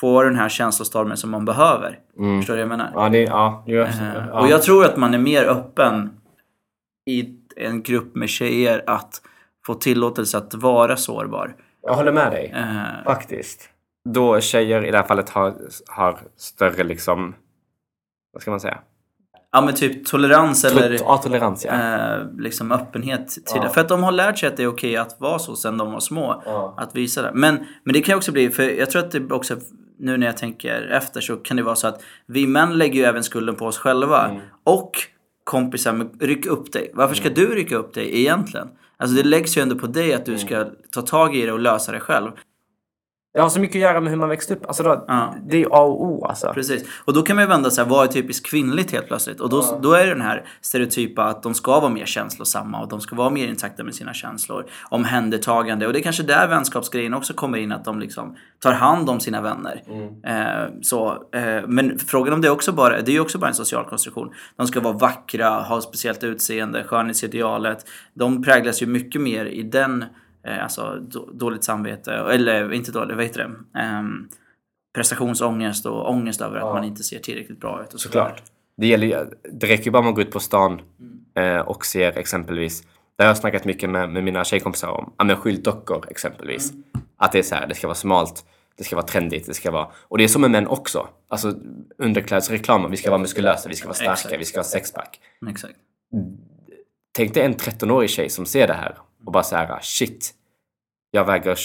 få 0.00 0.22
den 0.22 0.36
här 0.36 0.48
känslostormen 0.48 1.16
som 1.16 1.30
man 1.30 1.44
behöver. 1.44 1.98
Mm. 2.18 2.40
Förstår 2.40 2.56
du 2.56 2.62
vad 2.64 2.72
jag 2.72 2.78
menar? 2.78 2.92
Ja, 2.94 3.08
det, 3.08 3.22
ja, 3.22 3.64
det 3.66 3.72
uh, 3.72 3.88
ja. 4.28 4.40
Och 4.40 4.48
jag 4.48 4.62
tror 4.62 4.84
att 4.84 4.96
man 4.96 5.14
är 5.14 5.18
mer 5.18 5.44
öppen 5.44 6.20
i 7.06 7.34
en 7.56 7.82
grupp 7.82 8.14
med 8.14 8.28
tjejer 8.28 8.84
att 8.86 9.22
få 9.66 9.74
tillåtelse 9.74 10.38
att 10.38 10.54
vara 10.54 10.96
sårbar. 10.96 11.56
Jag 11.82 11.94
håller 11.94 12.12
med 12.12 12.32
dig. 12.32 12.54
Uh, 12.56 13.04
faktiskt. 13.04 13.70
Då 14.08 14.40
tjejer 14.40 14.84
i 14.84 14.90
det 14.90 14.96
här 14.96 15.06
fallet 15.06 15.30
har, 15.30 15.54
har 15.86 16.18
större 16.36 16.84
liksom, 16.84 17.34
vad 18.32 18.42
ska 18.42 18.50
man 18.50 18.60
säga? 18.60 18.78
Ja 19.56 19.62
men 19.62 19.74
typ 19.74 20.06
tolerans 20.06 20.64
eller 20.64 20.90
ja, 20.90 21.16
tolerans, 21.16 21.64
ja. 21.64 21.72
eh, 21.72 22.26
liksom 22.38 22.72
öppenhet 22.72 23.28
till 23.28 23.42
ja. 23.54 23.62
det. 23.62 23.70
För 23.70 23.80
att 23.80 23.88
de 23.88 24.02
har 24.02 24.12
lärt 24.12 24.38
sig 24.38 24.48
att 24.48 24.56
det 24.56 24.62
är 24.62 24.66
okej 24.66 24.96
att 24.96 25.16
vara 25.20 25.38
så 25.38 25.56
sen 25.56 25.78
de 25.78 25.92
var 25.92 26.00
små. 26.00 26.42
Ja. 26.46 26.74
Att 26.76 26.96
visa 26.96 27.22
det. 27.22 27.30
Men, 27.34 27.66
men 27.84 27.92
det 27.92 28.00
kan 28.00 28.12
ju 28.12 28.16
också 28.16 28.32
bli, 28.32 28.50
för 28.50 28.62
jag 28.62 28.90
tror 28.90 29.04
att 29.04 29.10
det 29.10 29.30
också 29.30 29.56
nu 29.98 30.16
när 30.16 30.26
jag 30.26 30.36
tänker 30.36 30.88
efter 30.92 31.20
så 31.20 31.36
kan 31.36 31.56
det 31.56 31.62
vara 31.62 31.74
så 31.74 31.88
att 31.88 32.02
vi 32.26 32.46
män 32.46 32.78
lägger 32.78 32.94
ju 32.94 33.04
även 33.04 33.24
skulden 33.24 33.54
på 33.54 33.66
oss 33.66 33.78
själva. 33.78 34.28
Mm. 34.28 34.40
Och 34.64 34.92
kompisar, 35.44 36.08
ryck 36.20 36.46
upp 36.46 36.72
dig. 36.72 36.90
Varför 36.94 37.14
ska 37.14 37.28
mm. 37.28 37.34
du 37.34 37.54
rycka 37.54 37.76
upp 37.76 37.94
dig 37.94 38.20
egentligen? 38.20 38.68
Alltså 38.96 39.16
det 39.16 39.22
läggs 39.22 39.56
ju 39.56 39.62
ändå 39.62 39.74
på 39.78 39.86
dig 39.86 40.14
att 40.14 40.24
du 40.24 40.32
mm. 40.32 40.46
ska 40.46 40.64
ta 40.90 41.02
tag 41.02 41.36
i 41.36 41.46
det 41.46 41.52
och 41.52 41.60
lösa 41.60 41.92
det 41.92 42.00
själv. 42.00 42.30
Det 43.36 43.42
har 43.42 43.48
så 43.48 43.60
mycket 43.60 43.76
att 43.76 43.82
göra 43.82 44.00
med 44.00 44.10
hur 44.10 44.18
man 44.18 44.28
växte 44.28 44.54
upp. 44.54 44.66
Alltså 44.66 44.82
då, 44.82 45.04
ja. 45.08 45.34
Det 45.46 45.62
är 45.62 45.66
A 45.66 45.80
och 45.80 46.04
O 46.04 46.24
alltså. 46.24 46.52
Precis. 46.54 46.84
Och 47.04 47.12
då 47.12 47.22
kan 47.22 47.36
man 47.36 47.42
ju 47.42 47.48
vända 47.48 47.70
sig 47.70 47.84
vad 47.84 48.08
är 48.08 48.12
typiskt 48.12 48.46
kvinnligt 48.46 48.92
helt 48.92 49.06
plötsligt? 49.06 49.40
Och 49.40 49.48
då, 49.48 49.56
ja. 49.56 49.78
då 49.82 49.92
är 49.92 50.06
det 50.06 50.12
den 50.12 50.22
här 50.22 50.44
stereotypa 50.60 51.24
att 51.24 51.42
de 51.42 51.54
ska 51.54 51.80
vara 51.80 51.92
mer 51.92 52.04
känslosamma 52.06 52.80
och 52.80 52.88
de 52.88 53.00
ska 53.00 53.16
vara 53.16 53.30
mer 53.30 53.48
intakta 53.48 53.84
med 53.84 53.94
sina 53.94 54.14
känslor. 54.14 54.66
Omhändertagande. 54.88 55.86
Och 55.86 55.92
det 55.92 55.98
är 55.98 56.02
kanske 56.02 56.22
där 56.22 56.48
vänskapsgrejen 56.48 57.14
också 57.14 57.34
kommer 57.34 57.58
in, 57.58 57.72
att 57.72 57.84
de 57.84 58.00
liksom 58.00 58.36
tar 58.60 58.72
hand 58.72 59.10
om 59.10 59.20
sina 59.20 59.40
vänner. 59.40 59.82
Mm. 59.86 60.24
Eh, 60.24 60.68
så, 60.82 61.10
eh, 61.32 61.62
men 61.66 61.98
frågan 61.98 62.34
om 62.34 62.40
det 62.40 62.48
är 62.48 62.52
också 62.52 62.72
bara, 62.72 63.02
det 63.02 63.10
är 63.10 63.14
ju 63.14 63.20
också 63.20 63.38
bara 63.38 63.48
en 63.48 63.54
social 63.54 63.84
konstruktion. 63.84 64.32
De 64.56 64.66
ska 64.66 64.80
vara 64.80 64.94
vackra, 64.94 65.50
ha 65.50 65.80
speciellt 65.80 66.24
utseende, 66.24 66.84
skönhetsidealet. 66.84 67.86
De 68.14 68.42
präglas 68.42 68.82
ju 68.82 68.86
mycket 68.86 69.20
mer 69.20 69.44
i 69.44 69.62
den 69.62 70.04
alltså 70.62 71.00
dåligt 71.32 71.64
samvete, 71.64 72.12
eller 72.12 72.72
inte 72.72 72.92
dåligt, 72.92 73.16
vad 73.16 73.24
heter 73.24 73.38
det? 73.38 73.80
Eh, 73.80 74.02
prestationsångest 74.94 75.86
och 75.86 76.10
ångest 76.10 76.40
över 76.40 76.58
ja. 76.58 76.68
att 76.68 76.74
man 76.74 76.84
inte 76.84 77.02
ser 77.02 77.18
tillräckligt 77.18 77.60
bra 77.60 77.82
ut. 77.82 77.94
Och 77.94 78.00
så 78.00 78.08
Såklart. 78.08 78.42
Det, 78.76 78.86
gäller, 78.86 79.28
det 79.52 79.66
räcker 79.66 79.84
ju 79.84 79.90
bara 79.90 80.02
med 80.02 80.08
att 80.08 80.14
gå 80.14 80.22
ut 80.22 80.30
på 80.30 80.40
stan 80.40 80.80
mm. 81.34 81.56
eh, 81.56 81.60
och 81.60 81.86
ser 81.86 82.18
exempelvis, 82.18 82.82
det 83.16 83.22
har 83.22 83.28
jag 83.28 83.36
snackat 83.36 83.64
mycket 83.64 83.90
med, 83.90 84.10
med 84.10 84.24
mina 84.24 84.44
tjejkompisar 84.44 84.88
om, 84.88 85.12
ja 85.16 85.24
men 85.24 85.36
skyltdockor 85.36 86.04
exempelvis. 86.10 86.72
Mm. 86.72 86.84
Att 87.16 87.32
det 87.32 87.38
är 87.38 87.42
så 87.42 87.54
här, 87.54 87.66
det 87.66 87.74
ska 87.74 87.86
vara 87.86 87.94
smalt, 87.94 88.44
det 88.76 88.84
ska 88.84 88.96
vara 88.96 89.06
trendigt, 89.06 89.46
det 89.46 89.54
ska 89.54 89.70
vara... 89.70 89.88
Och 90.02 90.18
det 90.18 90.24
är 90.24 90.28
som 90.28 90.42
med 90.42 90.50
män 90.50 90.66
också. 90.66 91.08
Alltså 91.28 91.54
underklädesreklam, 91.98 92.90
vi 92.90 92.96
ska 92.96 93.10
vara 93.10 93.20
muskulösa, 93.20 93.68
vi 93.68 93.74
ska 93.74 93.86
vara 93.88 93.94
starka, 93.94 94.12
Exakt. 94.12 94.40
vi 94.40 94.44
ska 94.44 94.58
ha 94.58 94.64
sexpack. 94.64 95.20
Exakt. 95.48 95.74
Tänk 97.12 97.34
dig 97.34 97.42
en 97.42 97.54
13-årig 97.54 98.10
tjej 98.10 98.30
som 98.30 98.46
ser 98.46 98.66
det 98.66 98.74
här 98.74 98.98
och 99.26 99.32
bara 99.32 99.42
så 99.42 99.56
här, 99.56 99.78
shit, 99.82 100.34
jag 101.16 101.24
väger 101.24 101.58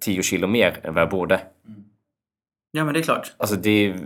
10 0.00 0.22
kilo 0.22 0.46
mer 0.46 0.80
än 0.82 0.94
vad 0.94 1.02
jag 1.02 1.10
borde. 1.10 1.40
Ja, 2.70 2.84
men 2.84 2.94
det 2.94 3.00
är 3.00 3.02
klart. 3.02 3.34
Alltså 3.36 3.56
det 3.56 3.70
är, 3.70 4.00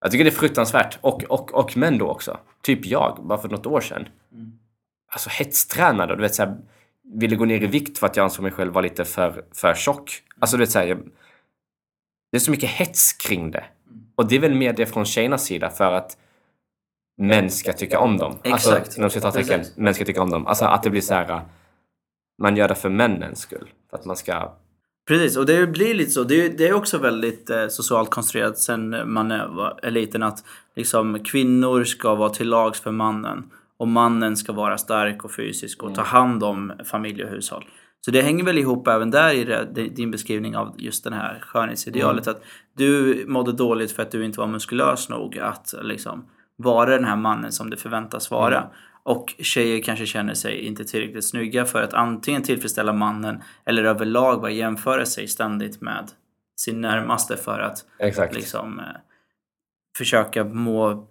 Jag 0.00 0.10
tycker 0.10 0.24
det 0.24 0.30
är 0.30 0.32
fruktansvärt. 0.32 0.98
Och, 1.00 1.24
och, 1.24 1.54
och 1.54 1.76
män 1.76 1.98
då 1.98 2.08
också. 2.08 2.38
Typ 2.62 2.86
jag, 2.86 3.18
bara 3.22 3.38
för 3.38 3.48
något 3.48 3.66
år 3.66 3.80
sedan. 3.80 4.08
Mm. 4.32 4.58
Alltså 5.08 5.30
hetstränade 5.30 6.16
du 6.16 6.22
vet 6.22 6.34
så 6.34 6.42
här, 6.42 6.56
ville 7.14 7.36
gå 7.36 7.44
ner 7.44 7.62
i 7.62 7.66
vikt 7.66 7.98
för 7.98 8.06
att 8.06 8.16
jag 8.16 8.24
ansåg 8.24 8.42
mig 8.42 8.52
själv 8.52 8.72
vara 8.72 8.82
lite 8.82 9.04
för, 9.04 9.44
för 9.54 9.74
tjock. 9.74 10.22
Alltså 10.38 10.56
du 10.56 10.62
vet 10.62 10.70
så 10.70 10.78
här, 10.78 10.86
jag, 10.86 10.98
det 12.32 12.36
är 12.36 12.40
så 12.40 12.50
mycket 12.50 12.70
hets 12.70 13.12
kring 13.12 13.50
det. 13.50 13.64
Mm. 13.86 14.06
Och 14.14 14.28
det 14.28 14.36
är 14.36 14.40
väl 14.40 14.54
mer 14.54 14.72
det 14.72 14.86
från 14.86 15.04
tjejernas 15.04 15.44
sida 15.44 15.70
för 15.70 15.92
att 15.92 16.16
män 17.16 17.50
ska 17.50 17.72
tycka 17.72 18.00
om 18.00 18.18
dem. 18.18 18.32
Alltså, 18.32 18.48
Exakt. 18.54 18.86
Alltså, 18.86 18.98
inom 18.98 19.10
citattecken, 19.10 19.64
män 19.76 19.94
ska 19.94 20.04
tycka 20.04 20.22
om 20.22 20.30
dem. 20.30 20.46
Alltså 20.46 20.64
att 20.64 20.82
det 20.82 20.90
blir 20.90 21.00
så 21.00 21.14
här 21.14 21.40
man 22.38 22.56
gör 22.56 22.68
det 22.68 22.74
för 22.74 22.88
männens 22.88 23.40
skull. 23.40 23.68
För 23.90 23.96
att 23.96 24.04
man 24.04 24.16
ska... 24.16 24.52
Precis, 25.08 25.36
och 25.36 25.46
det 25.46 25.66
blir 25.66 25.94
lite 25.94 26.10
så. 26.10 26.24
Det 26.24 26.46
är, 26.46 26.48
det 26.48 26.68
är 26.68 26.72
också 26.72 26.98
väldigt 26.98 27.50
eh, 27.50 27.68
socialt 27.68 28.10
konstruerat 28.10 28.58
sen 28.58 29.12
man 29.12 29.30
är, 29.30 29.84
är 29.86 29.90
liten 29.90 30.22
att 30.22 30.44
liksom, 30.76 31.18
kvinnor 31.24 31.84
ska 31.84 32.14
vara 32.14 32.30
till 32.30 32.48
lags 32.48 32.80
för 32.80 32.90
mannen. 32.90 33.50
Och 33.78 33.88
mannen 33.88 34.36
ska 34.36 34.52
vara 34.52 34.78
stark 34.78 35.24
och 35.24 35.34
fysisk 35.34 35.82
och 35.82 35.94
ta 35.94 36.00
mm. 36.00 36.10
hand 36.10 36.44
om 36.44 36.72
familj 36.84 37.24
och 37.24 37.30
hushåll. 37.30 37.64
Så 38.00 38.10
det 38.10 38.22
hänger 38.22 38.44
väl 38.44 38.58
ihop 38.58 38.88
även 38.88 39.10
där 39.10 39.34
i 39.34 39.44
det, 39.44 39.64
din 39.88 40.10
beskrivning 40.10 40.56
av 40.56 40.74
just 40.78 41.04
det 41.04 41.14
här 41.14 41.38
skönhetsidealet. 41.40 42.26
Mm. 42.26 42.36
Att 42.36 42.44
du 42.76 43.24
mådde 43.28 43.52
dåligt 43.52 43.92
för 43.92 44.02
att 44.02 44.10
du 44.10 44.24
inte 44.24 44.40
var 44.40 44.46
muskulös 44.46 45.08
nog 45.08 45.38
att 45.38 45.74
liksom, 45.82 46.26
vara 46.56 46.90
den 46.90 47.04
här 47.04 47.16
mannen 47.16 47.52
som 47.52 47.70
du 47.70 47.76
förväntas 47.76 48.30
vara. 48.30 48.58
Mm. 48.58 48.70
Och 49.06 49.34
tjejer 49.38 49.82
kanske 49.82 50.06
känner 50.06 50.34
sig 50.34 50.60
inte 50.60 50.84
tillräckligt 50.84 51.24
snygga 51.24 51.64
för 51.64 51.82
att 51.82 51.94
antingen 51.94 52.42
tillfredsställa 52.42 52.92
mannen 52.92 53.42
eller 53.64 53.84
överlag 53.84 54.40
bara 54.40 54.50
jämföra 54.50 55.06
sig 55.06 55.28
ständigt 55.28 55.80
med 55.80 56.10
sin 56.60 56.80
närmaste 56.80 57.36
för 57.36 57.58
att 57.60 57.78
Exakt. 57.98 58.34
liksom 58.34 58.78
eh, 58.78 58.84
försöka 59.98 60.44
må 60.44 61.08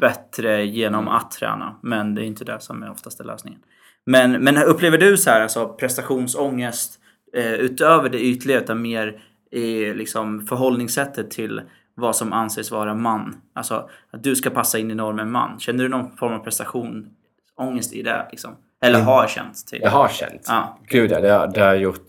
bättre 0.00 0.64
genom 0.66 1.02
mm. 1.02 1.14
att 1.14 1.30
träna. 1.30 1.78
Men 1.82 2.14
det 2.14 2.22
är 2.22 2.26
inte 2.26 2.44
det 2.44 2.60
som 2.60 2.82
är 2.82 2.90
oftast 2.90 3.24
lösningen. 3.24 3.60
Men, 4.06 4.32
men 4.32 4.56
upplever 4.56 4.98
du 4.98 5.16
så 5.16 5.30
här, 5.30 5.40
alltså 5.40 5.68
prestationsångest 5.68 7.00
eh, 7.34 7.52
utöver 7.52 8.08
det 8.08 8.24
ytliga 8.24 8.60
utan 8.60 8.82
mer 8.82 9.22
i 9.50 9.94
liksom 9.94 10.46
förhållningssättet 10.46 11.30
till 11.30 11.62
vad 11.98 12.16
som 12.16 12.32
anses 12.32 12.70
vara 12.70 12.94
man. 12.94 13.40
Alltså 13.52 13.90
att 14.10 14.22
du 14.22 14.36
ska 14.36 14.50
passa 14.50 14.78
in 14.78 14.90
i 14.90 14.94
normen 14.94 15.30
man. 15.30 15.58
Känner 15.58 15.84
du 15.84 15.88
någon 15.88 16.16
form 16.16 16.32
av 16.32 16.38
prestationsångest 16.38 17.92
i 17.92 18.02
det? 18.02 18.28
Liksom? 18.30 18.56
Eller 18.80 19.00
har 19.00 19.26
känt? 19.26 19.66
Typ? 19.66 19.82
Jag 19.82 19.90
har 19.90 20.08
känt. 20.08 20.44
Ja. 20.48 20.78
Gud 20.86 21.10
ja, 21.10 21.20
det 21.20 21.30
har, 21.30 21.46
det 21.46 21.60
har 21.60 21.66
jag 21.66 21.78
gjort 21.78 22.06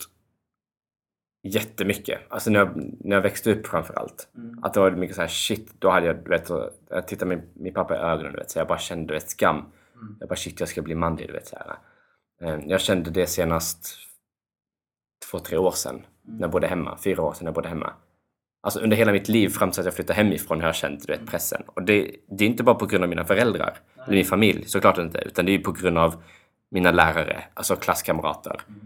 jättemycket. 1.43 2.19
Alltså 2.29 2.49
när 2.49 2.59
jag, 2.59 2.69
när 2.99 3.15
jag 3.15 3.21
växte 3.21 3.51
upp 3.51 3.67
framförallt. 3.67 4.27
Mm. 4.37 4.63
Att 4.63 4.73
det 4.73 4.79
var 4.79 4.91
mycket 4.91 5.15
så 5.15 5.21
här 5.21 5.29
shit, 5.29 5.73
då 5.79 5.89
hade 5.89 6.05
jag, 6.05 6.15
du 6.23 6.29
vet, 6.29 6.49
jag 6.89 7.07
tittade 7.07 7.35
min, 7.35 7.49
min 7.53 7.73
pappa 7.73 7.95
i 7.95 7.97
ögonen, 7.97 8.31
du 8.31 8.37
vet, 8.37 8.51
så 8.51 8.59
jag 8.59 8.67
bara 8.67 8.77
kände, 8.77 9.07
du 9.07 9.13
vet, 9.13 9.29
skam. 9.29 9.55
Mm. 9.55 10.15
Jag 10.19 10.29
bara 10.29 10.35
shit, 10.35 10.59
jag 10.59 10.69
ska 10.69 10.81
bli 10.81 10.95
manlig, 10.95 11.27
du 11.27 11.33
vet. 11.33 11.47
Så 11.47 11.55
här. 11.55 11.77
Eh, 12.41 12.59
jag 12.65 12.81
kände 12.81 13.09
det 13.09 13.27
senast 13.27 13.97
två, 15.31 15.39
tre 15.39 15.57
år 15.57 15.71
sedan. 15.71 15.95
Mm. 15.95 16.05
När 16.23 16.41
jag 16.41 16.51
bodde 16.51 16.67
hemma. 16.67 16.97
Fyra 17.03 17.23
år 17.23 17.33
sedan 17.33 17.45
när 17.45 17.49
jag 17.49 17.55
bodde 17.55 17.69
hemma. 17.69 17.93
Alltså 18.61 18.79
under 18.79 18.97
hela 18.97 19.11
mitt 19.11 19.27
liv 19.29 19.49
fram 19.49 19.71
till 19.71 19.79
att 19.79 19.85
jag 19.85 19.93
flyttade 19.93 20.17
hemifrån 20.17 20.59
har 20.59 20.67
jag 20.67 20.75
känt 20.75 21.07
du 21.07 21.13
vet, 21.13 21.27
pressen. 21.27 21.63
Och 21.67 21.83
det, 21.83 22.15
det 22.37 22.43
är 22.43 22.49
inte 22.49 22.63
bara 22.63 22.75
på 22.75 22.85
grund 22.85 23.03
av 23.03 23.09
mina 23.09 23.25
föräldrar, 23.25 23.77
eller 24.05 24.15
min 24.15 24.25
familj, 24.25 24.65
såklart 24.65 24.97
inte. 24.97 25.19
Utan 25.25 25.45
det 25.45 25.55
är 25.55 25.59
på 25.59 25.71
grund 25.71 25.97
av 25.97 26.23
mina 26.71 26.91
lärare, 26.91 27.43
alltså 27.53 27.75
klasskamrater. 27.75 28.61
Mm. 28.67 28.79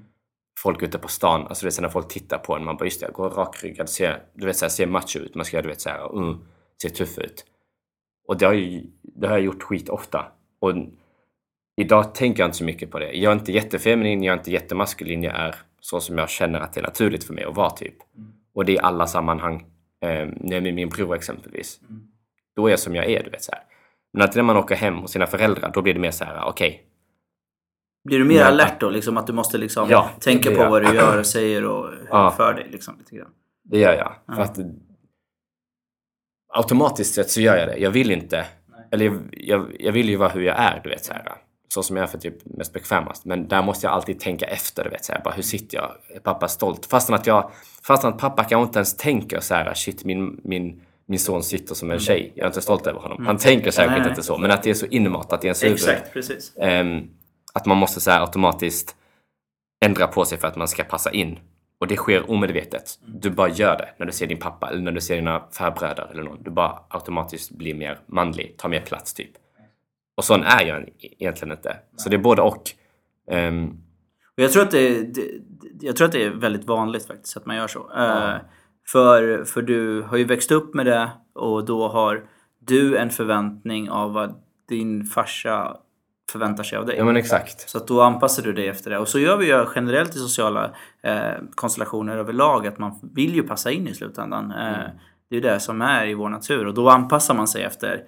Folk 0.59 0.83
ute 0.83 0.99
på 0.99 1.07
stan, 1.07 1.47
alltså 1.47 1.65
det 1.65 1.79
är 1.79 1.81
när 1.81 1.89
folk 1.89 2.07
tittar 2.07 2.37
på 2.37 2.55
en, 2.55 2.63
man 2.65 2.77
bara 2.77 2.85
just 2.85 2.99
det, 2.99 3.05
jag 3.05 3.13
går 3.13 3.29
rakryggad, 3.29 3.89
ser, 3.89 4.23
du 4.33 4.45
vet, 4.45 4.57
så 4.57 4.65
här, 4.65 4.69
ser 4.69 4.87
macho 4.87 5.19
ut, 5.19 5.35
man 5.35 5.45
ska 5.45 5.61
du 5.61 5.67
vet, 5.67 5.81
så 5.81 5.89
här, 5.89 6.17
mm, 6.17 6.39
ser 6.81 6.89
tuff 6.89 7.17
ut. 7.17 7.45
Och 8.27 8.37
det 8.37 8.45
har, 8.45 8.53
ju, 8.53 8.83
det 9.01 9.27
har 9.27 9.37
jag 9.37 9.45
gjort 9.45 9.63
skit 9.63 9.89
ofta. 9.89 10.25
Och 10.59 10.73
idag 11.75 12.15
tänker 12.15 12.43
jag 12.43 12.47
inte 12.47 12.57
så 12.57 12.63
mycket 12.63 12.91
på 12.91 12.99
det. 12.99 13.13
Jag 13.13 13.31
är 13.31 13.39
inte 13.39 13.51
jättefeminin, 13.51 14.23
jag 14.23 14.33
är 14.33 14.37
inte 14.37 14.51
jättemaskulin, 14.51 15.23
jag 15.23 15.35
är 15.35 15.55
så 15.79 15.99
som 15.99 16.17
jag 16.17 16.29
känner 16.29 16.59
att 16.59 16.73
det 16.73 16.79
är 16.79 16.83
naturligt 16.83 17.23
för 17.23 17.33
mig 17.33 17.43
att 17.43 17.55
vara 17.55 17.69
typ. 17.69 17.95
Mm. 18.17 18.32
Och 18.55 18.65
det 18.65 18.71
är 18.71 18.75
i 18.75 18.79
alla 18.79 19.07
sammanhang. 19.07 19.55
Eh, 20.01 20.09
när 20.09 20.31
jag 20.41 20.53
är 20.53 20.61
med 20.61 20.73
min 20.73 20.89
bror 20.89 21.15
exempelvis. 21.15 21.79
Mm. 21.89 22.01
Då 22.55 22.65
är 22.67 22.69
jag 22.69 22.79
som 22.79 22.95
jag 22.95 23.05
är, 23.05 23.23
du 23.23 23.29
vet. 23.29 23.43
Så 23.43 23.51
här. 23.51 23.63
Men 24.13 24.21
att 24.21 24.35
när 24.35 24.43
man 24.43 24.57
åker 24.57 24.75
hem 24.75 24.97
hos 24.97 25.11
sina 25.11 25.27
föräldrar, 25.27 25.71
då 25.73 25.81
blir 25.81 25.93
det 25.93 25.99
mer 25.99 26.11
så 26.11 26.23
här, 26.25 26.43
okej. 26.45 26.69
Okay, 26.69 26.79
Blir 28.05 28.19
du 28.19 28.25
mer 28.25 28.39
Ja. 28.39 28.45
alert 28.45 28.79
då? 28.79 28.89
Liksom 28.89 29.17
att 29.17 29.27
du 29.27 29.33
måste 29.33 29.57
liksom 29.57 29.89
Ja, 29.89 30.09
tänka 30.19 30.51
på 30.55 30.69
vad 30.69 30.81
du 30.81 30.95
gör 30.95 31.19
och 31.19 31.25
säger 31.25 31.65
och 31.65 31.89
Ja. 32.09 32.31
för 32.37 32.53
dig 32.53 32.67
liksom 32.71 32.97
lite 32.97 33.15
grann. 33.15 33.31
Det 33.63 33.79
gör 33.79 33.93
jag. 33.93 34.15
Ja. 34.27 34.33
För 34.35 34.41
att 34.41 34.57
automatiskt 36.53 37.13
sett 37.13 37.29
så 37.29 37.41
gör 37.41 37.57
jag 37.57 37.67
det. 37.67 37.77
Jag 37.77 37.91
vill 37.91 38.11
inte. 38.11 38.45
Eller 38.91 39.05
jag, 39.05 39.19
jag, 39.31 39.75
jag 39.79 39.91
vill 39.91 40.09
ju 40.09 40.15
vara 40.15 40.29
hur 40.29 40.41
jag 40.41 40.59
är, 40.59 40.81
du 40.83 40.89
vet 40.89 41.05
så 41.05 41.13
här. 41.13 41.31
Så 41.73 41.83
som 41.83 41.95
jag 41.95 42.03
är 42.03 42.07
för 42.07 42.17
typ 42.17 42.35
mest 42.45 42.73
bekvämast. 42.73 43.25
Men 43.25 43.47
där 43.47 43.61
måste 43.61 43.87
jag 43.87 43.93
alltid 43.93 44.19
tänka 44.19 44.45
efter, 44.45 44.89
vet 44.89 45.05
så 45.05 45.13
här. 45.13 45.21
Bara 45.23 45.33
hur 45.33 45.43
sitter 45.43 45.77
jag? 45.77 45.91
Är 46.15 46.19
pappa 46.19 46.47
stolt? 46.47 46.85
Fastän 46.85 47.15
att 47.15 47.27
jag, 47.27 47.51
fastän 47.87 48.13
att 48.13 48.19
pappa 48.19 48.43
kanske 48.43 48.67
inte 48.67 48.79
ens 48.79 48.97
tänker 48.97 49.39
så 49.39 49.53
här, 49.53 49.73
shit 49.73 50.05
min, 50.05 50.41
min, 50.43 50.81
min 51.05 51.19
son 51.19 51.43
sitter 51.43 51.75
som 51.75 51.91
en 51.91 51.99
tjej. 51.99 52.31
Jag 52.35 52.43
är 52.43 52.47
inte 52.47 52.61
stolt 52.61 52.87
över 52.87 52.99
honom. 52.99 53.25
Han 53.25 53.37
tänker 53.37 53.71
säkert 53.71 53.99
Nej, 53.99 54.09
inte 54.09 54.23
så. 54.23 54.37
Men 54.37 54.51
att 54.51 54.63
det 54.63 54.69
är 54.69 54.73
så 54.73 54.85
inmatat 54.85 55.43
i 55.43 55.47
ens 55.47 55.63
huvud. 55.63 55.73
Exakt, 55.73 56.13
precis. 56.13 56.53
Ehm, 56.57 57.09
att 57.53 57.65
man 57.65 57.77
måste 57.77 58.01
så 58.01 58.11
här 58.11 58.21
automatiskt 58.21 58.95
ändra 59.85 60.07
på 60.07 60.25
sig 60.25 60.37
för 60.37 60.47
att 60.47 60.55
man 60.55 60.67
ska 60.67 60.83
passa 60.83 61.11
in. 61.11 61.39
Och 61.79 61.87
det 61.87 61.95
sker 61.95 62.31
omedvetet. 62.31 62.99
Du 63.05 63.29
bara 63.29 63.49
gör 63.49 63.77
det 63.77 63.89
när 63.97 64.05
du 64.05 64.11
ser 64.11 64.27
din 64.27 64.39
pappa 64.39 64.69
eller 64.69 64.81
när 64.81 64.91
du 64.91 65.01
ser 65.01 65.15
dina 65.15 65.43
farbröder 65.51 66.09
eller 66.11 66.23
någon. 66.23 66.43
Du 66.43 66.51
bara 66.51 66.79
automatiskt 66.89 67.51
blir 67.51 67.73
mer 67.73 67.99
manlig, 68.07 68.57
tar 68.57 68.69
mer 68.69 68.81
plats 68.81 69.13
typ. 69.13 69.31
Och 70.15 70.23
sån 70.23 70.43
är 70.43 70.65
jag 70.65 70.89
egentligen 70.99 71.51
inte. 71.51 71.77
Så 71.95 72.09
det 72.09 72.15
är 72.15 72.21
både 72.21 72.41
och. 72.41 72.61
Och 74.37 74.43
jag, 74.43 74.51
tror 74.51 74.63
att 74.63 74.71
det, 74.71 75.03
det, 75.03 75.27
jag 75.81 75.95
tror 75.95 76.05
att 76.05 76.11
det 76.11 76.23
är 76.23 76.29
väldigt 76.29 76.65
vanligt 76.65 77.07
faktiskt 77.07 77.37
att 77.37 77.45
man 77.45 77.55
gör 77.55 77.67
så. 77.67 77.79
Eh, 77.79 78.35
för, 78.87 79.45
för 79.45 79.61
du 79.61 80.01
har 80.01 80.17
ju 80.17 80.23
växt 80.23 80.51
upp 80.51 80.73
med 80.73 80.85
det 80.85 81.09
och 81.35 81.65
då 81.65 81.87
har 81.87 82.23
du 82.59 82.97
en 82.97 83.09
förväntning 83.09 83.89
av 83.89 84.13
vad 84.13 84.35
din 84.69 85.03
farsa 85.03 85.77
förväntar 86.31 86.63
sig 86.63 86.77
av 86.77 86.85
dig. 86.85 86.95
ja 86.97 87.05
men 87.05 87.17
exakt. 87.17 87.69
Så 87.69 87.77
att 87.77 87.87
då 87.87 88.01
anpassar 88.01 88.43
du 88.43 88.53
dig 88.53 88.67
efter 88.67 88.89
det. 88.91 88.97
Och 88.97 89.07
så 89.07 89.19
gör 89.19 89.37
vi 89.37 89.45
ju 89.45 89.65
generellt 89.75 90.15
i 90.15 90.19
sociala 90.19 90.71
eh, 91.03 91.31
konstellationer 91.55 92.17
överlag 92.17 92.67
att 92.67 92.77
man 92.77 92.99
vill 93.15 93.35
ju 93.35 93.43
passa 93.43 93.71
in 93.71 93.87
i 93.87 93.93
slutändan. 93.93 94.51
Eh, 94.51 94.89
Det 95.29 95.35
är 95.35 95.41
ju 95.41 95.41
det 95.41 95.59
som 95.59 95.81
är 95.81 96.05
i 96.07 96.13
vår 96.13 96.29
natur 96.29 96.67
och 96.67 96.73
då 96.73 96.89
anpassar 96.89 97.33
man 97.33 97.47
sig 97.47 97.63
efter 97.63 98.03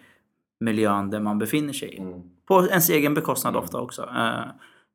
miljön 0.60 1.10
där 1.10 1.20
man 1.20 1.40
befinner 1.40 1.74
sig 1.74 1.96
i. 1.98 2.02
På 2.48 2.68
ens 2.68 2.90
egen 2.90 3.14
bekostnad 3.14 3.56
ofta 3.56 3.80
också. 3.82 4.02
Eh, 4.02 4.42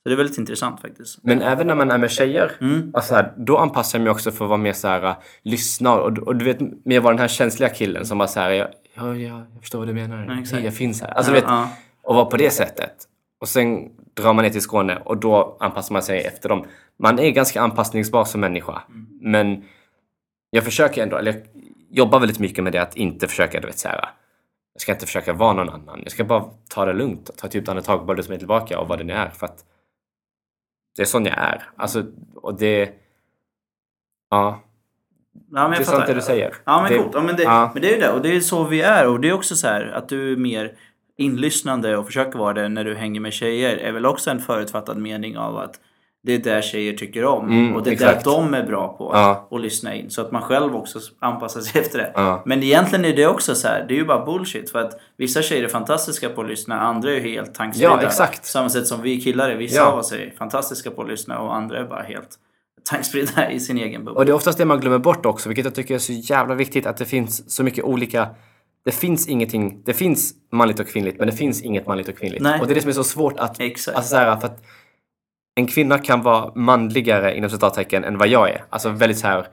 så 0.02 0.08
det 0.08 0.12
är 0.12 0.16
väldigt 0.16 0.38
intressant 0.38 0.80
faktiskt. 0.80 1.18
Men 1.22 1.42
även 1.42 1.66
när 1.66 1.74
man 1.74 1.90
är 1.90 1.98
med 1.98 2.10
tjejer, 2.10 2.52
Mm. 2.60 2.90
alltså 2.94 3.14
här, 3.14 3.32
då 3.36 3.58
anpassar 3.58 3.98
jag 3.98 4.04
mig 4.04 4.10
också 4.10 4.30
för 4.30 4.44
att 4.44 4.48
vara 4.48 4.58
mer 4.58 4.72
så 4.72 4.88
här, 4.88 5.04
uh, 5.04 5.14
lyssna 5.42 5.94
och, 5.94 6.18
och 6.18 6.36
du 6.36 6.44
vet, 6.44 6.58
mer 6.84 7.00
vara 7.00 7.12
den 7.12 7.20
här 7.20 7.28
känsliga 7.28 7.68
killen 7.68 8.06
som 8.06 8.18
bara 8.18 8.28
så 8.28 8.40
här, 8.40 8.50
ja, 8.50 8.68
ja, 8.94 9.16
ja, 9.16 9.44
jag 9.52 9.60
förstår 9.60 9.78
vad 9.78 9.88
du 9.88 9.94
menar. 9.94 10.26
Ja, 10.28 10.40
exakt. 10.40 10.64
Jag 10.64 10.74
finns 10.74 11.02
här. 11.02 11.10
Alltså, 11.10 11.30
Ja, 11.32 11.34
vet, 11.34 11.44
ja. 11.46 11.68
och 12.02 12.14
vara 12.14 12.24
på 12.24 12.36
det 12.36 12.50
sättet. 12.50 12.94
Och 13.40 13.48
sen 13.48 13.88
drar 14.14 14.32
man 14.34 14.42
ner 14.44 14.50
till 14.50 14.60
Skåne 14.60 14.96
och 15.04 15.16
då 15.16 15.56
anpassar 15.60 15.92
man 15.92 16.02
sig 16.02 16.20
efter 16.24 16.48
dem. 16.48 16.64
Man 16.98 17.18
är 17.18 17.30
ganska 17.30 17.60
anpassningsbar 17.60 18.24
som 18.24 18.40
människa. 18.40 18.82
Men 19.20 19.64
jag 20.50 20.64
försöker 20.64 21.02
ändå, 21.02 21.16
eller 21.16 21.32
jag 21.32 21.42
jobbar 21.90 22.20
väldigt 22.20 22.38
mycket 22.38 22.64
med 22.64 22.72
det 22.72 22.82
att 22.82 22.96
inte 22.96 23.28
försöka, 23.28 23.60
du 23.60 23.66
vet 23.66 23.78
så 23.78 23.88
här. 23.88 24.08
Jag 24.80 24.82
ska 24.82 24.92
inte 24.92 25.06
försöka 25.06 25.32
vara 25.32 25.52
någon 25.52 25.68
annan. 25.68 26.00
Jag 26.02 26.12
ska 26.12 26.24
bara 26.24 26.44
ta 26.68 26.84
det 26.84 26.92
lugnt. 26.92 27.30
Ta 27.36 27.46
ett 27.46 27.54
djupt 27.54 27.68
andetag, 27.68 28.06
bara 28.06 28.16
luta 28.16 28.28
mig 28.28 28.38
tillbaka 28.38 28.80
och 28.80 28.88
vad 28.88 28.98
det 28.98 29.04
nu 29.04 29.12
är. 29.12 29.28
För 29.28 29.46
att 29.46 29.64
det 30.96 31.02
är 31.02 31.06
sån 31.06 31.24
jag 31.24 31.38
är. 31.38 31.70
Alltså, 31.76 32.04
och 32.34 32.58
det... 32.58 32.90
Ja, 34.30 34.60
Ja, 35.52 35.68
det 35.68 35.76
är 35.76 35.84
sant 35.84 36.06
det 36.06 36.14
du 36.14 36.20
säger. 36.20 36.54
Ja 36.64 36.82
men 36.82 36.92
det, 36.92 36.98
coolt. 36.98 37.14
Ja, 37.14 37.22
men, 37.22 37.36
det, 37.36 37.42
ja. 37.42 37.70
men 37.74 37.82
det 37.82 37.88
är 37.88 37.94
ju 37.94 38.00
det. 38.00 38.12
Och 38.12 38.22
det 38.22 38.36
är 38.36 38.40
så 38.40 38.64
vi 38.64 38.80
är. 38.80 39.08
Och 39.08 39.20
det 39.20 39.28
är 39.28 39.32
också 39.32 39.56
så 39.56 39.66
här 39.66 39.92
att 39.94 40.08
du 40.08 40.32
är 40.32 40.36
mer 40.36 40.72
inlyssnande 41.16 41.96
och 41.96 42.06
försöker 42.06 42.38
vara 42.38 42.52
det 42.52 42.68
när 42.68 42.84
du 42.84 42.94
hänger 42.94 43.20
med 43.20 43.32
tjejer 43.32 43.76
är 43.76 43.92
väl 43.92 44.06
också 44.06 44.30
en 44.30 44.38
förutfattad 44.38 44.98
mening 44.98 45.38
av 45.38 45.56
att 45.56 45.80
det 46.22 46.34
är 46.34 46.38
det 46.38 46.64
tjejer 46.64 46.92
tycker 46.92 47.24
om. 47.24 47.44
Mm, 47.50 47.76
och 47.76 47.82
det 47.82 47.90
är 47.90 47.92
exakt. 47.92 48.24
det 48.24 48.30
de 48.30 48.54
är 48.54 48.66
bra 48.66 48.96
på. 48.98 49.10
Ja. 49.14 49.48
Att 49.50 49.60
lyssna 49.60 49.94
in. 49.94 50.10
Så 50.10 50.20
att 50.20 50.32
man 50.32 50.42
själv 50.42 50.76
också 50.76 50.98
anpassar 51.18 51.60
sig 51.60 51.80
efter 51.82 51.98
det. 51.98 52.12
Ja. 52.14 52.42
Men 52.46 52.62
egentligen 52.62 53.04
är 53.04 53.16
det 53.16 53.26
också 53.26 53.54
så 53.54 53.68
här, 53.68 53.84
det 53.88 53.94
är 53.94 53.98
ju 53.98 54.04
bara 54.04 54.24
bullshit. 54.24 54.70
För 54.70 54.78
att 54.78 55.00
vissa 55.16 55.42
tjejer 55.42 55.64
är 55.64 55.68
fantastiska 55.68 56.28
på 56.28 56.40
att 56.40 56.48
lyssna, 56.48 56.80
andra 56.80 57.10
är 57.10 57.14
ju 57.14 57.20
helt 57.20 57.54
tankspridda. 57.54 57.98
Ja, 58.02 58.06
exakt. 58.06 58.44
Samma 58.44 58.68
sätt 58.68 58.86
som 58.86 59.02
vi 59.02 59.20
killar 59.20 59.50
är. 59.50 59.56
Vissa 59.56 59.76
Ja. 59.76 59.86
av 59.86 59.98
oss 59.98 60.12
är 60.12 60.34
fantastiska 60.38 60.90
på 60.90 61.02
att 61.02 61.08
lyssna 61.08 61.38
och 61.38 61.56
andra 61.56 61.78
är 61.78 61.84
bara 61.84 62.02
helt 62.02 62.38
tankspridda 62.84 63.50
i 63.50 63.60
sin 63.60 63.78
egen 63.78 64.04
bubbla. 64.04 64.18
Och 64.18 64.26
det 64.26 64.32
är 64.32 64.34
oftast 64.36 64.58
det 64.58 64.64
man 64.64 64.80
glömmer 64.80 64.98
bort 64.98 65.26
också, 65.26 65.48
vilket 65.48 65.64
jag 65.64 65.74
tycker 65.74 65.94
är 65.94 65.98
så 65.98 66.12
jävla 66.12 66.54
viktigt, 66.54 66.86
att 66.86 66.96
det 66.96 67.04
finns 67.04 67.50
så 67.54 67.62
mycket 67.64 67.84
olika... 67.84 68.28
Det 68.84 68.92
finns 68.92 69.28
ingenting... 69.28 69.82
Det 69.84 69.94
finns 69.94 70.32
manligt 70.52 70.80
och 70.80 70.88
kvinnligt, 70.88 71.18
men 71.18 71.26
det 71.28 71.36
finns 71.36 71.62
inget 71.62 71.86
manligt 71.86 72.08
och 72.08 72.16
kvinnligt. 72.16 72.42
Nej. 72.42 72.60
Och 72.60 72.66
det 72.66 72.72
är 72.72 72.74
det 72.74 72.80
som 72.80 72.88
är 72.88 72.92
så 72.94 73.04
svårt 73.04 73.38
att... 73.38 73.60
Exakt. 73.60 73.96
Alltså 73.96 74.10
så 74.10 74.16
här, 74.16 74.36
för 74.36 74.46
att 74.46 74.62
en 75.54 75.66
kvinna 75.66 75.98
kan 75.98 76.22
vara 76.22 76.52
manligare 76.54 77.36
inom 77.36 77.50
citattecken 77.50 78.04
än 78.04 78.18
vad 78.18 78.28
jag 78.28 78.50
är. 78.50 78.64
Alltså 78.70 78.88
väldigt 78.88 79.18
så 79.18 79.26
här... 79.26 79.46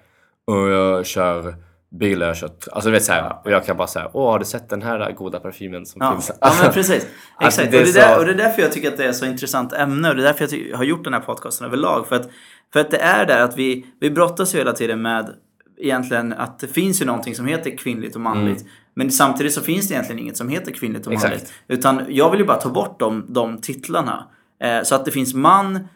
"Åh, 0.52 0.70
jag 0.70 1.06
kör 1.06 1.56
bil, 2.00 2.22
jag 2.22 2.38
kör... 2.38 2.50
Alltså 2.72 2.90
du 2.90 2.94
vet 2.94 3.04
så 3.04 3.14
här, 3.14 3.36
och 3.46 3.52
jag 3.52 3.66
kan 3.66 3.78
bara 3.78 3.88
säga 3.88 4.10
Åh, 4.14 4.32
har 4.32 4.40
du 4.40 4.46
sett 4.46 4.70
den 4.70 4.82
här 4.82 5.12
goda 5.12 5.40
parfymen 5.40 5.86
som 5.86 6.02
Ja, 6.02 6.12
finns? 6.12 6.32
ja 6.42 6.52
men 6.64 6.72
precis. 6.74 7.08
Alltså, 7.36 7.62
Exakt. 7.62 7.72
det 7.72 7.78
är 7.78 7.82
och, 7.82 7.86
det 7.88 7.94
så- 7.94 8.00
där, 8.00 8.20
och 8.20 8.26
det 8.26 8.32
är 8.32 8.36
därför 8.38 8.62
jag 8.62 8.72
tycker 8.72 8.88
att 8.92 8.98
det 8.98 9.06
är 9.06 9.12
så 9.12 9.26
intressant 9.26 9.74
ämne 9.74 10.10
och 10.10 10.16
det 10.16 10.22
är 10.22 10.26
därför 10.26 10.42
jag 10.44 10.50
ty- 10.50 10.74
har 10.74 10.84
gjort 10.84 11.04
den 11.04 11.14
här 11.14 11.20
podcasten 11.20 11.68
överlag. 11.68 12.08
För 12.08 12.16
att, 12.16 12.30
för 12.74 12.80
att 12.80 12.92
det 12.92 12.98
är 12.98 13.26
där 13.26 13.42
att 13.42 13.58
vi, 13.58 13.86
vi 14.00 14.10
brottas 14.12 14.54
ju 14.56 14.58
hela 14.58 14.74
tiden 14.74 15.02
med 15.02 15.30
egentligen 15.78 16.34
att 16.34 16.60
det 16.60 16.68
finns 16.68 17.02
ju 17.02 17.06
någonting 17.06 17.36
som 17.36 17.46
heter 17.48 17.78
kvinnligt 17.78 18.16
och 18.16 18.22
manligt. 18.22 18.66
Men 18.94 19.12
samtidigt 19.12 19.54
så 19.54 19.62
finns 19.62 19.88
det 19.88 19.94
egentligen 19.94 20.20
inget 20.20 20.38
som 20.38 20.50
heter 20.50 20.72
kvinnligt 20.72 21.08
och 21.08 21.14
Mm. 21.14 21.16
Exakt. 21.16 21.34
manligt. 21.34 21.54
Utan 21.68 22.02
jag 22.10 22.32
vill 22.32 22.40
ju 22.40 22.46
bara 22.46 22.58
ta 22.58 22.70
bort 22.70 23.00
de, 23.00 23.26
de 23.30 23.62
titlarna. 23.62 24.28
Eh, 24.64 24.84
så 24.84 24.96
att 24.96 25.06
det 25.06 25.12
finns 25.12 25.34
man, 25.34 25.88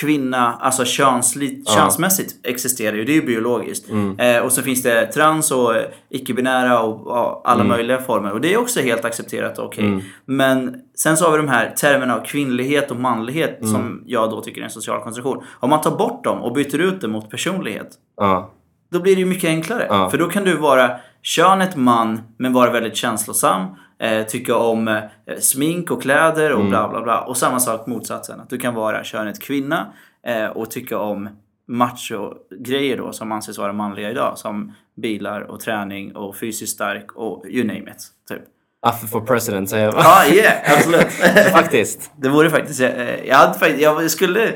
kvinna, 0.00 0.54
alltså 0.60 0.84
könsligt, 0.84 1.68
könsmässigt 1.70 2.46
existerar 2.46 2.96
ju, 2.96 3.04
det 3.04 3.12
är 3.12 3.14
ju 3.14 3.26
biologiskt. 3.26 3.90
Mm. 3.90 4.18
Eh, 4.18 4.42
och 4.42 4.52
så 4.52 4.62
finns 4.62 4.82
det 4.82 5.06
trans 5.06 5.50
och 5.50 5.72
icke-binära 6.10 6.80
och, 6.82 7.06
och 7.06 7.42
alla 7.50 7.60
Mm. 7.60 7.68
möjliga 7.68 7.98
former. 8.00 8.32
Och 8.32 8.40
det 8.40 8.52
är 8.54 8.58
också 8.60 8.80
helt 8.80 9.04
accepterat 9.04 9.58
och 9.58 9.64
okej. 9.64 10.04
Men 10.24 10.74
sen 10.98 11.16
så 11.16 11.24
har 11.24 11.30
vi 11.32 11.36
de 11.36 11.48
här 11.48 11.70
termerna 11.70 12.16
av 12.16 12.24
kvinnlighet 12.24 12.90
och 12.90 12.96
manlighet 12.96 13.60
Mm. 13.60 13.72
som 13.72 14.02
jag 14.06 14.30
då 14.30 14.40
tycker 14.40 14.60
är 14.60 14.64
en 14.64 14.70
social 14.70 15.00
konstruktion. 15.02 15.44
Om 15.60 15.70
man 15.70 15.80
tar 15.80 15.96
bort 15.96 16.24
dem 16.24 16.38
och 16.42 16.52
byter 16.54 16.78
ut 16.78 17.00
det 17.00 17.08
mot 17.08 17.30
personlighet 17.30 17.88
Ja. 18.16 18.50
då 18.92 19.00
blir 19.00 19.14
det 19.14 19.20
ju 19.20 19.26
mycket 19.26 19.48
enklare. 19.48 19.86
Ja. 19.88 20.10
För 20.10 20.18
då 20.18 20.26
kan 20.28 20.44
du 20.44 20.56
vara 20.56 20.90
könet 21.22 21.76
man 21.76 22.20
men 22.38 22.52
vara 22.52 22.70
väldigt 22.70 22.96
känslosam. 22.96 23.66
Eh, 24.00 24.26
tycka 24.26 24.56
om 24.56 24.88
eh, 24.88 25.02
smink 25.40 25.90
och 25.90 26.02
kläder 26.02 26.52
och 26.52 26.64
bla 26.64 26.88
bla 26.88 27.02
bla. 27.02 27.20
Och 27.20 27.36
samma 27.36 27.60
sak 27.60 27.86
motsatsen. 27.86 28.40
Att 28.40 28.50
du 28.50 28.58
kan 28.58 28.74
vara 28.74 29.04
könet 29.04 29.42
kvinna 29.42 29.92
eh, 30.26 30.46
och 30.46 30.70
tycka 30.70 30.98
om 30.98 31.28
macho-grejer 31.68 32.96
då 32.96 33.12
som 33.12 33.32
anses 33.32 33.58
vara 33.58 33.72
manliga 33.72 34.10
idag. 34.10 34.38
Som 34.38 34.72
bilar 34.96 35.40
och 35.40 35.60
träning 35.60 36.16
och 36.16 36.36
fysiskt 36.36 36.72
stark 36.72 37.12
och 37.12 37.46
you 37.48 37.66
name 37.66 37.90
it. 37.90 38.06
Typ. 38.28 38.42
Affe 38.82 39.06
for 39.06 39.20
president 39.20 39.70
säger 39.70 39.84
jag. 39.84 39.94
Ja, 39.94 40.26
yeah, 40.34 40.78
absolut. 40.78 41.06
Faktiskt. 41.52 42.10
Det 42.16 42.28
vore 42.28 42.50
faktiskt... 42.50 42.80
Jag, 43.24 43.36
hade, 43.36 43.68
jag 43.68 44.10
skulle 44.10 44.54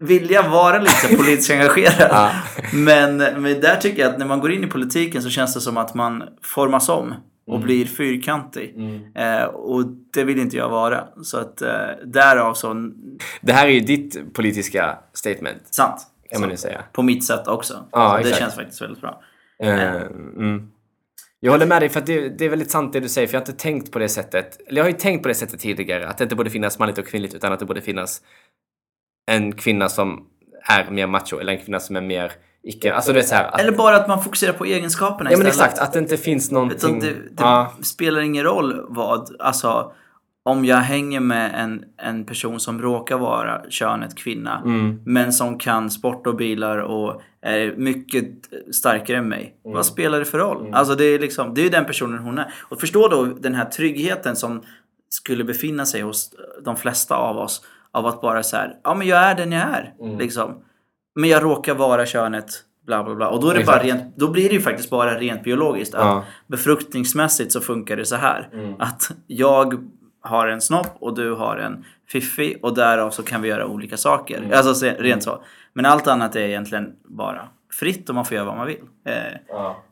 vilja 0.00 0.48
vara 0.48 0.78
lite 0.78 1.16
politiskt 1.16 1.50
engagerad. 1.50 1.94
Ja. 2.10 2.30
Men, 2.72 3.16
men 3.16 3.60
där 3.60 3.76
tycker 3.76 4.02
jag 4.02 4.12
att 4.12 4.18
när 4.18 4.26
man 4.26 4.40
går 4.40 4.52
in 4.52 4.64
i 4.64 4.66
politiken 4.66 5.22
så 5.22 5.30
känns 5.30 5.54
det 5.54 5.60
som 5.60 5.76
att 5.76 5.94
man 5.94 6.22
formas 6.42 6.88
om 6.88 7.14
och 7.46 7.60
blir 7.60 7.84
fyrkantig. 7.84 8.74
Eh, 9.14 9.44
och 9.44 9.84
det 9.86 10.24
vill 10.24 10.38
inte 10.38 10.56
jag 10.56 10.68
vara. 10.68 11.08
Så 11.22 11.38
att 11.38 11.62
eh, 11.62 11.70
därav 12.04 12.54
så... 12.54 12.90
Det 13.40 13.52
här 13.52 13.66
är 13.66 13.70
ju 13.70 13.80
ditt 13.80 14.34
politiska 14.34 14.98
statement, 15.12 15.62
Sant. 15.70 16.00
kan 16.30 16.40
man 16.40 16.50
ju 16.50 16.56
säga. 16.56 16.84
På 16.92 17.02
mitt 17.02 17.24
sätt 17.24 17.48
också. 17.48 17.84
Ja, 17.92 18.18
så 18.22 18.28
det 18.28 18.34
känns 18.34 18.54
faktiskt 18.54 18.82
väldigt 18.82 19.00
bra. 19.00 19.22
Eh, 19.58 20.02
mm. 20.36 20.70
Jag 21.40 21.52
håller 21.52 21.66
med 21.66 21.82
dig, 21.82 21.88
för 21.88 22.00
att 22.00 22.06
det, 22.06 22.28
det 22.28 22.44
är 22.44 22.48
väldigt 22.48 22.70
sant 22.70 22.92
det 22.92 23.00
du 23.00 23.08
säger, 23.08 23.28
för 23.28 23.34
jag 23.34 23.40
har 23.40 23.46
inte 23.46 23.62
tänkt 23.62 23.92
på 23.92 23.98
det 23.98 24.08
sättet. 24.08 24.60
Eller 24.66 24.76
jag 24.76 24.84
har 24.84 24.90
ju 24.90 24.96
tänkt 24.96 25.22
på 25.22 25.28
det 25.28 25.34
sättet 25.34 25.60
tidigare, 25.60 26.08
att 26.08 26.18
det 26.18 26.24
inte 26.24 26.36
borde 26.36 26.50
finnas 26.50 26.78
manligt 26.78 26.98
och 26.98 27.06
kvinnligt, 27.06 27.34
utan 27.34 27.52
att 27.52 27.58
det 27.58 27.66
borde 27.66 27.80
finnas 27.80 28.22
en 29.26 29.52
kvinna 29.52 29.88
som 29.88 30.26
är 30.68 30.90
mer 30.90 31.06
macho, 31.06 31.38
eller 31.38 31.52
en 31.52 31.58
kvinna 31.58 31.80
som 31.80 31.96
är 31.96 32.00
mer 32.00 32.32
icke... 32.64 32.94
Alltså 32.94 33.12
det 33.12 33.18
är 33.18 33.22
så 33.22 33.34
här, 33.34 33.44
att, 33.44 33.60
Eller 33.60 33.72
bara 33.72 33.96
att 33.96 34.08
man 34.08 34.22
fokuserar 34.24 34.52
på 34.52 34.64
egenskaperna 34.64 35.30
Ja 35.32 35.38
men 35.38 35.46
istället. 35.46 35.70
exakt, 35.70 35.88
att 35.88 35.92
det 35.92 35.98
inte 35.98 36.16
finns 36.16 36.50
någonting... 36.50 37.00
Det, 37.00 37.06
det 37.10 37.18
ja, 37.36 37.72
spelar 37.82 38.20
ingen 38.20 38.44
roll 38.44 38.86
vad, 38.88 39.36
alltså 39.38 39.92
om 40.42 40.64
jag 40.64 40.76
hänger 40.76 41.20
med 41.20 41.54
en, 41.54 41.84
en 42.02 42.24
person 42.24 42.60
som 42.60 42.82
råkar 42.82 43.18
vara 43.18 43.62
könet 43.68 44.14
kvinna 44.16 44.62
Mm. 44.64 45.00
men 45.04 45.32
som 45.32 45.58
kan 45.58 45.90
sport 45.90 46.26
och 46.26 46.36
bilar 46.36 46.78
och 46.78 47.22
är 47.42 47.74
mycket 47.76 48.26
starkare 48.72 49.16
än 49.16 49.28
mig. 49.28 49.56
Mm. 49.64 49.76
Vad 49.76 49.86
spelar 49.86 50.18
det 50.18 50.24
för 50.24 50.38
roll? 50.38 50.70
Alltså 50.72 50.94
det 50.94 51.04
är 51.04 51.18
liksom, 51.18 51.54
det 51.54 51.60
är 51.60 51.62
ju 51.62 51.70
den 51.70 51.84
personen 51.84 52.18
hon 52.18 52.38
är. 52.38 52.54
Och 52.68 52.80
förstå 52.80 53.08
då 53.08 53.24
den 53.24 53.54
här 53.54 53.64
tryggheten 53.64 54.36
som 54.36 54.62
skulle 55.08 55.44
befinna 55.44 55.86
sig 55.86 56.00
hos 56.00 56.30
de 56.64 56.76
flesta 56.76 57.16
av 57.16 57.36
oss 57.38 57.64
av 57.90 58.06
att 58.06 58.20
bara 58.20 58.42
så 58.42 58.56
här, 58.56 58.76
ja 58.84 58.94
men 58.94 59.06
jag 59.06 59.18
är 59.18 59.34
den 59.34 59.52
jag 59.52 59.62
är. 59.62 59.94
Mm. 60.00 60.18
Liksom. 60.18 60.54
Men 61.14 61.30
jag 61.30 61.42
råkar 61.44 61.74
vara 61.74 62.06
könet 62.06 62.46
bla 62.86 63.04
bla 63.04 63.14
bla. 63.14 63.28
Och 63.28 63.40
då, 63.40 63.48
är 63.50 63.54
det 63.54 63.60
Exakt. 63.60 63.78
bara 63.78 63.86
rent, 63.88 64.16
då 64.16 64.28
blir 64.30 64.48
det 64.48 64.54
ju 64.54 64.60
faktiskt 64.60 64.90
bara 64.90 65.18
rent 65.18 65.44
biologiskt. 65.44 65.94
Att 65.94 66.00
Ja. 66.04 66.24
Befruktningsmässigt 66.46 67.52
så 67.52 67.60
funkar 67.60 67.96
det 67.96 68.04
så 68.04 68.16
här. 68.16 68.48
Mm. 68.52 68.74
Att 68.78 69.10
jag 69.26 69.74
har 70.20 70.46
en 70.48 70.60
snopp 70.60 70.96
och 71.00 71.14
du 71.14 71.34
har 71.34 71.56
en 71.56 71.84
fiffi 72.08 72.56
och 72.62 72.74
därav 72.74 73.10
så 73.10 73.22
kan 73.22 73.42
vi 73.42 73.48
göra 73.48 73.66
olika 73.66 73.96
saker. 73.96 74.50
Alltså 74.54 74.74
se- 74.74 74.94
rent 74.98 75.22
så. 75.22 75.42
Men 75.72 75.86
allt 75.86 76.06
annat 76.06 76.36
är 76.36 76.40
egentligen 76.40 76.92
bara 77.04 77.48
fritt 77.72 78.08
och 78.08 78.14
man 78.14 78.24
får 78.24 78.34
göra 78.34 78.46
vad 78.46 78.56
man 78.56 78.66
vill. 78.66 78.80
Eh, 79.06 79.12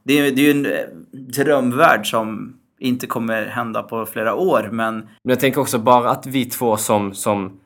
det, 0.04 0.18
är, 0.18 0.30
det 0.30 0.42
är 0.42 0.44
ju 0.44 0.50
en 0.50 0.66
eh, 0.66 1.22
drömvärld 1.44 2.10
som 2.10 2.56
inte 2.78 3.06
kommer 3.06 3.46
hända 3.46 3.82
på 3.82 4.06
flera 4.06 4.34
år 4.34 4.68
men 4.72 4.94
Men 4.96 5.08
jag 5.22 5.40
tänker 5.40 5.60
också 5.60 5.78
bara 5.78 6.10
att 6.10 6.26
vi 6.26 6.44
två 6.44 6.76
som, 6.76 7.14
som, 7.14 7.60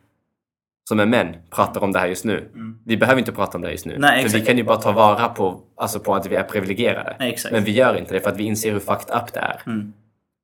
som 0.89 1.01
är 1.01 1.07
män 1.07 1.37
pratar 1.51 1.81
om 1.85 1.93
det 1.93 1.99
här 1.99 2.07
just 2.07 2.25
nu. 2.25 2.51
Vi 2.85 2.97
behöver 2.97 3.19
inte 3.19 3.33
prata 3.33 3.59
om 3.59 3.63
det 3.63 3.69
här 3.69 3.73
just 3.73 3.87
nu. 3.87 3.93
Mm. 3.93 4.01
Nej, 4.01 4.21
för 4.21 4.27
exakt. 4.27 4.43
vi 4.43 4.47
kan 4.47 4.57
ju 4.59 4.65
bara 4.65 4.77
ta 4.77 4.93
vara 4.93 5.29
på, 5.29 5.61
alltså 5.77 6.01
på 6.01 6.15
att 6.15 6.27
vi 6.27 6.37
är 6.37 6.43
privilegierade. 6.43 7.17
Nej, 7.19 7.33
exakt. 7.33 7.53
Men 7.53 7.65
vi 7.65 7.73
gör 7.73 7.95
inte 7.99 8.15
det 8.15 8.21
för 8.21 8.31
att 8.31 8.37
vi 8.37 8.45
inser 8.45 8.73
hur 8.73 8.79
fucked 8.81 9.17
up 9.17 9.33
det 9.33 9.41
är. 9.41 9.63
Mm. 9.67 9.93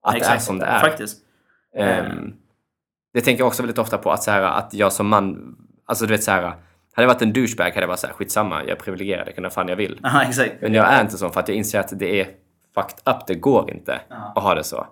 Att 0.03 0.15
det 0.15 0.25
är 0.25 0.39
som 0.39 0.59
det 0.59 0.67
är. 0.67 0.81
Faktiskt. 0.81 1.19
Ehm, 1.77 2.33
det 3.15 3.21
tänker 3.21 3.41
jag 3.41 3.47
också 3.49 3.63
väldigt 3.63 3.79
ofta 3.79 3.99
på 3.99 4.11
att, 4.13 4.23
så 4.23 4.31
här, 4.31 4.43
att 4.43 4.75
jag 4.75 4.93
som 4.93 5.09
man, 5.09 5.57
alltså 5.87 6.07
du 6.07 6.13
vet 6.13 6.23
så 6.25 6.31
här, 6.31 6.43
hade 6.43 6.57
jag 6.95 7.07
varit 7.07 7.23
en 7.23 7.33
douchebag 7.33 7.65
hade 7.71 7.81
jag 7.81 7.89
varit 7.89 7.99
så 8.01 8.07
här, 8.07 8.15
skitsamma, 8.15 8.61
jag 8.61 8.71
är 8.71 8.75
privilegierad, 8.77 9.27
jag 9.29 9.35
kan 9.35 9.45
göra 9.45 9.53
fan 9.53 9.69
jag 9.69 9.77
vill. 9.77 10.01
Aha, 10.05 10.23
exakt. 10.23 10.53
Men 10.61 10.75
jag 10.75 10.87
är 10.93 11.01
inte 11.01 11.19
så 11.19 11.31
för 11.31 11.41
att 11.41 11.49
jag 11.49 11.57
inser 11.57 11.81
att 11.81 11.99
det 11.99 12.21
är 12.21 12.25
fucked 12.75 13.15
up, 13.15 13.27
det 13.27 13.35
går 13.35 13.71
inte 13.71 14.01
Ja. 14.09 14.33
att 14.37 14.43
ha 14.43 14.55
det 14.55 14.65
så. 14.65 14.87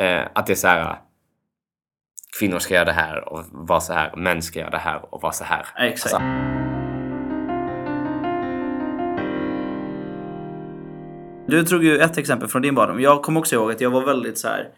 Eh, 0.00 0.22
att 0.32 0.46
det 0.46 0.52
är 0.52 0.56
så 0.56 0.68
här, 0.68 0.96
kvinnor 2.38 2.58
ska 2.58 2.74
göra 2.74 2.84
det 2.84 2.92
här 2.92 3.28
och 3.28 3.44
vara 3.50 3.80
så 3.80 3.92
här, 3.92 4.16
män 4.16 4.42
ska 4.42 4.58
göra 4.58 4.70
det 4.70 4.78
här 4.78 5.14
och 5.14 5.22
vara 5.22 5.32
så 5.32 5.44
här. 5.44 5.66
Exakt. 5.76 6.14
Alltså, 6.14 6.30
Du 11.50 11.64
tog 11.64 11.84
ju 11.84 11.98
ett 11.98 12.18
exempel 12.18 12.48
från 12.48 12.62
din 12.62 12.74
barndom. 12.74 13.00
Jag 13.00 13.22
kommer 13.22 13.40
också 13.40 13.54
ihåg 13.54 13.70
att 13.70 13.80
jag 13.80 13.90
var 13.90 14.04
väldigt 14.04 14.38
så 14.38 14.48
här. 14.48 14.68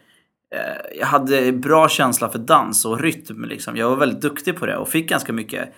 Eh, 0.55 0.99
jag 0.99 1.07
hade 1.07 1.51
bra 1.51 1.89
känsla 1.89 2.29
för 2.29 2.39
dans 2.39 2.85
och 2.85 2.99
rytm. 2.99 3.45
Liksom. 3.45 3.77
Jag 3.77 3.89
var 3.89 3.95
väldigt 3.95 4.21
duktig 4.21 4.59
på 4.59 4.65
det 4.65 4.77
och 4.77 4.89
fick 4.89 5.09
ganska 5.09 5.33
mycket 5.33 5.73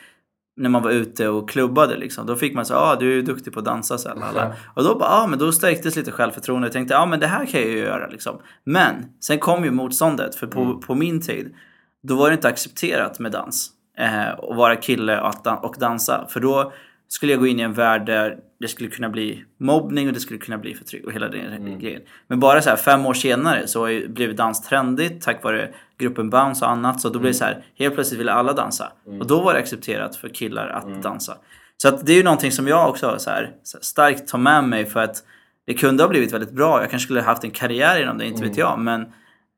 när 0.57 0.69
man 0.69 0.83
var 0.83 0.91
ute 0.91 1.27
och 1.27 1.49
klubbade. 1.49 1.97
Liksom. 1.97 2.25
Då 2.25 2.35
fick 2.35 2.53
man 2.53 2.65
säga 2.65 2.79
ah, 2.79 2.95
du 2.95 3.11
är 3.11 3.15
ju 3.15 3.21
duktig 3.21 3.53
på 3.53 3.59
att 3.59 3.65
dansa. 3.65 3.97
Så 3.97 4.09
lala." 4.09 4.53
Och 4.73 4.83
då, 4.83 4.95
bara, 4.95 5.09
ah, 5.09 5.27
men 5.27 5.39
då 5.39 5.51
stärktes 5.51 5.95
lite 5.95 6.11
självförtroende. 6.11 6.67
Jag 6.67 6.73
tänkte 6.73 6.97
ah, 6.97 7.05
men 7.05 7.19
det 7.19 7.27
här 7.27 7.45
kan 7.45 7.61
jag 7.61 7.69
ju 7.69 7.77
göra. 7.77 8.07
Liksom. 8.07 8.39
Men 8.63 8.95
sen 9.19 9.39
kom 9.39 9.63
ju 9.63 9.71
motståndet. 9.71 10.35
För 10.35 10.47
på, 10.47 10.81
på 10.87 10.95
min 10.95 11.21
tid 11.21 11.55
då 12.03 12.15
var 12.15 12.29
det 12.29 12.33
inte 12.33 12.47
accepterat 12.47 13.19
med 13.19 13.31
dans. 13.31 13.71
Eh, 13.97 14.29
att 14.29 14.57
vara 14.57 14.75
kille 14.75 15.21
och, 15.21 15.33
dan- 15.43 15.57
och 15.57 15.75
dansa. 15.79 16.25
För 16.29 16.39
då 16.39 16.73
skulle 17.07 17.31
jag 17.31 17.39
gå 17.39 17.47
in 17.47 17.59
i 17.59 17.63
en 17.63 17.73
värld 17.73 18.05
där 18.05 18.37
det 18.65 18.69
skulle 18.71 18.89
kunna 18.89 19.09
bli 19.09 19.43
mobbning 19.57 20.07
och 20.07 20.13
det 20.13 20.19
skulle 20.19 20.39
kunna 20.39 20.57
bli 20.57 20.75
förtryck 20.75 21.05
och 21.05 21.11
hela 21.13 21.27
den 21.27 21.79
grejen. 21.79 22.01
Men 22.27 22.39
bara 22.39 22.61
så 22.61 22.69
här 22.69 22.77
fem 22.77 23.05
år 23.05 23.13
senare 23.13 23.67
så 23.67 23.79
har 23.81 23.87
ju- 23.87 24.07
blev 24.07 24.35
dans 24.35 24.61
trendigt 24.61 25.21
tack 25.21 25.43
vare 25.43 25.69
gruppen 25.97 26.29
Bounce 26.29 26.65
och 26.65 26.71
annat. 26.71 27.01
Så 27.01 27.09
då 27.09 27.19
blev 27.19 27.31
det 27.31 27.37
så 27.37 27.45
här, 27.45 27.63
helt 27.79 27.93
plötsligt 27.95 28.19
ville 28.19 28.31
alla 28.31 28.53
dansa. 28.53 28.91
Och 29.21 29.27
då 29.27 29.41
var 29.41 29.53
det 29.53 29.59
accepterat 29.59 30.15
för 30.15 30.29
killar 30.29 30.67
att 30.67 31.03
dansa. 31.03 31.37
Så 31.77 31.87
att 31.87 32.05
det 32.05 32.11
är 32.11 32.17
ju 32.17 32.23
någonting 32.23 32.51
som 32.51 32.67
jag 32.67 32.89
också 32.89 33.15
så 33.19 33.29
här, 33.29 33.51
starkt 33.81 34.27
tar 34.27 34.37
med 34.37 34.63
mig 34.63 34.85
för 34.85 34.99
att 34.99 35.23
det 35.67 35.73
kunde 35.73 36.03
ha 36.03 36.09
blivit 36.09 36.33
väldigt 36.33 36.51
bra. 36.51 36.81
Jag 36.81 36.89
kanske 36.89 37.03
skulle 37.05 37.19
ha 37.19 37.25
haft 37.27 37.43
en 37.43 37.51
karriär 37.51 38.01
inom 38.03 38.17
det, 38.17 38.25
inte 38.25 38.43
vet 38.43 38.57
jag. 38.57 38.79
Men 38.79 39.05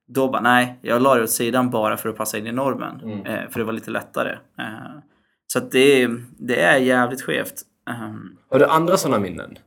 då 0.10 0.28
bara 0.32 0.41
nej, 0.41 0.80
jag 0.82 1.02
la 1.02 1.15
det 1.15 1.24
åt 1.24 1.30
sidan 1.30 1.70
bara 1.70 1.98
för 1.98 2.10
att 2.10 2.17
passa 2.17 2.38
in 2.38 2.48
i 2.48 2.52
normen. 2.52 3.02
Eh, 3.26 3.50
för 3.50 3.60
det 3.60 3.63
var 3.65 3.74
lite 3.74 3.91
lättare. 3.91 4.32
Eh, 4.60 4.65
så 5.48 5.60
att 5.60 5.72
det, 5.72 6.02
är- 6.04 6.24
det 6.39 6.62
är 6.62 6.78
jävligt 6.78 7.22
skevt. 7.22 7.54
Ehm, 7.88 8.38
har 8.50 8.60
du 8.60 8.65
andra 8.65 8.97
sådana 8.97 9.19
minnen? 9.19 9.58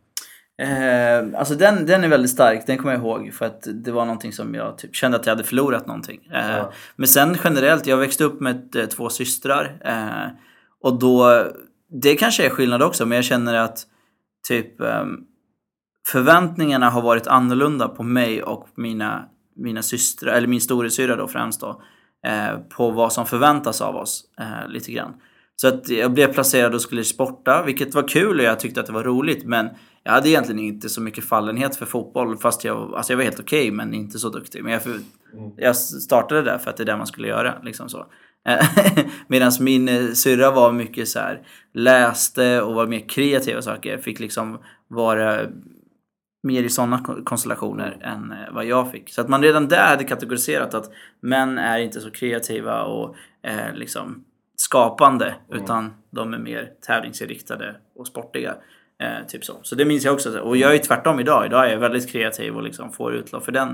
Eh, 0.62 1.38
alltså 1.38 1.54
den, 1.54 1.86
den 1.86 2.04
är 2.04 2.08
väldigt 2.08 2.30
stark, 2.30 2.66
den 2.66 2.78
kommer 2.78 2.92
jag 2.92 3.00
ihåg 3.02 3.34
för 3.34 3.46
att 3.46 3.66
det 3.74 3.92
var 3.92 4.04
någonting 4.04 4.32
som 4.32 4.54
jag 4.54 4.78
typ 4.78 4.94
kände 4.94 5.18
att 5.18 5.26
jag 5.26 5.32
hade 5.32 5.44
förlorat 5.44 5.86
någonting. 5.86 6.28
Eh, 6.32 6.50
Ja. 6.56 6.72
Men 6.96 7.08
sen 7.08 7.36
generellt, 7.44 7.86
jag 7.86 7.96
växte 7.96 8.24
upp 8.24 8.40
med 8.40 8.76
eh, 8.76 8.86
två 8.86 9.08
systrar 9.08 9.78
eh, 9.84 10.28
och 10.82 10.98
då, 10.98 11.46
det 12.02 12.14
kanske 12.16 12.46
är 12.46 12.50
skillnad 12.50 12.82
också 12.82 13.06
men 13.06 13.16
jag 13.16 13.24
känner 13.24 13.54
att 13.54 13.86
typ 14.48 14.80
ehm, 14.80 15.20
förväntningarna 16.06 16.90
har 16.90 17.02
varit 17.02 17.26
annorlunda 17.26 17.88
på 17.88 18.02
mig 18.02 18.42
och 18.42 18.68
mina, 18.74 19.24
mina 19.56 19.82
systrar, 19.82 20.32
eller 20.32 20.48
min 20.48 20.60
storasyrra 20.60 21.16
då 21.16 21.28
främst 21.28 21.60
då, 21.60 21.82
eh, 22.26 22.58
på 22.76 22.90
vad 22.90 23.12
som 23.12 23.26
förväntas 23.26 23.80
av 23.80 23.96
oss 23.96 24.24
eh, 24.40 24.68
lite 24.68 24.92
grann. 24.92 25.14
Så 25.60 25.68
att 25.68 25.88
jag 25.88 26.12
blev 26.12 26.32
placerad 26.32 26.74
och 26.74 26.82
skulle 26.82 27.04
sporta, 27.04 27.62
vilket 27.62 27.94
var 27.94 28.08
kul 28.08 28.38
och 28.38 28.44
jag 28.44 28.60
tyckte 28.60 28.80
att 28.80 28.86
det 28.86 28.92
var 28.92 29.04
roligt. 29.04 29.44
Men 29.44 29.68
jag 30.02 30.12
hade 30.12 30.28
egentligen 30.28 30.58
inte 30.58 30.88
så 30.88 31.00
mycket 31.00 31.24
fallenhet 31.24 31.76
för 31.76 31.86
fotboll. 31.86 32.36
Fast 32.36 32.64
jag, 32.64 32.94
alltså 32.94 33.12
jag 33.12 33.16
var 33.16 33.24
helt 33.24 33.40
okej, 33.40 33.70
men 33.70 33.94
inte 33.94 34.18
så 34.18 34.28
duktig. 34.28 34.64
Men 34.64 34.72
jag, 34.72 34.82
jag 35.56 35.76
startade 35.76 36.42
där 36.42 36.58
för 36.58 36.70
att 36.70 36.76
det 36.76 36.82
är 36.82 36.86
det 36.86 36.96
man 36.96 37.06
skulle 37.06 37.28
göra. 37.28 37.54
Liksom 37.62 37.88
så. 37.88 38.06
Medan 39.26 39.52
min 39.60 39.88
eh, 39.88 40.12
syrra 40.12 40.50
var 40.50 40.72
mycket 40.72 41.08
så 41.08 41.18
här, 41.18 41.42
läste 41.74 42.62
och 42.62 42.74
var 42.74 42.86
mer 42.86 43.08
kreativa 43.08 43.62
saker. 43.62 43.98
Fick 43.98 44.20
liksom 44.20 44.58
vara 44.88 45.40
mer 46.42 46.62
i 46.62 46.68
sådana 46.68 47.04
konstellationer 47.24 47.98
än 48.00 48.32
eh, 48.32 48.54
vad 48.54 48.64
jag 48.64 48.90
fick. 48.92 49.10
Så 49.10 49.20
att 49.20 49.28
man 49.28 49.42
redan 49.42 49.68
där 49.68 49.86
hade 49.86 50.04
kategoriserat 50.04 50.74
att 50.74 50.90
män 51.20 51.58
är 51.58 51.78
inte 51.78 52.00
så 52.00 52.10
kreativa 52.10 52.82
och 52.82 53.16
eh, 53.42 53.74
liksom 53.74 54.24
skapande 54.60 55.34
utan 55.48 55.94
de 56.10 56.34
är 56.34 56.38
mer 56.38 56.72
tävlingsinriktade 56.86 57.76
och 57.96 58.06
sportiga. 58.06 58.54
Eh, 59.02 59.26
typ 59.28 59.44
så. 59.44 59.52
så 59.62 59.74
det 59.74 59.84
minns 59.84 60.04
jag 60.04 60.14
också. 60.14 60.40
Och 60.40 60.56
jag 60.56 60.74
är 60.74 60.78
tvärtom 60.78 61.20
idag. 61.20 61.46
Idag 61.46 61.66
är 61.66 61.72
jag 61.72 61.78
väldigt 61.78 62.12
kreativ 62.12 62.56
och 62.56 62.62
liksom 62.62 62.92
får 62.92 63.14
utlopp 63.14 63.44
för 63.44 63.52
den, 63.52 63.68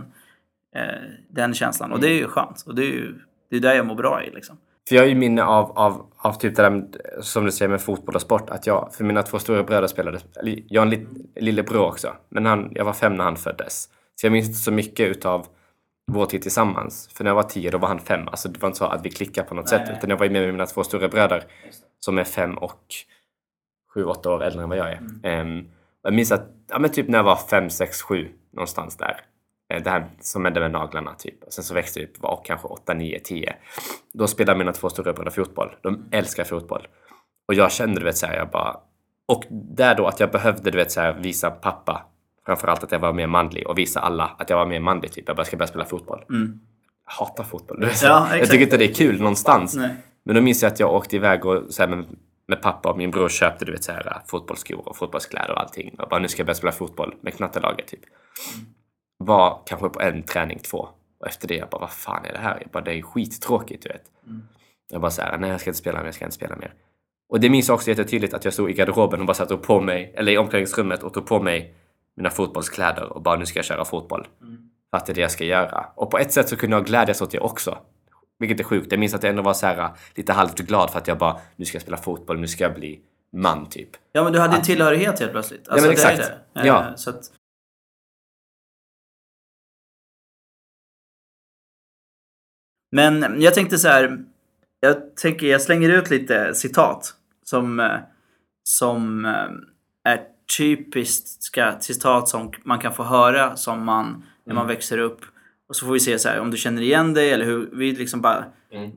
eh, 0.76 0.82
den 1.28 1.54
känslan. 1.54 1.92
Och 1.92 2.00
det 2.00 2.08
är 2.08 2.14
ju 2.14 2.28
skönt. 2.28 2.64
Och 2.66 2.74
det 2.74 2.82
är 2.82 2.90
ju 2.92 3.14
det 3.50 3.56
är 3.56 3.60
där 3.60 3.74
jag 3.74 3.86
mår 3.86 3.94
bra 3.94 4.24
i. 4.24 4.30
Liksom. 4.30 4.56
För 4.88 4.94
jag 4.94 5.02
har 5.02 5.08
ju 5.08 5.14
minne 5.14 5.44
av, 5.44 5.78
av, 5.78 6.06
av 6.16 6.32
typ 6.32 6.56
det 6.56 6.62
där 6.62 6.70
med, 6.70 6.96
som 7.20 7.44
du 7.44 7.52
säger 7.52 7.68
med 7.68 7.80
fotboll 7.80 8.14
och 8.14 8.20
sport. 8.20 8.50
Att 8.50 8.66
jag, 8.66 8.94
för 8.94 9.04
mina 9.04 9.22
två 9.22 9.38
stora 9.38 9.62
bröder 9.62 9.88
spelade, 9.88 10.18
jag 10.68 10.80
har 10.80 10.86
en 10.86 10.90
lit, 10.90 11.08
lillebror 11.36 11.86
också. 11.86 12.12
Men 12.28 12.46
han, 12.46 12.72
jag 12.74 12.84
var 12.84 12.92
fem 12.92 13.14
när 13.14 13.24
han 13.24 13.36
föddes. 13.36 13.88
Så 14.14 14.26
jag 14.26 14.32
minns 14.32 14.46
inte 14.46 14.58
så 14.58 14.72
mycket 14.72 15.08
utav 15.08 15.46
vår 16.12 16.26
tid 16.26 16.42
tillsammans. 16.42 17.08
För 17.14 17.24
när 17.24 17.30
jag 17.30 17.34
var 17.34 17.42
tio 17.42 17.70
då 17.70 17.78
var 17.78 17.88
han 17.88 17.98
fem. 17.98 18.28
Alltså 18.28 18.48
det 18.48 18.62
var 18.62 18.68
inte 18.68 18.78
så 18.78 18.84
att 18.84 19.04
vi 19.06 19.10
klickade 19.10 19.48
på 19.48 19.54
något 19.54 19.68
sätt. 19.68 19.90
Utan 19.98 20.10
jag 20.10 20.16
var 20.16 20.26
ju 20.26 20.32
med 20.32 20.42
med 20.42 20.54
mina 20.54 20.66
två 20.66 20.84
stora 20.84 21.08
bröder. 21.08 21.44
Som 21.98 22.18
är 22.18 22.24
fem 22.24 22.58
och 22.58 22.84
sju, 23.94 24.04
åtta 24.04 24.30
år 24.30 24.42
äldre 24.42 24.62
än 24.62 24.68
vad 24.68 24.78
jag 24.78 24.92
är. 24.92 25.00
Ehm, 25.22 25.58
och 26.02 26.08
jag 26.08 26.14
minns 26.14 26.32
att, 26.32 26.50
ja 26.68 26.78
men 26.78 26.90
typ 26.90 27.08
när 27.08 27.18
jag 27.18 27.24
var 27.24 27.36
fem, 27.36 27.70
sex, 27.70 28.02
sju 28.02 28.28
någonstans 28.52 28.96
där. 28.96 29.20
Eh, 29.74 29.82
Det 29.82 29.90
här 29.90 30.06
som 30.20 30.44
hände 30.44 30.60
med 30.60 30.70
naglarna 30.70 31.14
typ. 31.14 31.44
Och 31.44 31.52
sen 31.52 31.64
så 31.64 31.74
växte 31.74 32.00
jag 32.00 32.08
upp, 32.08 32.22
var 32.22 32.40
kanske 32.44 32.68
8, 32.68 32.94
9, 32.94 33.20
10. 33.20 33.56
Då 34.12 34.26
spelade 34.26 34.58
mina 34.58 34.72
två 34.72 34.88
stora 34.90 35.12
bröder 35.12 35.30
fotboll. 35.30 35.76
De 35.82 36.08
älskar 36.12 36.44
fotboll. 36.44 36.88
Och 37.48 37.54
jag 37.54 37.72
kände, 37.72 38.00
du 38.00 38.04
vet, 38.04 38.16
så 38.16 38.26
här, 38.26 38.36
jag 38.36 38.50
bara... 38.50 38.76
Och 39.28 39.44
där 39.50 39.94
då 39.94 40.06
att 40.06 40.20
jag 40.20 40.30
behövde, 40.30 40.70
du 40.70 40.78
vet, 40.78 40.92
så 40.92 41.00
här, 41.00 41.12
visa 41.12 41.50
pappa 41.50 42.06
framförallt 42.46 42.84
att 42.84 42.92
jag 42.92 42.98
var 42.98 43.12
mer 43.12 43.26
manlig 43.26 43.66
och 43.66 43.78
visa 43.78 44.00
alla 44.00 44.24
att 44.38 44.50
jag 44.50 44.56
var 44.56 44.66
mer 44.66 44.80
manlig. 44.80 45.12
Typ. 45.12 45.24
Jag 45.26 45.36
bara 45.36 45.44
ska 45.44 45.56
börja 45.56 45.68
spela 45.68 45.84
fotboll. 45.84 46.24
Jag 47.06 47.12
hatar 47.12 47.44
fotboll. 47.44 47.88
Ja, 48.02 48.36
jag 48.36 48.50
tycker 48.50 48.64
inte 48.64 48.76
det 48.76 48.90
är 48.90 48.94
kul 48.94 49.18
någonstans. 49.18 49.74
Nej. 49.74 49.96
Men 50.24 50.34
då 50.34 50.40
minns 50.42 50.62
jag 50.62 50.72
att 50.72 50.80
jag 50.80 50.94
åkte 50.94 51.16
iväg 51.16 51.46
och, 51.46 51.62
så 51.68 51.82
här, 51.82 51.88
med, 51.88 52.04
med 52.48 52.62
pappa 52.62 52.90
och 52.90 52.98
min 52.98 53.10
bror 53.10 53.28
köpte 53.28 53.64
du 53.64 53.72
vet, 53.72 53.84
så 53.84 53.92
här, 53.92 54.22
fotbollsskor 54.26 54.88
och 54.88 54.96
fotbollskläder 54.96 55.50
och 55.50 55.60
allting. 55.60 55.94
Och 55.98 56.08
bara 56.08 56.20
nu 56.20 56.28
ska 56.28 56.40
jag 56.40 56.46
börja 56.46 56.54
spela 56.54 56.72
fotboll 56.72 57.14
med 57.20 57.34
knattelaget 57.34 57.86
typ. 57.88 58.00
Var 59.18 59.62
kanske 59.66 59.88
på 59.88 60.00
en 60.00 60.22
träning, 60.22 60.58
två. 60.58 60.88
Och 61.20 61.26
efter 61.26 61.48
det 61.48 61.54
jag 61.54 61.68
bara, 61.68 61.80
vad 61.80 61.90
fan 61.90 62.24
är 62.24 62.32
det 62.32 62.38
här? 62.38 62.58
Jag 62.60 62.70
bara, 62.70 62.84
det 62.84 62.98
är 62.98 63.02
skittråkigt 63.02 63.82
du 63.82 63.88
vet. 63.88 64.04
Jag 64.90 65.00
bara 65.00 65.10
så 65.10 65.22
här, 65.22 65.38
nej 65.38 65.50
jag 65.50 65.60
ska 65.60 65.70
inte 65.70 65.78
spela 65.78 65.98
mer, 65.98 66.04
jag 66.04 66.14
ska 66.14 66.24
inte 66.24 66.36
spela 66.36 66.56
mer. 66.56 66.74
Och 67.28 67.40
det 67.40 67.50
minns 67.50 67.68
jag 67.68 67.74
också 67.74 67.90
jättetydligt 67.90 68.34
att 68.34 68.44
jag 68.44 68.54
stod 68.54 68.70
i 68.70 68.72
garderoben 68.72 69.20
och 69.20 69.26
bara 69.26 69.34
satt 69.34 69.50
och 69.50 69.62
på 69.62 69.80
mig, 69.80 70.14
eller 70.16 70.32
i 70.32 70.38
omklädningsrummet 70.38 71.02
och 71.02 71.14
tog 71.14 71.26
på 71.26 71.42
mig 71.42 71.74
mina 72.16 72.30
fotbollskläder 72.30 73.12
och 73.12 73.22
bara 73.22 73.36
nu 73.36 73.46
ska 73.46 73.58
jag 73.58 73.66
köra 73.66 73.84
fotboll. 73.84 74.26
För 74.90 74.96
att 74.96 75.06
det 75.06 75.12
är 75.12 75.14
det 75.14 75.20
jag 75.20 75.30
ska 75.30 75.44
göra. 75.44 75.86
Och 75.94 76.10
på 76.10 76.18
ett 76.18 76.32
sätt 76.32 76.48
så 76.48 76.56
kunde 76.56 76.76
jag 76.76 76.86
glädjas 76.86 77.22
åt 77.22 77.30
det 77.30 77.38
också. 77.40 77.78
Vilket 78.38 78.60
är 78.60 78.64
sjukt. 78.64 78.92
Jag 78.92 78.98
minns 79.00 79.14
att 79.14 79.22
jag 79.22 79.30
ändå 79.30 79.42
var 79.42 79.54
så 79.54 79.66
här, 79.66 79.90
lite 80.14 80.32
halvt 80.32 80.58
glad 80.58 80.90
för 80.90 80.98
att 80.98 81.08
jag 81.08 81.18
bara, 81.18 81.40
nu 81.56 81.64
ska 81.64 81.76
jag 81.76 81.82
spela 81.82 81.96
fotboll, 81.96 82.40
nu 82.40 82.48
ska 82.48 82.64
jag 82.64 82.74
bli 82.74 83.00
man 83.32 83.68
typ. 83.68 83.88
Ja 84.12 84.24
men 84.24 84.32
du 84.32 84.38
hade 84.38 84.56
en 84.56 84.62
tillhörighet 84.62 85.20
helt 85.20 85.32
plötsligt. 85.32 85.68
Alltså, 85.68 85.86
men 85.86 85.96
det 85.96 86.02
är 86.02 86.10
exakt. 86.12 86.32
det. 86.54 86.60
Eh, 86.60 86.66
Ja. 86.66 86.96
Så 86.96 87.10
att... 87.10 87.32
Men 92.90 93.40
jag 93.40 93.54
tänkte 93.54 93.78
så 93.78 93.88
här. 93.88 94.24
Jag 94.80 95.16
tänker 95.16 95.46
jag 95.46 95.62
slänger 95.62 95.88
ut 95.88 96.10
lite 96.10 96.54
citat 96.54 97.14
som, 97.44 97.80
eh, 97.80 97.98
som 98.62 99.24
eh, 99.24 100.12
är 100.12 100.35
typiska 100.58 101.80
citat 101.80 102.28
som 102.28 102.52
man 102.64 102.78
kan 102.78 102.92
få 102.94 103.02
höra 103.02 103.56
som 103.56 103.84
man 103.84 104.24
när 104.46 104.54
man 104.54 104.66
växer 104.66 104.98
upp. 104.98 105.20
Och 105.68 105.76
så 105.76 105.86
får 105.86 105.92
vi 105.92 106.00
se 106.00 106.18
så 106.18 106.28
här, 106.28 106.40
om 106.40 106.50
du 106.50 106.56
känner 106.56 106.82
igen 106.82 107.14
dig 107.14 107.30
eller 107.32 107.44
hur. 107.44 107.70
Vi 107.72 107.92
liksom 107.92 108.20
bara 108.20 108.44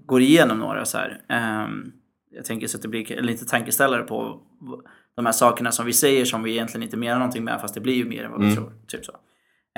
går 0.05 0.21
igenom 0.21 0.59
några 0.59 0.85
så 0.85 0.97
här. 0.97 1.21
Ehm, 1.29 1.91
jag 2.31 2.45
tänker 2.45 2.67
så 2.67 2.77
att 2.77 2.81
det 2.81 2.87
blir 2.87 3.21
lite 3.21 3.45
tankeställare 3.45 4.03
på 4.03 4.39
de 5.15 5.25
här 5.25 5.33
sakerna 5.33 5.71
som 5.71 5.85
vi 5.85 5.93
säger 5.93 6.25
som 6.25 6.43
vi 6.43 6.51
egentligen 6.51 6.83
inte 6.83 6.97
menar 6.97 7.19
någonting 7.19 7.43
med 7.43 7.61
fast 7.61 7.73
det 7.73 7.81
blir 7.81 7.93
ju 7.93 8.05
mer 8.05 8.23
än 8.23 8.31
vad 8.31 8.45
vi 8.45 8.55
tror. 8.55 8.73
Typ 8.87 9.05
så. 9.05 9.11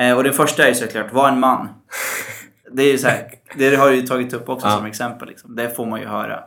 Eh, 0.01 0.17
och 0.17 0.23
det 0.23 0.33
första 0.33 0.67
är 0.67 0.73
såklart, 0.73 1.13
var 1.13 1.29
en 1.29 1.39
man. 1.39 1.67
Det, 2.73 2.83
är 2.83 2.91
ju 2.91 2.97
så 2.97 3.07
här, 3.07 3.25
det 3.57 3.75
har 3.75 3.85
jag 3.87 3.95
ju 3.95 4.01
tagit 4.01 4.33
upp 4.33 4.49
också 4.49 4.67
Ja. 4.67 4.77
som 4.77 4.85
exempel. 4.85 5.27
Liksom. 5.27 5.55
Det 5.55 5.69
får 5.75 5.85
man 5.85 5.99
ju 5.99 6.07
höra 6.07 6.43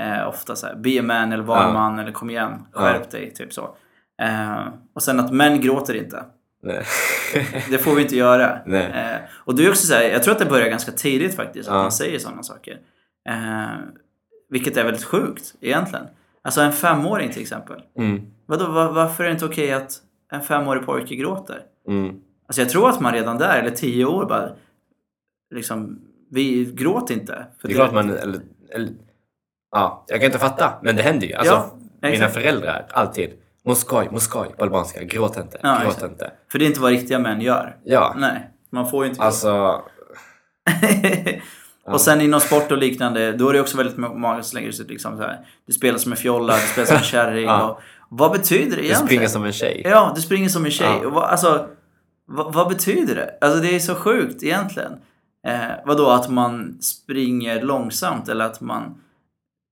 eh, 0.00 0.28
ofta. 0.28 0.56
Så 0.56 0.66
här, 0.66 0.74
Be 0.74 1.00
a 1.00 1.02
man 1.02 1.32
eller 1.32 1.42
var 1.44 1.56
en 1.56 1.62
Ja. 1.66 1.72
man 1.72 1.98
eller 1.98 2.12
kom 2.12 2.30
igen, 2.30 2.66
Ja. 2.74 2.80
skärp 2.80 3.10
dig. 3.10 3.34
Typ 3.34 3.52
så. 3.52 3.76
Eh, 4.22 4.66
och 4.94 5.02
sen 5.02 5.20
att 5.20 5.32
män 5.32 5.60
gråter 5.60 5.94
inte. 5.94 6.24
Nej. 6.62 6.84
Det 7.70 7.78
får 7.78 7.94
vi 7.94 8.02
inte 8.02 8.16
göra. 8.16 8.58
Eh, 8.66 9.20
och 9.32 9.54
det 9.56 9.64
är 9.66 9.70
också 9.70 9.86
så 9.86 9.94
här, 9.94 10.02
jag 10.02 10.22
tror 10.22 10.32
att 10.32 10.38
det 10.38 10.46
börjar 10.46 10.68
ganska 10.68 10.92
tidigt 10.92 11.34
faktiskt, 11.36 11.68
att 11.68 11.74
Ja. 11.74 11.82
man 11.82 11.92
säger 11.92 12.18
sådana 12.18 12.42
saker. 12.42 12.78
Eh, 13.28 13.76
vilket 14.50 14.76
är 14.76 14.84
väldigt 14.84 15.04
sjukt 15.04 15.54
egentligen. 15.60 16.04
Alltså 16.42 16.60
en 16.60 16.72
femåring 16.72 17.30
till 17.30 17.42
exempel. 17.42 17.82
Mm. 17.98 18.22
Vadå, 18.46 18.66
va- 18.66 18.90
varför 18.92 19.24
är 19.24 19.28
det 19.28 19.32
inte 19.32 19.44
okej 19.44 19.72
att 19.72 19.92
en 20.32 20.40
femårig 20.42 20.86
pojke 20.86 21.14
gråter? 21.14 21.62
Mm. 21.88 22.20
Alltså 22.46 22.60
jag 22.62 22.70
tror 22.70 22.88
att 22.88 23.00
man 23.00 23.12
redan 23.14 23.38
där, 23.38 23.58
eller 23.58 23.70
tio 23.70 24.04
år, 24.04 24.26
bara 24.26 24.50
liksom, 25.54 26.00
vi 26.30 26.64
gråter 26.64 27.14
inte. 27.14 27.46
För 27.60 27.68
Det 27.68 27.74
är 27.74 27.76
klart 27.76 27.92
man... 27.92 28.10
Eller, 28.10 28.40
eller, 28.70 28.90
ja, 29.70 30.04
jag 30.08 30.20
kan 30.20 30.26
inte 30.26 30.38
fatta, 30.38 30.72
men 30.82 30.96
det 30.96 31.02
händer 31.02 31.26
ju. 31.26 31.34
Alltså, 31.34 31.54
Ja, 32.00 32.08
mina 32.10 32.28
föräldrar, 32.28 32.86
alltid. 32.90 33.30
Moskoj, 33.64 34.08
moskoj 34.12 34.48
på 34.58 34.64
albanska. 34.64 35.02
Gråt 35.04 35.36
inte, 35.36 35.58
Ja, 35.62 35.78
gråt 35.82 35.92
exakt. 35.94 36.12
inte. 36.12 36.30
För 36.52 36.58
det 36.58 36.64
är 36.64 36.66
inte 36.66 36.80
vad 36.80 36.90
riktiga 36.90 37.18
män 37.18 37.40
gör. 37.40 37.76
Ja, 37.84 38.14
Nej, 38.18 38.50
man 38.70 38.90
får 38.90 39.04
ju 39.04 39.10
inte 39.10 39.22
alltså... 39.22 39.82
Och 41.84 42.00
sen 42.00 42.20
inom 42.20 42.40
sport 42.40 42.72
och 42.72 42.78
liknande, 42.78 43.32
då 43.32 43.48
är 43.48 43.52
det 43.52 43.60
också 43.60 43.76
väldigt 43.76 43.96
många 43.96 44.34
som 44.34 44.42
slänger 44.44 44.68
ut 44.68 44.90
liksom 44.90 45.16
så 45.16 45.22
här. 45.22 45.38
Du 45.66 45.72
spelar 45.72 45.98
som 45.98 46.12
en 46.12 46.18
fjolla, 46.18 46.54
du 46.54 46.60
spelar 46.60 46.86
som 46.86 46.96
en 46.96 47.02
kärring. 47.14 47.44
Ja. 47.44 47.68
och, 47.70 47.80
vad 48.08 48.32
betyder 48.32 48.70
det 48.70 48.76
Du 48.76 48.82
egentligen? 48.84 49.06
springer 49.06 49.28
som 49.28 49.44
en 49.44 49.52
tjej. 49.52 49.82
Ja, 49.84 50.12
du 50.16 50.20
springer 50.20 50.48
som 50.48 50.64
en 50.64 50.70
tjej. 50.70 51.00
Ja. 51.02 51.26
Alltså, 51.26 51.66
vad, 52.26 52.54
vad 52.54 52.68
betyder 52.68 53.14
det? 53.14 53.38
Alltså 53.40 53.60
det 53.60 53.74
är 53.74 53.78
så 53.80 53.94
sjukt 53.94 54.42
egentligen. 54.42 54.92
Eh, 55.46 55.58
vadå, 55.86 56.10
att 56.10 56.28
man 56.30 56.78
springer 56.82 57.62
långsamt 57.62 58.28
eller 58.28 58.44
att 58.44 58.60
man 58.60 59.00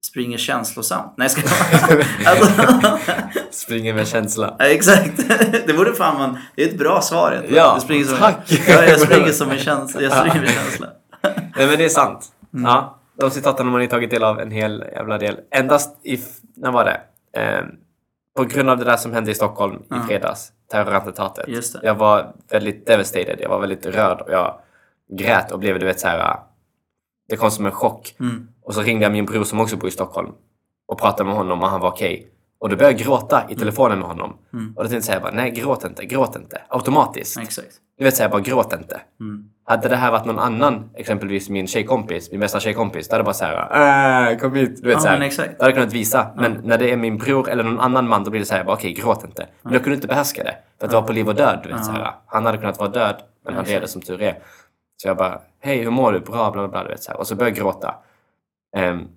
springer 0.07 0.39
känslosamt? 0.39 1.15
Nej, 1.17 1.29
ska 1.29 1.43
jag 1.43 2.05
alltså, 2.27 2.99
Springer 3.51 3.95
med 3.95 4.09
känsla. 4.09 4.57
Ja, 4.59 4.65
Exakt. 4.65 5.29
Det 5.67 5.77
borde 5.77 5.95
fan 5.95 6.19
man... 6.19 6.39
Det 6.57 6.63
är 6.63 6.69
ett 6.69 6.79
bra 6.79 7.01
svar 7.01 7.33
egentligen. 7.33 7.65
Ja, 7.65 7.81
springer 7.81 8.05
som, 8.05 8.19
tack. 8.19 8.53
Ja, 8.69 8.85
jag 8.85 9.01
springer 9.01 9.33
som 9.33 9.51
en 9.51 9.59
känsla. 9.59 10.03
Jag 10.03 10.13
springer 10.13 10.41
med 10.41 10.51
känsla. 10.51 10.87
Nej 11.57 11.67
men 11.67 11.79
det 11.79 11.85
är 11.85 11.89
sant. 11.89 12.33
Mm. 12.55 12.65
Ja, 12.65 12.99
de 13.19 13.31
citaten 13.31 13.67
har 13.67 13.73
man 13.73 13.83
ju 13.83 13.89
tagit 13.89 14.11
del 14.11 14.25
av 14.25 14.41
en 14.41 14.51
hel 14.51 14.85
jävla 14.93 15.19
del. 15.19 15.37
Endast 15.51 16.07
i... 16.07 16.21
När 16.57 16.71
var 16.71 16.85
det? 16.85 17.01
Eh, 17.41 17.65
på 18.37 18.45
grund 18.45 18.71
av 18.71 18.79
det 18.79 18.85
där 18.85 18.97
som 18.97 19.13
hände 19.13 19.31
i 19.31 19.35
Stockholm 19.35 19.83
i 19.91 20.07
fredags. 20.07 20.53
Terrorattentatet. 20.71 21.45
Jag 21.83 21.95
var 21.95 22.33
väldigt 22.51 22.87
devastated. 22.87 23.37
Jag 23.41 23.49
var 23.49 23.61
väldigt 23.61 23.87
rörd 23.87 24.21
och 24.21 24.33
jag 24.33 24.59
grät 25.19 25.53
och 25.53 25.59
blev 25.59 25.79
du 25.79 25.87
vet 25.87 26.01
så 26.01 26.09
här. 26.09 26.37
Det 27.29 27.37
kom 27.37 27.51
som 27.51 27.67
en 27.67 27.73
chock. 27.73 28.15
Mm. 28.21 28.49
Och 28.67 28.75
så 28.75 28.83
ringde 28.83 29.05
jag 29.05 29.13
min 29.13 29.27
bror 29.27 29.45
som 29.45 29.61
också 29.61 29.77
bor 29.77 29.89
i 29.89 29.93
Stockholm 29.93 30.31
och 30.89 30.99
pratade 30.99 31.25
med 31.29 31.37
honom 31.37 31.63
och 31.63 31.69
han 31.69 31.81
var 31.81 31.89
okej. 31.89 32.27
Och 32.59 32.69
då 32.69 32.77
började 32.77 32.97
jag 32.99 33.07
gråta 33.07 33.43
i 33.49 33.55
telefonen 33.57 33.99
med 33.99 34.09
honom. 34.09 34.37
Och 34.77 34.83
då 34.85 34.89
tänkte 34.91 35.13
jag 35.13 35.23
bara, 35.23 35.33
nej 35.33 35.51
gråt 35.51 35.85
inte, 35.85 36.05
gråt 36.07 36.37
inte. 36.37 36.63
Automatiskt. 36.69 37.39
Exakt. 37.39 37.69
Du 37.99 38.05
vet 38.05 38.17
säga 38.17 38.29
bara 38.29 38.41
gråt 38.41 38.73
inte. 38.73 39.01
Mm. 39.21 39.45
Hade 39.65 39.89
det 39.89 39.97
här 39.97 40.11
varit 40.13 40.25
någon 40.25 40.39
annan, 40.39 40.91
exempelvis 40.95 41.49
min 41.49 41.67
tjejkompis, 41.67 42.31
min 42.31 42.41
bästa 42.41 42.61
tjejkompis, 42.61 43.09
då 43.09 43.13
hade 43.15 43.19
jag 43.21 43.25
bara 43.25 43.35
såhär 43.35 44.33
äh, 44.33 44.39
kom 44.39 44.55
hit. 44.55 44.83
Du 44.83 44.89
vet 44.89 44.95
Ja, 44.95 45.01
såhär. 45.01 45.19
men 45.19 45.27
exakt. 45.27 45.49
Då 45.59 45.65
hade 45.65 45.71
jag 45.71 45.75
kunnat 45.75 45.93
visa. 45.93 46.27
Men 46.37 46.61
när 46.65 46.79
det 46.79 46.93
är 46.93 46.97
min 46.97 47.19
bror 47.19 47.49
eller 47.49 47.65
någon 47.65 47.81
annan 47.81 48.09
man, 48.09 48.25
då 48.25 48.31
blir 48.31 48.41
det 48.41 48.47
såhär, 48.47 48.65
okej 48.69 48.93
gråt 48.93 49.25
inte. 49.25 49.47
Men 49.63 49.73
jag 49.73 49.83
kunde 49.83 49.95
inte 49.95 50.07
behärska 50.09 50.45
det. 50.45 50.55
För 50.79 50.87
att 50.87 50.91
det 50.91 50.97
var 51.01 51.07
på 51.07 51.13
liv 51.13 51.29
och 51.29 51.35
död. 51.35 51.61
Du 51.63 51.69
vet, 51.73 51.85
såhär. 51.85 52.15
Han 52.27 52.47
hade 52.47 52.59
kunnat 52.59 52.79
vara 52.79 52.89
död, 52.91 53.17
men 53.45 53.55
han 53.55 53.65
levde 53.65 53.89
som 53.89 54.03
tur 54.03 54.23
är. 54.23 54.39
Så 54.97 55.09
jag 55.09 55.17
bara, 55.17 55.41
hej 55.61 55.79
hur 55.83 55.91
mår 55.91 56.13
du? 56.13 56.21
Bra, 56.21 56.51
bla 56.51 56.63
bla 56.63 56.69
bla. 56.69 56.83
Du 56.83 56.89
vet, 56.89 57.03
såhär. 57.03 57.19
Och 57.21 57.27
så 57.27 57.35
började 57.35 57.57
jag 57.57 57.65
gråta. 57.65 57.95
Ehm, 58.77 59.09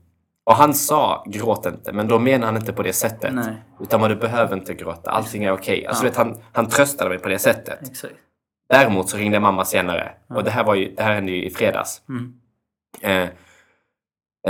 och 0.43 0.55
han 0.55 0.73
sa 0.73 1.23
gråt 1.27 1.65
inte, 1.65 1.93
men 1.93 2.07
då 2.07 2.19
menar 2.19 2.45
han 2.45 2.55
inte 2.55 2.73
på 2.73 2.83
det 2.83 2.93
sättet. 2.93 3.33
Nej. 3.33 3.63
Utan 3.79 4.09
du 4.09 4.15
behöver 4.15 4.57
inte 4.57 4.73
gråta, 4.73 5.11
allting 5.11 5.43
är 5.43 5.51
okej. 5.51 5.85
Alltså, 5.85 6.03
du 6.03 6.09
vet, 6.09 6.17
han, 6.17 6.37
han 6.53 6.69
tröstade 6.69 7.09
mig 7.09 7.19
på 7.19 7.29
det 7.29 7.39
sättet. 7.39 7.89
Exakt. 7.89 8.13
Däremot 8.69 9.09
så 9.09 9.17
ringde 9.17 9.39
mamma 9.39 9.65
senare. 9.65 10.11
Och 10.27 10.43
det 10.43 10.51
här, 10.51 10.63
var 10.63 10.75
ju, 10.75 10.95
det 10.95 11.03
här 11.03 11.13
hände 11.13 11.31
ju 11.31 11.45
i 11.45 11.49
fredags. 11.49 12.01
Mm. 12.09 12.33
Eh, 13.01 13.29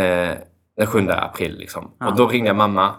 eh, 0.03 0.37
den 0.77 0.87
7 0.87 1.09
april 1.09 1.57
liksom. 1.57 1.91
Ja. 1.99 2.07
Och 2.07 2.15
då 2.15 2.27
ringde 2.27 2.53
mamma. 2.53 2.95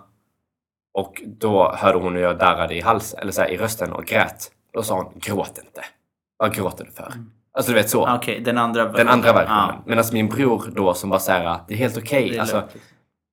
Och 0.92 1.22
då 1.26 1.72
hörde 1.72 1.98
hon 1.98 2.14
hur 2.14 2.22
jag 2.22 2.38
darrade 2.38 2.74
i 2.74 2.80
halsen, 2.80 3.20
eller 3.20 3.32
så 3.32 3.40
här, 3.40 3.48
i 3.48 3.56
rösten 3.56 3.92
och 3.92 4.04
grät. 4.04 4.52
Då 4.72 4.82
sa 4.82 5.02
hon, 5.02 5.12
gråt 5.14 5.58
inte. 5.58 5.84
Vad 6.36 6.54
gråter 6.54 6.84
du 6.84 6.90
för? 6.90 7.12
Alltså 7.60 7.72
du 7.72 7.78
vet 7.78 7.90
så. 7.90 8.06
Ah, 8.06 8.16
Okej, 8.16 8.40
den 8.40 8.58
andra 8.58 8.84
Den 8.84 9.08
andra 9.08 9.32
versionen. 9.32 9.68
Ja, 9.68 9.82
Medan 9.86 10.04
min 10.12 10.28
bror 10.28 10.72
då 10.76 10.94
som 10.94 11.10
var 11.10 11.18
så 11.18 11.32
här, 11.32 11.58
det 11.68 11.74
är 11.74 11.78
helt 11.78 11.96
okej. 11.98 12.36
är 12.36 12.40
Alltså, 12.40 12.60
liksom. 12.60 12.80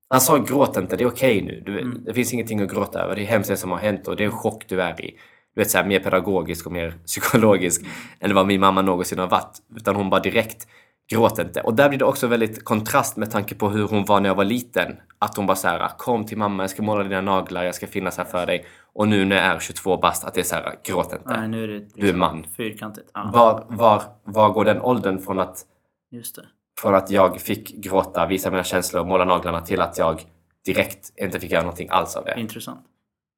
han 0.10 0.22
sa 0.22 0.38
gråt 0.38 0.78
inte, 0.78 0.96
det 0.96 1.04
är 1.04 1.08
okej 1.08 1.42
nu. 1.42 1.64
Du, 1.66 1.80
Mm. 1.80 2.04
Det 2.06 2.14
finns 2.14 2.34
ingenting 2.34 2.62
att 2.62 2.72
gråta 2.72 3.00
över. 3.00 3.16
Det 3.16 3.22
är 3.22 3.26
hemskt 3.26 3.50
det 3.50 3.58
som 3.58 3.72
har 3.72 3.78
hänt 3.78 4.08
och 4.08 4.16
det 4.16 4.24
är 4.24 4.26
en 4.26 4.32
chock 4.32 4.64
du 4.68 4.82
är 4.82 5.06
i. 5.06 5.18
Du 5.56 5.62
vet, 5.62 5.72
så 5.72 5.78
här, 5.78 5.86
mer 5.86 6.00
pedagogisk 6.00 6.66
och 6.66 6.72
mer 6.72 6.94
psykologisk 7.06 7.82
än 8.20 8.36
vad 8.36 8.48
min 8.48 8.60
mamma 8.60 8.82
någonsin 8.82 9.20
har 9.20 9.28
varit. 9.28 9.58
Utan 9.76 9.96
hon 9.96 10.10
bara 10.10 10.22
direkt, 10.22 10.68
gråt 11.12 11.40
inte. 11.40 11.62
Och 11.62 11.74
där 11.76 11.90
blir 11.90 12.00
det 12.00 12.06
också 12.06 12.28
väldigt 12.28 12.66
kontrast 12.66 13.18
med 13.18 13.32
tanke 13.32 13.56
på 13.56 13.70
hur 13.70 13.88
hon 13.88 14.06
var 14.06 14.20
när 14.20 14.30
jag 14.30 14.36
var 14.36 14.46
liten. 14.46 14.96
Att 15.20 15.38
hon 15.38 15.46
bara 15.46 15.56
så 15.58 15.68
här, 15.68 15.92
kom 15.98 16.26
till 16.26 16.38
mamma, 16.38 16.64
jag 16.64 16.70
ska 16.70 16.84
måla 16.84 17.04
dina 17.04 17.22
naglar, 17.22 17.64
jag 17.64 17.76
ska 17.76 17.88
finnas 17.88 18.18
här 18.18 18.26
för 18.26 18.46
dig. 18.46 18.66
Och 18.98 19.08
nu 19.08 19.26
när 19.26 19.36
jag 19.36 19.46
är 19.46 19.60
22 19.60 19.98
bast, 19.98 20.24
att 20.26 20.34
det 20.34 20.40
är 20.40 20.44
så 20.44 20.56
här, 20.56 20.76
gråt 20.84 21.14
inte. 21.14 21.40
Nej, 21.40 21.48
nu 21.48 21.64
är 21.64 21.68
det 21.68 21.74
liksom 21.80 22.02
Du 22.02 22.10
är 22.10 22.14
man. 22.14 22.44
fyrkantigt. 22.58 23.12
Ja, 23.14 23.30
Var, 23.34 23.66
var, 23.70 24.04
var 24.24 24.50
går 24.50 24.66
den 24.66 24.82
åldern 24.82 25.20
från 25.20 25.40
att 25.40 25.66
just 26.12 26.36
det. 26.36 26.46
från 26.82 26.96
att 26.96 27.10
jag 27.12 27.42
fick 27.42 27.76
gråta, 27.76 28.26
visa 28.26 28.52
mina 28.52 28.64
känslor 28.64 29.02
och 29.02 29.08
måla 29.08 29.26
naglarna 29.26 29.62
till 29.62 29.82
att 29.82 29.98
jag 29.98 30.22
direkt 30.66 31.12
inte 31.16 31.40
fick 31.40 31.52
göra 31.52 31.62
någonting 31.62 31.88
alls 31.92 32.16
av 32.16 32.26
det. 32.26 32.40
Intressant 32.40 32.80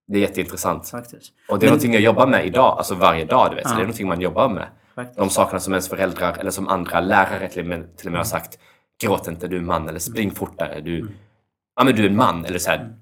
Det 0.08 0.17
är 0.17 0.22
jätteintressant. 0.22 0.89
faktiskt. 0.89 1.34
Och 1.50 1.60
det 1.60 1.65
är 1.65 1.67
Men- 1.67 1.74
någonting 1.74 1.93
jag 1.93 2.02
jobbar 2.02 2.28
med 2.28 2.45
idag, 2.45 2.78
alltså 2.78 2.95
varje 2.95 3.26
dag. 3.26 3.52
Du 3.52 3.56
vet. 3.56 3.67
Så 3.67 3.74
Ja. 3.74 3.76
det 3.76 3.82
är 3.82 3.86
någonting 3.86 4.08
man 4.08 4.22
jobbar 4.22 4.50
med. 4.50 4.67
faktiskt. 4.95 5.17
De 5.19 5.30
sakerna 5.30 5.60
som 5.60 5.74
ens 5.74 5.89
föräldrar 5.89 6.38
eller 6.39 6.52
som 6.52 6.67
andra 6.67 7.00
lärare 7.02 7.50
till 7.50 7.62
och 7.62 7.67
med, 7.67 7.98
till 7.98 8.08
och 8.08 8.12
med 8.12 8.19
har 8.19 8.26
sagt. 8.26 8.60
Gråt 9.04 9.28
inte, 9.28 9.48
du 9.48 9.58
är 9.58 9.62
man. 9.62 9.89
Eller 9.89 10.00
spring 10.00 10.32
fortare. 10.32 10.82
Du, 10.82 11.00
Mm. 11.00 11.13
ja, 11.76 11.84
men 11.84 11.95
du 11.95 12.06
är 12.06 12.10
en 12.10 12.15
man. 12.15 12.45
Eller 12.45 12.60
så 12.60 12.69
här, 12.69 12.93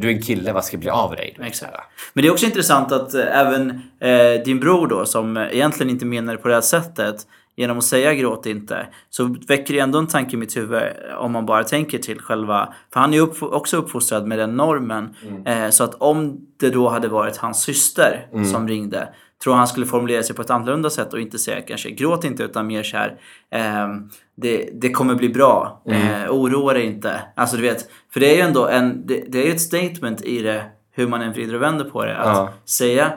Du 0.00 0.10
är 0.10 0.12
en 0.12 0.22
kille, 0.22 0.52
vad 0.52 0.64
ska 0.64 0.76
bli 0.76 0.90
av 0.90 1.16
dig? 1.16 1.36
Exakt. 1.42 1.76
Men 2.12 2.22
det 2.22 2.28
är 2.28 2.32
också 2.32 2.46
intressant 2.46 2.92
att 2.92 3.14
eh, 3.14 3.40
även 3.40 3.70
eh, 4.00 4.42
din 4.44 4.60
bror 4.60 4.86
då, 4.86 5.04
som 5.04 5.36
egentligen 5.36 5.90
inte 5.90 6.06
menar 6.06 6.32
det 6.32 6.38
på 6.38 6.48
det 6.48 6.54
här 6.54 6.60
sättet, 6.60 7.26
genom 7.56 7.78
att 7.78 7.84
säga 7.84 8.14
gråt 8.14 8.46
inte, 8.46 8.86
så 9.10 9.36
väcker 9.48 9.74
det 9.74 9.80
ändå 9.80 9.98
en 9.98 10.06
tanke 10.06 10.36
i 10.36 10.38
mitt 10.38 10.56
huvud 10.56 10.82
eh, 10.82 11.16
om 11.16 11.32
man 11.32 11.46
bara 11.46 11.64
tänker 11.64 11.98
till 11.98 12.20
själva... 12.20 12.74
För 12.92 13.00
han 13.00 13.12
är 13.12 13.16
ju 13.16 13.22
upp, 13.22 13.42
också 13.42 13.76
uppfostrad 13.76 14.26
med 14.26 14.38
den 14.38 14.56
normen. 14.56 15.14
Eh, 15.46 15.70
så 15.70 15.84
att 15.84 15.94
om 15.94 16.46
det 16.60 16.70
då 16.70 16.88
hade 16.88 17.08
varit 17.08 17.36
hans 17.36 17.62
syster 17.62 18.26
som 18.52 18.68
ringde, 18.68 19.08
tror 19.44 19.54
han 19.54 19.68
skulle 19.68 19.86
formulera 19.86 20.22
sig 20.22 20.36
på 20.36 20.42
ett 20.42 20.50
annorlunda 20.50 20.90
sätt 20.90 21.12
och 21.12 21.20
inte 21.20 21.38
säga 21.38 21.60
kanske 21.60 21.90
gråt 21.90 22.24
inte 22.24 22.42
utan 22.42 22.66
mer 22.66 22.82
så 22.82 22.96
här, 22.96 23.20
ehm, 23.50 24.08
det, 24.36 24.70
det 24.74 24.90
kommer 24.90 25.14
bli 25.14 25.28
bra, 25.28 25.82
eh, 25.86 26.30
oroa 26.30 26.72
dig 26.72 26.84
inte. 26.84 27.20
Alltså 27.36 27.56
du 27.56 27.62
vet, 27.62 27.90
för 28.12 28.20
det 28.20 28.30
är 28.32 28.34
ju 28.36 28.40
ändå 28.40 28.66
en, 28.66 29.06
det, 29.06 29.24
det 29.28 29.48
är 29.48 29.52
ett 29.52 29.60
statement 29.60 30.22
i 30.22 30.42
det 30.42 30.64
hur 30.92 31.06
man 31.08 31.22
än 31.22 31.32
vrider 31.32 31.54
och 31.54 31.62
vänder 31.62 31.84
på 31.84 32.04
det. 32.04 32.16
Att 32.16 32.36
Ja. 32.36 32.52
säga 32.64 33.12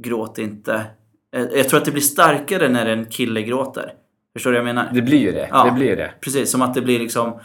gråt 0.00 0.38
inte. 0.38 0.74
Eh, 1.36 1.42
Jag 1.54 1.68
tror 1.68 1.78
att 1.78 1.84
det 1.84 1.90
blir 1.90 2.02
starkare 2.02 2.68
när 2.68 2.86
en 2.86 3.06
kille 3.06 3.42
gråter. 3.42 3.92
Förstår 4.32 4.50
du 4.50 4.58
vad 4.60 4.68
jag 4.68 4.74
menar? 4.74 4.90
Det 4.94 5.02
blir 5.02 5.18
ju 5.18 5.32
det. 5.32 5.48
Ja. 5.50 5.64
Det 5.64 5.70
blir 5.72 5.96
det. 5.96 6.10
Precis, 6.20 6.50
som 6.50 6.62
att 6.62 6.74
det 6.74 6.80
blir 6.82 6.98
liksom... 6.98 7.40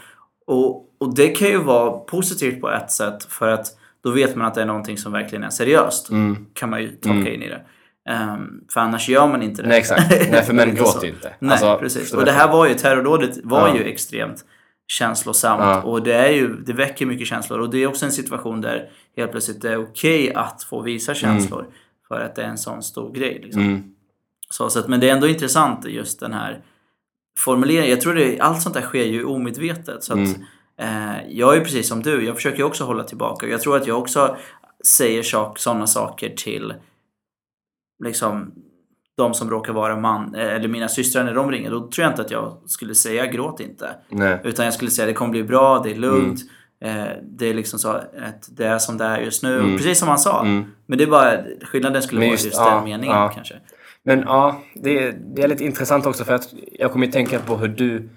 Och, 0.46 0.84
och 1.00 1.14
det 1.14 1.28
kan 1.28 1.48
ju 1.48 1.58
vara 1.58 1.90
positivt 1.90 2.60
på 2.60 2.70
ett 2.70 2.90
sätt 2.90 3.24
för 3.24 3.48
att 3.48 3.66
då 4.04 4.10
vet 4.10 4.36
man 4.36 4.46
att 4.46 4.54
det 4.54 4.62
är 4.62 4.66
någonting 4.66 4.98
som 4.98 5.12
verkligen 5.12 5.44
är 5.44 5.50
seriöst. 5.50 6.10
Mm. 6.10 6.46
Kan 6.52 6.70
man 6.70 6.82
ju 6.82 6.88
tolka 6.88 7.32
in 7.34 7.42
i 7.42 7.48
det. 7.48 7.60
Ehm, 8.08 8.60
för 8.72 8.80
annars 8.80 9.08
gör 9.08 9.26
man 9.28 9.42
inte 9.42 9.62
det. 9.62 9.68
Nej, 9.68 9.78
exakt. 9.78 10.10
Nej, 10.30 10.42
för 10.42 10.52
män 10.52 10.74
gråter 10.74 11.06
ju 11.06 11.12
inte. 11.12 11.34
Nej, 11.38 11.52
Alltså, 11.52 11.78
precis. 11.78 12.12
Och 12.14 12.24
det 12.24 12.32
här 12.32 12.52
var 12.52 12.66
ju, 12.68 12.74
terrordådet 12.74 13.38
var 13.44 13.68
Ja. 13.68 13.76
ju 13.76 13.84
extremt 13.84 14.44
känslosamt. 14.88 15.60
Ja. 15.62 15.82
Och 15.82 16.02
det, 16.02 16.14
är 16.14 16.30
ju, 16.32 16.56
det 16.56 16.72
väcker 16.72 17.06
mycket 17.06 17.26
känslor. 17.26 17.58
Och 17.60 17.70
det 17.70 17.78
är 17.82 17.86
också 17.86 18.04
en 18.06 18.12
situation 18.12 18.60
där 18.60 18.88
helt 19.16 19.30
plötsligt 19.30 19.62
det 19.62 19.72
är 19.72 19.76
okej 19.82 20.34
att 20.34 20.62
få 20.62 20.82
visa 20.82 21.14
känslor. 21.14 21.66
För 22.08 22.20
att 22.20 22.34
det 22.34 22.42
är 22.42 22.48
en 22.48 22.58
sån 22.58 22.82
stor 22.82 23.12
grej. 23.12 23.40
Liksom. 23.44 23.62
Mm. 23.62 23.82
Så, 24.50 24.70
så 24.70 24.78
att, 24.78 24.88
men 24.88 25.00
det 25.00 25.08
är 25.08 25.12
ändå 25.14 25.26
intressant 25.28 25.84
just 25.88 26.20
den 26.20 26.32
här 26.32 26.60
formuleringen. 27.38 27.90
Jag 27.90 28.00
tror 28.00 28.14
det, 28.14 28.40
allt 28.40 28.62
sånt 28.62 28.74
där 28.74 28.82
sker 28.82 29.04
ju 29.04 29.24
omedvetet. 29.24 30.04
Så 30.04 30.12
att, 30.12 30.18
Mm. 30.18 30.40
eh, 30.80 31.16
jag 31.28 31.56
är 31.56 31.60
precis 31.60 31.88
som 31.88 32.02
du, 32.02 32.24
jag 32.26 32.34
försöker 32.36 32.58
ju 32.58 32.64
också 32.64 32.84
hålla 32.84 33.04
tillbaka. 33.04 33.46
Jag 33.48 33.60
tror 33.60 33.76
att 33.76 33.86
jag 33.86 33.98
också 33.98 34.36
säger 34.84 35.22
sak, 35.22 35.58
sådana 35.58 35.86
saker 35.86 36.28
till 36.36 36.74
liksom 38.04 38.52
de 39.16 39.34
som 39.34 39.50
råkar 39.50 39.72
vara 39.72 39.96
man, 40.00 40.34
eh, 40.34 40.54
eller 40.54 40.68
mina 40.68 40.88
systrar 40.88 41.24
när 41.24 41.34
de 41.34 41.50
ringer. 41.50 41.70
Då 41.70 41.78
tror 41.80 42.02
jag 42.04 42.12
inte 42.12 42.22
att 42.22 42.30
jag 42.30 42.58
skulle 42.66 42.94
säga 42.94 43.26
gråt 43.26 43.60
inte. 43.60 43.90
Nej. 44.08 44.40
Utan 44.44 44.64
jag 44.64 44.74
skulle 44.74 44.90
säga 44.90 45.06
det 45.06 45.12
kommer 45.12 45.30
bli 45.30 45.42
bra, 45.44 45.78
det 45.84 45.90
är 45.90 45.94
lugnt. 45.94 46.40
Eh, 46.80 47.04
det 47.22 47.46
är 47.46 47.54
liksom 47.54 47.78
så 47.78 47.88
att 47.90 48.48
det 48.56 48.64
är 48.66 48.78
som 48.78 48.98
det 48.98 49.04
är 49.04 49.18
just 49.18 49.42
nu. 49.42 49.58
Mm. 49.58 49.76
Precis 49.76 49.98
som 49.98 50.08
han 50.08 50.18
sa. 50.18 50.40
Mm. 50.42 50.64
Men 50.86 50.98
det 50.98 51.04
är 51.04 51.08
bara, 51.08 51.32
skillnaden 51.62 52.02
skulle 52.02 52.18
Men 52.18 52.28
vara 52.28 52.32
just- 52.34 52.44
just, 52.46 52.56
ja, 52.58 52.74
den 52.74 52.84
meningen 52.84 53.16
ja. 53.16 53.28
kanske. 53.34 53.54
Men 54.02 54.20
ja, 54.20 54.62
det, 54.74 55.10
det 55.36 55.42
är 55.42 55.48
lite 55.48 55.64
intressant 55.64 56.06
också 56.06 56.24
för 56.24 56.34
att 56.34 56.48
jag 56.72 56.92
kommer 56.92 57.06
att 57.06 57.12
tänka 57.12 57.38
på 57.38 57.56
hur 57.56 57.68
du 57.68 58.08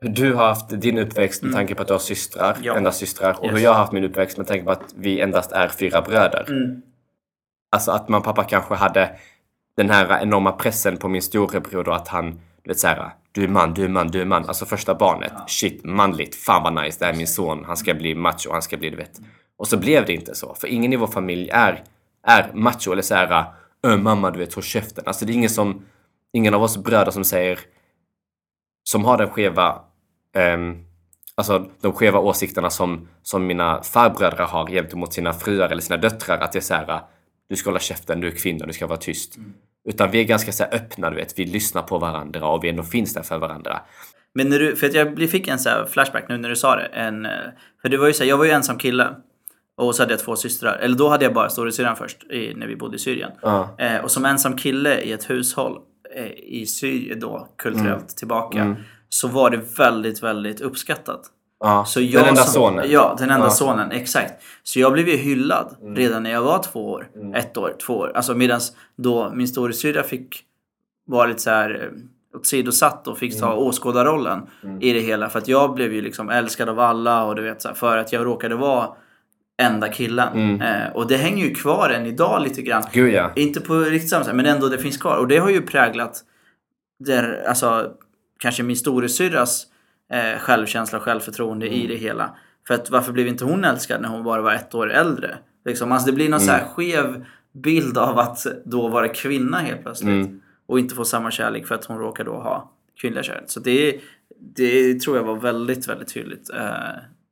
hur 0.00 0.08
du 0.08 0.34
har 0.34 0.46
haft 0.46 0.80
din 0.80 0.98
uppväxt 0.98 1.42
med 1.42 1.52
tanke 1.52 1.74
på 1.74 1.82
att 1.82 1.88
du 1.88 1.94
har 1.94 1.98
systrar, 1.98 2.50
Mm. 2.52 2.64
Ja. 2.64 2.76
endast 2.76 2.98
systrar. 2.98 3.36
Och 3.40 3.46
hur 3.48 3.52
Yes. 3.52 3.62
jag 3.62 3.70
har 3.70 3.78
haft 3.78 3.92
min 3.92 4.04
uppväxt 4.04 4.38
med 4.38 4.46
tanke 4.46 4.64
på 4.64 4.70
att 4.70 4.94
vi 4.96 5.20
endast 5.20 5.52
är 5.52 5.68
fyra 5.68 6.02
bröder. 6.02 6.44
Alltså 7.70 7.90
att 7.90 8.08
man 8.08 8.22
pappa 8.22 8.44
kanske 8.44 8.74
hade 8.74 9.10
den 9.76 9.90
här 9.90 10.22
enorma 10.22 10.52
pressen 10.52 10.96
på 10.96 11.08
min 11.08 11.22
storebror 11.22 11.84
då 11.84 11.92
att 11.92 12.08
han, 12.08 12.30
du 12.62 12.68
vet 12.68 12.78
såhär, 12.78 13.10
du 13.32 13.44
är 13.44 13.48
man, 13.48 13.74
du 13.74 13.84
är 13.84 13.88
man, 13.88 14.08
du 14.08 14.20
är 14.20 14.24
man. 14.24 14.44
Alltså 14.46 14.66
första 14.66 14.94
barnet, 14.94 15.32
shit, 15.46 15.84
manligt, 15.84 16.34
fan 16.34 16.62
vad 16.62 16.84
nice, 16.84 16.98
det 16.98 17.04
här 17.04 17.12
är 17.12 17.16
min 17.16 17.26
son, 17.26 17.64
han 17.64 17.76
ska 17.76 17.94
bli 17.94 18.14
macho, 18.14 18.52
han 18.52 18.62
ska 18.62 18.76
bli, 18.76 18.90
du 18.90 18.96
vet. 18.96 19.20
Och 19.58 19.68
så 19.68 19.76
blev 19.76 20.06
det 20.06 20.12
inte 20.12 20.34
så, 20.34 20.54
för 20.54 20.68
ingen 20.68 20.92
i 20.92 20.96
vår 20.96 21.06
familj 21.06 21.48
är, 21.52 21.82
är 22.26 22.50
macho 22.54 22.92
eller 22.92 23.02
såhär, 23.02 23.44
"Ö, 23.82 23.96
mamma 23.96 24.30
du 24.30 24.38
vet, 24.38 24.54
håll 24.54 24.64
käften. 24.64 25.04
Alltså 25.06 25.24
det 25.24 25.32
är 25.32 25.34
ingen 25.34 25.50
som, 25.50 25.84
ingen 26.32 26.54
av 26.54 26.62
oss 26.62 26.76
bröder 26.76 27.10
som 27.10 27.24
säger, 27.24 27.58
som 28.84 29.04
har 29.04 29.18
den 29.18 29.30
skeva, 29.30 29.80
ehm, 30.36 30.84
alltså 31.34 31.66
de 31.80 31.92
skeva 31.92 32.18
åsikterna 32.18 32.70
som, 32.70 33.08
som 33.22 33.46
mina 33.46 33.82
farbröder 33.82 34.44
har 34.44 34.66
gentemot 34.66 35.12
sina 35.12 35.32
fruar 35.32 35.68
eller 35.68 35.82
sina 35.82 35.96
döttrar. 35.96 36.38
Att 36.38 36.52
det 36.52 36.58
är 36.58 36.60
så 36.60 36.74
här, 36.74 37.00
du 37.48 37.56
ska 37.56 37.70
hålla 37.70 37.80
käften, 37.80 38.20
du 38.20 38.26
är 38.26 38.30
kvinna, 38.30 38.66
du 38.66 38.72
ska 38.72 38.86
vara 38.86 38.98
tyst. 38.98 39.38
Utan 39.88 40.10
vi 40.10 40.20
är 40.20 40.24
ganska 40.24 40.52
så 40.52 40.64
öppna, 40.64 41.10
du 41.10 41.16
vet. 41.16 41.38
Vi 41.38 41.44
lyssnar 41.44 41.82
på 41.82 41.98
varandra 41.98 42.48
och 42.48 42.64
vi 42.64 42.68
ändå 42.68 42.82
finns 42.82 43.14
där 43.14 43.22
för 43.22 43.38
varandra. 43.38 43.80
Men 44.34 44.48
när 44.48 44.58
du, 44.58 44.76
för 44.76 44.86
att 44.86 44.94
jag 44.94 45.30
fick 45.30 45.48
en 45.48 45.58
så 45.58 45.70
flashback 45.90 46.28
nu 46.28 46.36
när 46.36 46.48
du 46.48 46.56
sa 46.56 46.76
det. 46.76 46.84
En, 46.84 47.26
eh, 47.26 47.30
för 47.82 47.88
det 47.88 47.96
var 47.96 48.06
ju 48.06 48.12
så 48.12 48.22
här, 48.22 48.30
jag 48.30 48.38
var 48.38 48.44
ju 48.44 48.50
ensam 48.50 48.78
kille. 48.78 49.08
Och 49.76 49.94
så 49.94 50.02
hade 50.02 50.12
jag 50.12 50.20
två 50.20 50.36
systrar. 50.36 50.76
Eller 50.76 50.96
då 50.96 51.08
hade 51.08 51.24
jag 51.24 51.34
bara 51.34 51.48
storasyrran 51.50 51.96
först 51.96 52.24
i, 52.24 52.54
när 52.56 52.66
vi 52.66 52.76
bodde 52.76 52.96
i 52.96 52.98
Syrien. 52.98 53.30
Ja. 53.42 53.76
Eh, 53.78 53.96
och 53.96 54.10
som 54.10 54.24
ensam 54.24 54.56
kille 54.56 55.00
i 55.00 55.12
ett 55.12 55.30
hushåll 55.30 55.78
eh, 56.16 56.30
i 56.32 56.66
Syrien 56.66 57.20
då, 57.20 57.48
kulturellt 57.58 57.86
Mm. 57.96 58.06
tillbaka. 58.16 58.76
Så 59.08 59.28
var 59.28 59.50
det 59.50 59.78
väldigt, 59.78 60.22
väldigt 60.22 60.60
uppskattat. 60.60 61.20
Ja, 61.60 61.84
Så 61.84 62.00
jag 62.00 62.22
den 62.22 62.28
enda 62.28 62.42
som, 62.42 62.52
sonen. 62.52 62.84
Ja, 62.90 63.16
den 63.18 63.30
enda 63.30 63.46
Ja. 63.46 63.50
åsonen. 63.52 63.90
Exakt. 63.90 64.42
Så 64.62 64.80
jag 64.80 64.92
blev 64.92 65.08
ju 65.08 65.16
hyllad 65.16 65.76
redan 65.96 66.22
när 66.22 66.30
jag 66.30 66.42
var 66.42 66.62
två 66.62 66.90
år. 66.90 67.08
Ett 67.34 67.56
år, 67.56 67.74
två 67.86 67.94
år. 67.94 68.12
Alltså 68.14 68.34
medan 68.34 68.60
då 68.96 69.30
min 69.34 69.48
storasyrra 69.48 70.02
fick 70.02 70.42
vara 71.06 71.26
lite 71.26 71.40
så 71.42 71.50
här 71.50 71.90
eh, 72.34 72.38
åsidosatt 72.40 73.08
och 73.08 73.18
fick 73.18 73.40
ta 73.40 73.54
åskådarrollen 73.54 74.46
i 74.80 74.92
det 74.92 75.00
hela. 75.00 75.28
För 75.28 75.38
att 75.38 75.48
jag 75.48 75.74
blev 75.74 75.92
ju 75.92 76.00
liksom 76.02 76.30
älskad 76.30 76.68
av 76.68 76.80
alla 76.80 77.24
och 77.24 77.36
du 77.36 77.42
vet 77.42 77.62
så 77.62 77.68
här, 77.68 77.74
för 77.74 77.96
att 77.96 78.12
jag 78.12 78.26
råkade 78.26 78.54
vara 78.54 78.88
enda 79.62 79.88
killen. 79.88 80.60
Eh, 80.60 80.92
och 80.94 81.06
det 81.06 81.16
hänger 81.16 81.44
ju 81.44 81.54
kvar 81.54 81.90
än 81.90 82.06
idag 82.06 82.42
lite 82.42 82.62
grann. 82.62 82.82
Gud 82.92 83.14
ja. 83.14 83.30
Inte 83.36 83.60
på 83.60 83.74
riktigt 83.78 84.10
samma 84.10 84.24
sätt, 84.24 84.36
men 84.36 84.46
ändå 84.46 84.68
det 84.68 84.78
finns 84.78 84.96
kvar. 84.98 85.16
Och 85.16 85.28
det 85.28 85.38
har 85.38 85.50
ju 85.50 85.62
präglat 85.62 86.22
där, 87.04 87.44
alltså, 87.48 87.90
kanske 88.38 88.62
min 88.62 88.76
storasyrras 88.76 89.66
eh, 90.12 90.38
självkänsla 90.38 90.98
och 90.98 91.04
självförtroende 91.04 91.68
i 91.68 91.86
det 91.86 91.96
hela. 91.96 92.36
För 92.66 92.74
att 92.74 92.90
varför 92.90 93.12
blev 93.12 93.26
inte 93.26 93.44
hon 93.44 93.64
älskad 93.64 94.02
när 94.02 94.08
hon 94.08 94.24
bara 94.24 94.42
var 94.42 94.52
ett 94.52 94.74
år 94.74 94.90
äldre? 94.92 95.36
Liksom, 95.64 95.92
alltså 95.92 96.06
det 96.06 96.12
blir 96.12 96.28
någon 96.28 96.40
så 96.40 96.50
här 96.50 96.64
skev 96.64 97.24
bild 97.52 97.98
av 97.98 98.18
att 98.18 98.46
då 98.64 98.88
vara 98.88 99.08
kvinna 99.08 99.58
helt 99.58 99.82
plötsligt. 99.82 100.30
Och 100.66 100.78
inte 100.78 100.94
få 100.94 101.04
samma 101.04 101.30
kärlek 101.30 101.66
för 101.66 101.74
att 101.74 101.84
hon 101.84 101.98
råkar 101.98 102.24
då 102.24 102.32
ha 102.32 102.72
kvinnliga 103.00 103.22
kärlek. 103.22 103.44
Så 103.46 103.60
det, 103.60 104.00
det 104.56 105.00
tror 105.00 105.16
jag 105.16 105.24
var 105.24 105.36
väldigt, 105.36 105.88
väldigt 105.88 106.14
tydligt. 106.14 106.50
Eh, 106.50 106.70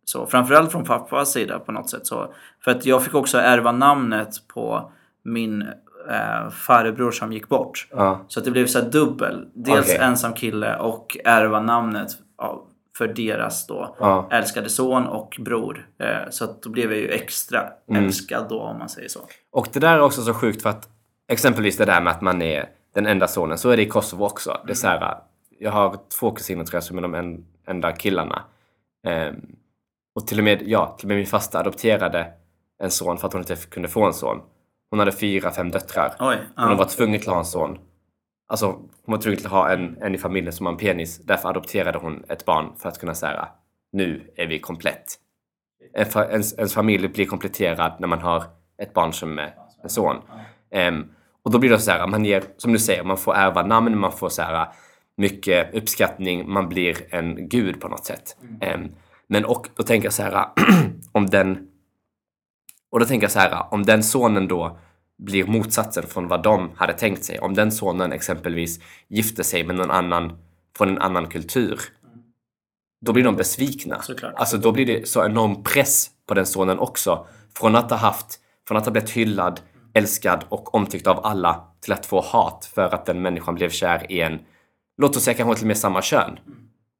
så, 0.04 0.26
framförallt 0.26 0.72
från 0.72 0.84
pappas 0.84 1.32
sida 1.32 1.58
på 1.58 1.72
något 1.72 1.90
sätt. 1.90 2.06
Så, 2.06 2.34
för 2.64 2.70
att 2.70 2.86
jag 2.86 3.04
fick 3.04 3.14
också 3.14 3.38
ärva 3.38 3.72
namnet 3.72 4.48
på 4.48 4.92
min 5.24 5.62
eh, 6.10 6.50
farbror 6.50 7.10
som 7.10 7.32
gick 7.32 7.48
bort. 7.48 7.86
Ja. 7.90 8.24
Så 8.28 8.38
att 8.38 8.44
det 8.44 8.50
blev 8.50 8.66
så 8.66 8.80
dubbel. 8.80 9.48
Dels 9.54 9.86
Okej. 9.86 9.98
ensam 10.00 10.32
kille 10.32 10.76
och 10.76 11.16
ärva 11.24 11.60
namnet 11.60 12.10
av, 12.38 12.66
för 12.98 13.08
deras 13.08 13.66
då 13.66 13.96
Ja. 14.00 14.28
älskade 14.30 14.68
son 14.70 15.06
och 15.06 15.36
bror. 15.40 15.88
Eh, 15.98 16.30
så 16.30 16.44
att 16.44 16.62
då 16.62 16.70
blev 16.70 16.92
jag 16.92 17.00
ju 17.00 17.08
extra 17.08 17.68
Mm. 17.88 18.04
älskad 18.04 18.48
då 18.48 18.60
om 18.60 18.78
man 18.78 18.88
säger 18.88 19.08
så. 19.08 19.20
Och 19.52 19.68
det 19.72 19.80
där 19.80 19.94
är 19.94 20.00
också 20.00 20.22
så 20.22 20.34
sjukt 20.34 20.62
för 20.62 20.70
att 20.70 20.88
exempelvis 21.28 21.76
det 21.76 21.84
där 21.84 22.00
med 22.00 22.10
att 22.10 22.20
man 22.20 22.42
är 22.42 22.68
den 22.94 23.06
enda 23.06 23.28
sonen, 23.28 23.58
så 23.58 23.70
är 23.70 23.76
det 23.76 23.82
i 23.82 23.88
Kosovo 23.88 24.24
också. 24.24 24.60
Det 24.66 24.72
är 24.72 24.74
så 24.74 24.86
här, 24.86 25.16
jag 25.58 25.70
har 25.70 25.98
två 26.20 26.30
kusiner 26.30 26.64
tror 26.64 26.76
jag 26.76 26.84
som 26.84 26.98
är 26.98 27.02
de 27.02 27.14
en, 27.14 27.44
enda 27.66 27.92
killarna. 27.92 28.42
Ehm, 29.06 29.36
och 30.14 30.26
till 30.26 30.38
och 30.38 30.44
med, 30.44 30.62
ja, 30.66 30.94
till 30.98 31.06
och 31.06 31.08
med 31.08 31.16
min 31.16 31.26
fasta 31.26 31.58
adopterade 31.60 32.26
en 32.82 32.90
son 32.90 33.18
för 33.18 33.26
att 33.26 33.32
hon 33.32 33.42
inte 33.42 33.56
kunde 33.56 33.88
få 33.88 34.04
en 34.06 34.14
son. 34.14 34.40
Hon 34.90 34.98
hade 34.98 35.12
fyra, 35.12 35.50
fem 35.50 35.70
döttrar. 35.70 36.14
Oj. 36.20 36.36
Men 36.56 36.64
hon 36.64 36.72
Ja. 36.72 36.78
var 36.78 36.84
tvungen 36.84 37.20
till 37.20 37.28
att 37.28 37.34
ha 37.34 37.38
en 37.40 37.44
son. 37.44 37.78
Alltså, 38.46 38.66
hon 38.66 39.12
var 39.12 39.18
tvungen 39.18 39.36
till 39.36 39.46
att 39.46 39.52
ha 39.52 39.72
en, 39.72 40.02
en 40.02 40.14
i 40.14 40.18
familjen 40.18 40.52
som 40.52 40.66
har 40.66 40.72
en 40.72 40.78
penis. 40.78 41.18
Därför 41.18 41.48
adopterade 41.48 41.98
hon 41.98 42.24
ett 42.28 42.44
barn 42.44 42.72
för 42.78 42.88
att 42.88 42.98
kunna 42.98 43.14
säga 43.14 43.48
nu 43.92 44.32
är 44.36 44.46
vi 44.46 44.58
komplett. 44.58 45.04
En, 45.94 46.06
ens, 46.22 46.54
ens 46.54 46.74
familj 46.74 47.08
blir 47.08 47.26
kompletterad 47.26 47.92
när 48.00 48.08
man 48.08 48.18
har 48.18 48.44
ett 48.82 48.92
barn 48.92 49.12
som 49.12 49.38
är 49.38 49.54
en 49.82 49.90
son. 49.90 50.16
Um, 50.70 51.12
och 51.42 51.50
då 51.50 51.58
blir 51.58 51.70
det 51.70 51.78
så 51.78 51.90
här, 51.90 52.06
man 52.06 52.24
ger, 52.24 52.44
som 52.56 52.72
du 52.72 52.78
säger, 52.78 53.04
man 53.04 53.16
får 53.16 53.34
ärva 53.34 53.62
namn, 53.62 53.98
man 53.98 54.12
får 54.12 54.28
så 54.28 54.42
här 54.42 54.68
mycket 55.16 55.74
uppskattning, 55.74 56.52
man 56.52 56.68
blir 56.68 57.14
en 57.14 57.48
gud 57.48 57.80
på 57.80 57.88
något 57.88 58.04
sätt. 58.04 58.36
Um, 58.42 58.94
men 59.26 59.44
och 59.44 59.68
då 59.74 59.82
tänker 59.82 60.06
jag 60.06 60.12
så 60.12 60.22
här, 60.22 60.46
om 61.12 61.26
den 61.26 61.68
och 62.90 63.00
då 63.00 63.06
tänker 63.06 63.24
jag 63.24 63.32
så 63.32 63.38
här, 63.38 63.74
om 63.74 63.82
den 63.82 64.02
sonen 64.02 64.48
då 64.48 64.78
blir 65.18 65.46
motsatsen 65.46 66.06
från 66.06 66.28
vad 66.28 66.42
de 66.42 66.70
hade 66.76 66.92
tänkt 66.92 67.24
sig. 67.24 67.38
Om 67.38 67.54
den 67.54 67.72
sonen 67.72 68.12
exempelvis 68.12 68.80
gifter 69.08 69.42
sig 69.42 69.64
med 69.64 69.76
någon 69.76 69.90
annan 69.90 70.38
från 70.76 70.88
en 70.88 70.98
annan 70.98 71.26
kultur. 71.26 71.80
Då 73.06 73.12
blir 73.12 73.24
de 73.24 73.36
besvikna. 73.36 74.02
Såklart. 74.02 74.34
Alltså 74.36 74.58
då 74.58 74.72
blir 74.72 74.86
det 74.86 75.08
så 75.08 75.24
enorm 75.24 75.62
press 75.62 76.10
på 76.26 76.34
den 76.34 76.46
sonen 76.46 76.78
också. 76.78 77.26
Från 77.58 77.76
att 77.76 77.90
ha 77.90 77.98
haft, 77.98 78.40
från 78.68 78.78
att 78.78 78.84
ha 78.84 78.92
blivit 78.92 79.10
hyllad, 79.10 79.60
älskad 79.94 80.44
och 80.48 80.74
omtyckt 80.74 81.06
av 81.06 81.26
alla 81.26 81.64
till 81.80 81.92
att 81.92 82.06
få 82.06 82.20
hat 82.20 82.70
för 82.74 82.94
att 82.94 83.06
den 83.06 83.22
människan 83.22 83.54
blev 83.54 83.70
kär 83.70 84.12
i 84.12 84.20
en, 84.20 84.38
låt 84.98 85.16
oss 85.16 85.22
säga 85.24 85.36
kanske 85.36 85.54
till 85.54 85.64
och 85.64 85.68
med 85.68 85.78
samma 85.78 86.02
kön. 86.02 86.38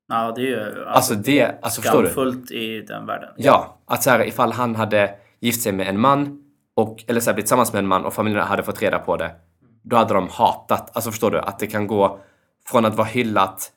ja, 0.08 0.32
det 0.36 0.40
är 0.40 0.46
ju 0.46 0.84
Alltså 0.86 1.14
det, 1.14 1.58
alltså 1.62 1.82
skamfullt 1.82 2.50
i 2.50 2.80
den 2.80 3.06
världen. 3.06 3.30
Ja, 3.36 3.78
att 3.86 4.02
så 4.02 4.10
här, 4.10 4.28
ifall 4.28 4.52
han 4.52 4.74
hade 4.74 5.14
gift 5.40 5.62
sig 5.62 5.72
med 5.72 5.88
en 5.88 6.00
man 6.00 6.43
och, 6.74 7.04
eller 7.06 7.20
så 7.20 7.30
här, 7.30 7.34
blivit 7.34 7.46
tillsammans 7.46 7.72
med 7.72 7.78
en 7.78 7.86
man 7.86 8.04
och 8.04 8.14
familjen 8.14 8.46
hade 8.46 8.62
fått 8.62 8.82
reda 8.82 8.98
på 8.98 9.16
det. 9.16 9.34
Då 9.82 9.96
hade 9.96 10.14
de 10.14 10.28
hatat, 10.28 10.90
alltså 10.96 11.10
förstår 11.10 11.30
du? 11.30 11.38
Att 11.38 11.58
det 11.58 11.66
kan 11.66 11.86
gå 11.86 12.20
från 12.66 12.84
att 12.84 12.94
vara 12.94 13.06
hyllat 13.06 13.72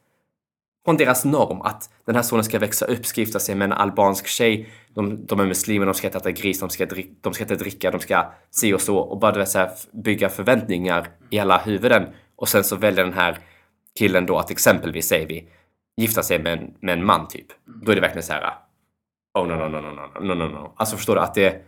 från 0.88 0.98
deras 0.98 1.26
norm 1.26 1.62
att 1.62 1.89
den 2.06 2.16
här 2.16 2.22
sonen 2.22 2.43
ska 2.43 2.60
växa 2.60 2.86
upp, 2.86 3.06
ska 3.06 3.22
gifta 3.22 3.39
sig 3.39 3.56
med 3.56 3.66
en 3.66 3.74
albansk 3.74 4.28
tjej. 4.28 4.70
De, 4.93 5.26
de 5.26 5.39
är 5.39 5.45
muslimer, 5.45 5.86
de 5.86 5.93
ska 5.93 6.08
inte 6.08 6.18
äta 6.18 6.32
gris, 6.32 6.60
de 6.60 6.70
ska, 6.70 6.86
drick, 6.86 7.18
de 7.22 7.34
ska 7.34 7.43
inte 7.43 7.56
dricka, 7.56 7.91
de 7.91 8.00
ska 8.00 8.32
se 8.52 8.74
och 8.74 8.82
så. 8.82 8.98
Och 8.98 9.20
bara 9.20 9.45
så 9.45 9.60
här, 9.60 9.72
bygga 9.91 10.30
förväntningar 10.30 11.08
i 11.30 11.39
alla 11.39 11.58
huvuden. 11.58 12.08
Och 12.36 12.50
sen 12.50 12.64
så 12.64 12.76
väljer 12.76 13.04
den 13.04 13.14
här 13.14 13.38
killen 14.00 14.26
då 14.26 14.38
att 14.38 14.52
exempelvis, 14.52 15.08
säger 15.08 15.28
vi, 15.28 15.50
gifta 15.98 16.24
sig 16.24 16.39
med 16.39 16.54
en, 16.54 16.74
med 16.80 16.93
en 16.93 17.06
man 17.06 17.28
typ. 17.28 17.48
Då 17.66 17.91
är 17.91 17.95
det 17.95 18.02
verkligen 18.02 18.24
så 18.24 18.34
här. 18.34 18.41
Ah, 18.41 19.41
oh 19.41 19.48
no, 19.48 19.56
no, 19.56 19.68
no, 19.68 19.82
no, 19.82 19.91
no, 19.91 20.34
no, 20.34 20.34
no, 20.34 20.48
no. 20.48 20.74
Alltså 20.76 20.95
förstår 20.95 21.16
du 21.16 21.22
att 21.22 21.34
det... 21.34 21.66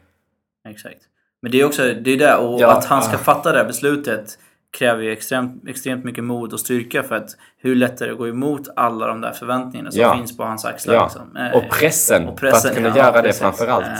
Exakt. 0.69 0.99
Men 1.41 1.51
det 1.51 1.61
är 1.61 1.65
också 1.65 1.81
det 1.93 2.11
är 2.11 2.17
det 2.17 2.35
och 2.35 2.61
Ja, 2.61 2.77
att 2.77 2.85
han 2.85 3.01
ska 3.03 3.17
fatta 3.17 3.51
det 3.51 3.57
här 3.57 3.65
beslutet 3.65 4.39
kräver 4.77 5.03
ju 5.03 5.11
extremt, 5.11 5.67
extremt 5.69 6.05
mycket 6.05 6.23
mod 6.23 6.53
och 6.53 6.59
styrka 6.59 7.03
för 7.03 7.15
att 7.15 7.29
hur 7.57 7.75
lätt 7.75 8.01
är 8.01 8.05
det 8.05 8.11
att 8.11 8.17
gå 8.17 8.27
emot 8.27 8.69
alla 8.75 9.07
de 9.07 9.21
där 9.21 9.31
förväntningarna 9.31 9.91
som 9.91 10.01
Ja. 10.01 10.15
finns 10.17 10.37
på 10.37 10.43
hans 10.43 10.65
axlar. 10.65 11.03
Liksom. 11.03 11.35
Eh, 11.37 11.51
Och 11.57 11.63
pressen, 11.69 12.37
för 12.37 12.47
att 12.47 12.75
kunna 12.75 12.97
göra 12.97 13.11
det 13.11 13.21
precis. 13.21 13.41
framför 13.41 13.67
allt. 13.67 13.85
Eh, 13.85 13.93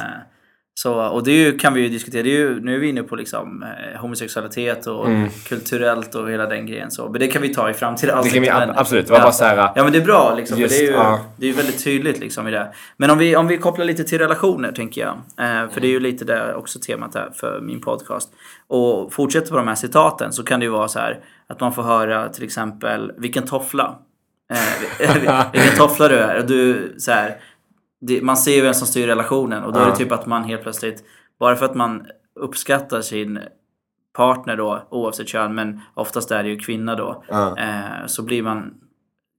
Så, 0.81 0.93
och 0.93 1.23
det 1.23 1.31
ju, 1.31 1.57
kan 1.57 1.73
vi 1.73 1.81
ju 1.81 1.89
diskutera. 1.89 2.23
Det 2.23 2.29
är 2.29 2.37
ju, 2.37 2.59
nu 2.61 2.75
är 2.75 2.79
vi 2.79 2.89
inne 2.89 3.03
på 3.03 3.15
liksom, 3.15 3.63
eh, 3.63 4.01
homosexualitet 4.01 4.87
och 4.87 5.07
kulturellt 5.47 6.15
och 6.15 6.31
hela 6.31 6.45
den 6.45 6.65
grejen. 6.65 6.91
Så, 6.91 7.09
men 7.09 7.19
det 7.19 7.27
kan 7.27 7.41
vi 7.41 7.53
ta 7.53 7.69
i 7.69 7.73
framtida 7.73 8.13
Mm. 8.13 8.23
Det 8.23 8.29
kan 8.29 8.41
vi 8.41 8.49
avsnitt, 8.49 8.69
ab- 8.69 8.79
absolut. 8.79 9.07
Det 9.07 9.13
var 9.13 9.19
bara 9.19 9.31
så 9.31 9.43
här... 9.43 9.57
Ja 9.57 9.83
men 9.83 9.91
det 9.91 9.97
är 9.97 10.05
bra 10.05 10.33
liksom. 10.35 10.59
Just, 10.59 10.79
det 10.79 10.85
är 10.85 10.87
ju 10.87 10.93
ja. 10.93 11.19
det 11.37 11.49
är 11.49 11.53
väldigt 11.53 11.83
tydligt 11.83 12.19
liksom 12.19 12.47
i 12.47 12.51
det. 12.51 12.73
Men 12.97 13.09
om 13.09 13.17
vi, 13.17 13.35
om 13.35 13.47
vi 13.47 13.57
kopplar 13.57 13.85
lite 13.85 14.03
till 14.03 14.19
relationer 14.19 14.71
tänker 14.71 15.01
jag. 15.01 15.11
Eh, 15.47 15.69
för 15.69 15.81
det 15.81 15.87
är 15.87 15.91
ju 15.91 15.99
lite 15.99 16.25
det 16.25 16.55
också 16.55 16.79
temat 16.79 17.15
här 17.15 17.31
för 17.35 17.61
min 17.61 17.81
podcast. 17.81 18.29
Och 18.67 19.13
fortsätter 19.13 19.49
på 19.49 19.57
de 19.57 19.67
här 19.67 19.75
citaten 19.75 20.33
så 20.33 20.43
kan 20.43 20.59
det 20.59 20.63
ju 20.63 20.71
vara 20.71 20.87
så 20.87 20.99
här 20.99 21.19
att 21.47 21.59
man 21.59 21.73
får 21.73 21.83
höra 21.83 22.29
till 22.29 22.43
exempel 22.43 23.11
vilken 23.17 23.43
toffla. 23.43 23.95
Eh, 24.99 25.51
vilken 25.53 25.77
toffla 25.77 26.07
du 26.07 26.15
är. 26.15 26.39
Och 26.39 26.47
du 26.47 26.95
så 26.97 27.11
här, 27.11 27.37
det, 28.01 28.21
man 28.21 28.37
ser 28.37 28.55
ju 28.55 28.61
vem 28.61 28.73
som 28.73 28.87
styr 28.87 29.07
relationen 29.07 29.63
och 29.63 29.73
då 29.73 29.79
är 29.79 29.83
det 29.83 29.89
Ja. 29.89 29.95
typ 29.95 30.11
att 30.11 30.25
man 30.25 30.43
helt 30.43 30.63
plötsligt 30.63 31.03
bara 31.39 31.55
för 31.55 31.65
att 31.65 31.75
man 31.75 32.05
uppskattar 32.39 33.01
sin 33.01 33.39
partner 34.17 34.57
då 34.57 34.87
oavsett 34.89 35.27
kön 35.27 35.55
men 35.55 35.81
oftast 35.93 36.31
är 36.31 36.43
det 36.43 36.49
ju 36.49 36.59
kvinna 36.59 36.95
då. 36.95 37.23
Ja. 37.27 37.57
Eh, 37.57 38.05
så 38.07 38.23
blir 38.23 38.43
man 38.43 38.73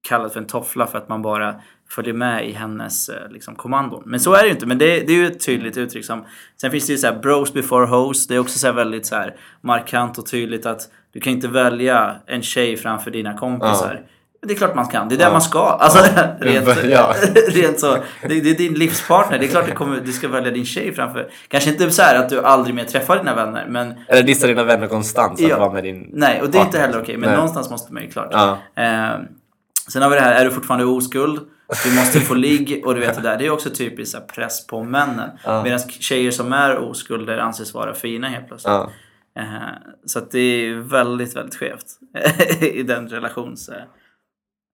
kallad 0.09 0.33
för 0.33 0.41
en 0.41 0.47
toffla 0.47 0.87
för 0.87 0.99
att 0.99 1.09
man 1.09 1.23
bara 1.23 1.55
följer 1.91 2.15
med 2.15 2.49
i 2.49 2.53
hennes 2.53 3.09
eh, 3.09 3.31
liksom, 3.31 3.55
kommandon. 3.55 4.03
Men 4.07 4.21
så 4.21 4.35
är 4.35 4.39
det 4.43 4.47
ju 4.47 4.53
inte. 4.55 4.67
Men 4.67 4.79
det, 4.79 4.87
det 4.87 5.13
är 5.13 5.17
ju 5.17 5.27
ett 5.27 5.47
tydligt 5.47 5.77
uttryck. 5.77 6.05
Som, 6.05 6.25
sen 6.61 6.71
finns 6.71 6.87
det 6.87 6.93
ju 6.93 6.99
så 6.99 7.07
här 7.07 7.19
bros 7.19 7.53
before 7.53 7.87
hoes. 7.87 8.27
Det 8.27 8.35
är 8.35 8.39
också 8.39 8.59
så 8.59 8.73
väldigt 8.73 9.07
så 9.07 9.15
här 9.15 9.37
markant 9.61 10.19
och 10.19 10.27
tydligt 10.27 10.67
att 10.67 10.81
Du 11.13 11.21
kan 11.21 11.33
inte 11.33 11.49
välja 11.49 12.17
en 12.27 12.43
tjej 12.43 12.77
framför 12.77 13.11
dina 13.11 13.39
kompisar. 13.39 13.95
Men 13.95 14.05
Det 14.47 14.53
är 14.53 14.57
klart 14.57 14.75
man 14.75 14.87
kan. 14.89 15.09
Det 15.09 15.15
är 15.15 15.19
där 15.19 15.31
man 15.33 15.43
ska. 15.43 15.59
Alltså, 15.61 15.99
rent, 16.41 16.85
Ja. 16.85 17.15
rent 17.49 17.81
så. 17.81 17.97
Det, 18.29 18.41
det 18.41 18.51
är 18.51 18.55
din 18.55 18.75
livspartner. 18.75 19.39
Det 19.39 19.45
är 19.45 19.49
klart 19.49 19.67
du, 19.67 19.73
kommer, 19.73 20.01
du 20.01 20.13
ska 20.13 20.29
välja 20.29 20.51
din 20.51 20.65
tjej 20.65 20.95
framför. 20.95 21.31
Kanske 21.49 21.71
inte 21.71 21.91
så 21.91 22.03
här 22.03 22.19
att 22.19 22.29
du 22.29 22.41
aldrig 22.41 22.75
mer 22.75 22.85
träffar 22.85 23.17
dina 23.19 23.35
vänner. 23.35 23.67
Men 23.69 23.95
Eller 24.09 24.23
dissa 24.23 24.47
dina 24.47 24.65
vänner 24.65 24.87
konstant 24.87 25.33
att 25.33 25.41
Ja. 25.41 25.59
vara 25.59 25.73
med 25.73 25.85
din 25.85 26.11
nej, 26.13 26.41
och 26.43 26.51
det 26.51 26.59
är 26.59 26.63
inte 26.63 26.79
heller 26.79 27.03
okej. 27.03 27.17
Men 27.17 27.29
Nej. 27.29 27.37
någonstans 27.37 27.71
måste 27.71 27.93
man 27.93 28.03
ju 28.03 28.11
klart. 28.11 28.29
Ja. 28.33 28.59
Eh, 28.77 29.11
sen 29.93 30.03
har 30.03 30.11
vi 30.11 30.17
det 30.17 30.23
här, 30.23 30.35
är 30.41 30.45
du 30.45 30.51
fortfarande 30.51 30.85
oskuld? 30.87 31.41
Du 31.85 31.95
måste 31.95 32.21
få 32.21 32.35
ligg 32.35 32.83
och 32.85 32.95
du 32.95 33.01
vet 33.01 33.15
det 33.17 33.23
där. 33.23 33.39
Det 33.39 33.47
är 33.47 33.51
också 33.51 33.71
typiskt 33.71 34.19
här, 34.19 34.25
press 34.27 34.67
på 34.67 34.83
männen. 34.83 35.31
Ja. 35.45 35.63
Medan 35.63 35.79
tjejer 35.79 36.31
som 36.31 36.53
är 36.53 36.79
oskulder 36.79 37.39
anses 37.39 37.75
vara 37.75 37.95
fina 37.95 38.29
helt 38.29 38.49
plötsligt. 38.49 38.73
Ja. 38.73 38.91
Eh, 39.39 39.45
så 40.07 40.19
att 40.19 40.31
det 40.31 40.39
är 40.39 40.75
väldigt, 40.75 41.37
väldigt 41.37 41.55
skevt 41.55 41.87
i 42.61 42.83
den 42.83 43.09
relations... 43.09 43.71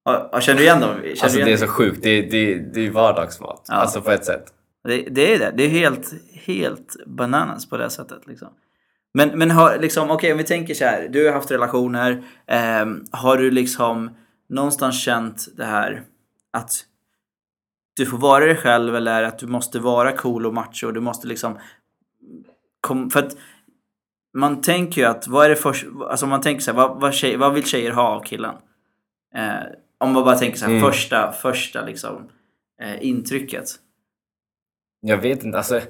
eh. 0.07 0.29
Ja, 0.33 0.41
Känner 0.41 0.59
du 0.59 0.65
igen 0.65 0.81
dem? 0.81 0.91
Känner 0.91 1.11
Alltså 1.11 1.39
igen 1.39 1.47
det 1.47 1.53
är 1.53 1.57
så 1.57 1.67
sjukt. 1.67 2.03
Det, 2.03 2.23
det, 2.23 2.59
det 2.75 2.87
är 2.87 2.91
vardagsmat. 2.91 3.65
Ja. 3.69 3.75
Alltså 3.75 4.01
på 4.01 4.11
ett 4.11 4.25
sätt. 4.25 4.45
Det, 4.85 5.03
det 5.11 5.35
är 5.35 5.39
det. 5.39 5.53
Det 5.57 5.63
är 5.63 5.69
helt, 5.69 6.15
helt 6.33 6.97
bananas 7.07 7.69
på 7.69 7.77
det 7.77 7.91
sättet. 7.91 8.27
Liksom. 8.27 8.49
Men, 9.15 9.39
men 9.39 9.51
har, 9.51 9.79
liksom, 9.79 10.11
okej 10.11 10.33
om 10.33 10.39
vi 10.39 10.45
tänker 10.45 10.75
så 10.75 10.85
här. 10.85 11.09
Du 11.09 11.27
har 11.27 11.33
haft 11.33 11.51
relationer. 11.51 12.25
ehm, 12.47 13.05
har 13.11 13.37
du 13.37 13.51
liksom 13.51 14.11
någonstans 14.49 15.03
känt 15.03 15.47
det 15.57 15.65
här 15.65 16.03
att 16.53 16.85
du 17.97 18.07
får 18.07 18.19
vara 18.19 18.45
dig 18.45 18.57
själv 18.57 18.97
eller 18.97 19.23
att 19.23 19.39
du 19.39 19.47
måste 19.47 19.79
vara 19.79 20.13
cool 20.13 20.47
och 20.47 20.55
macho. 20.55 20.91
Du 20.91 21.01
måste 21.01 21.27
liksom... 21.27 21.59
Kom, 22.81 23.11
för 23.11 23.21
att 23.21 23.37
man 24.35 24.61
tänker 24.61 25.01
ju 25.01 25.07
att 25.07 25.29
vad 25.29 25.45
är 25.45 25.49
det 25.49 25.57
först, 25.57 25.87
alltså 26.11 26.27
man 26.27 26.41
tänker 26.41 26.63
så 26.63 26.71
här, 26.71 26.77
vad, 26.79 27.01
vad, 27.01 27.15
tjej, 27.15 27.37
vad 27.37 27.55
vill 27.55 27.65
tjejer 27.65 27.91
ha 27.91 28.03
av 28.03 28.23
killen? 28.23 28.55
Eh, 29.35 29.63
om 30.05 30.13
man 30.13 30.25
bara 30.25 30.37
tänker 30.39 30.59
så 30.59 30.65
här, 30.65 30.73
Mm. 30.73 30.83
första, 30.91 31.33
första 31.33 31.85
liksom 31.85 32.29
eh, 32.83 33.07
intrycket. 33.07 33.65
Jag 35.01 35.19
vet 35.19 35.45
inte. 35.45 35.59
Alltså, 35.59 35.81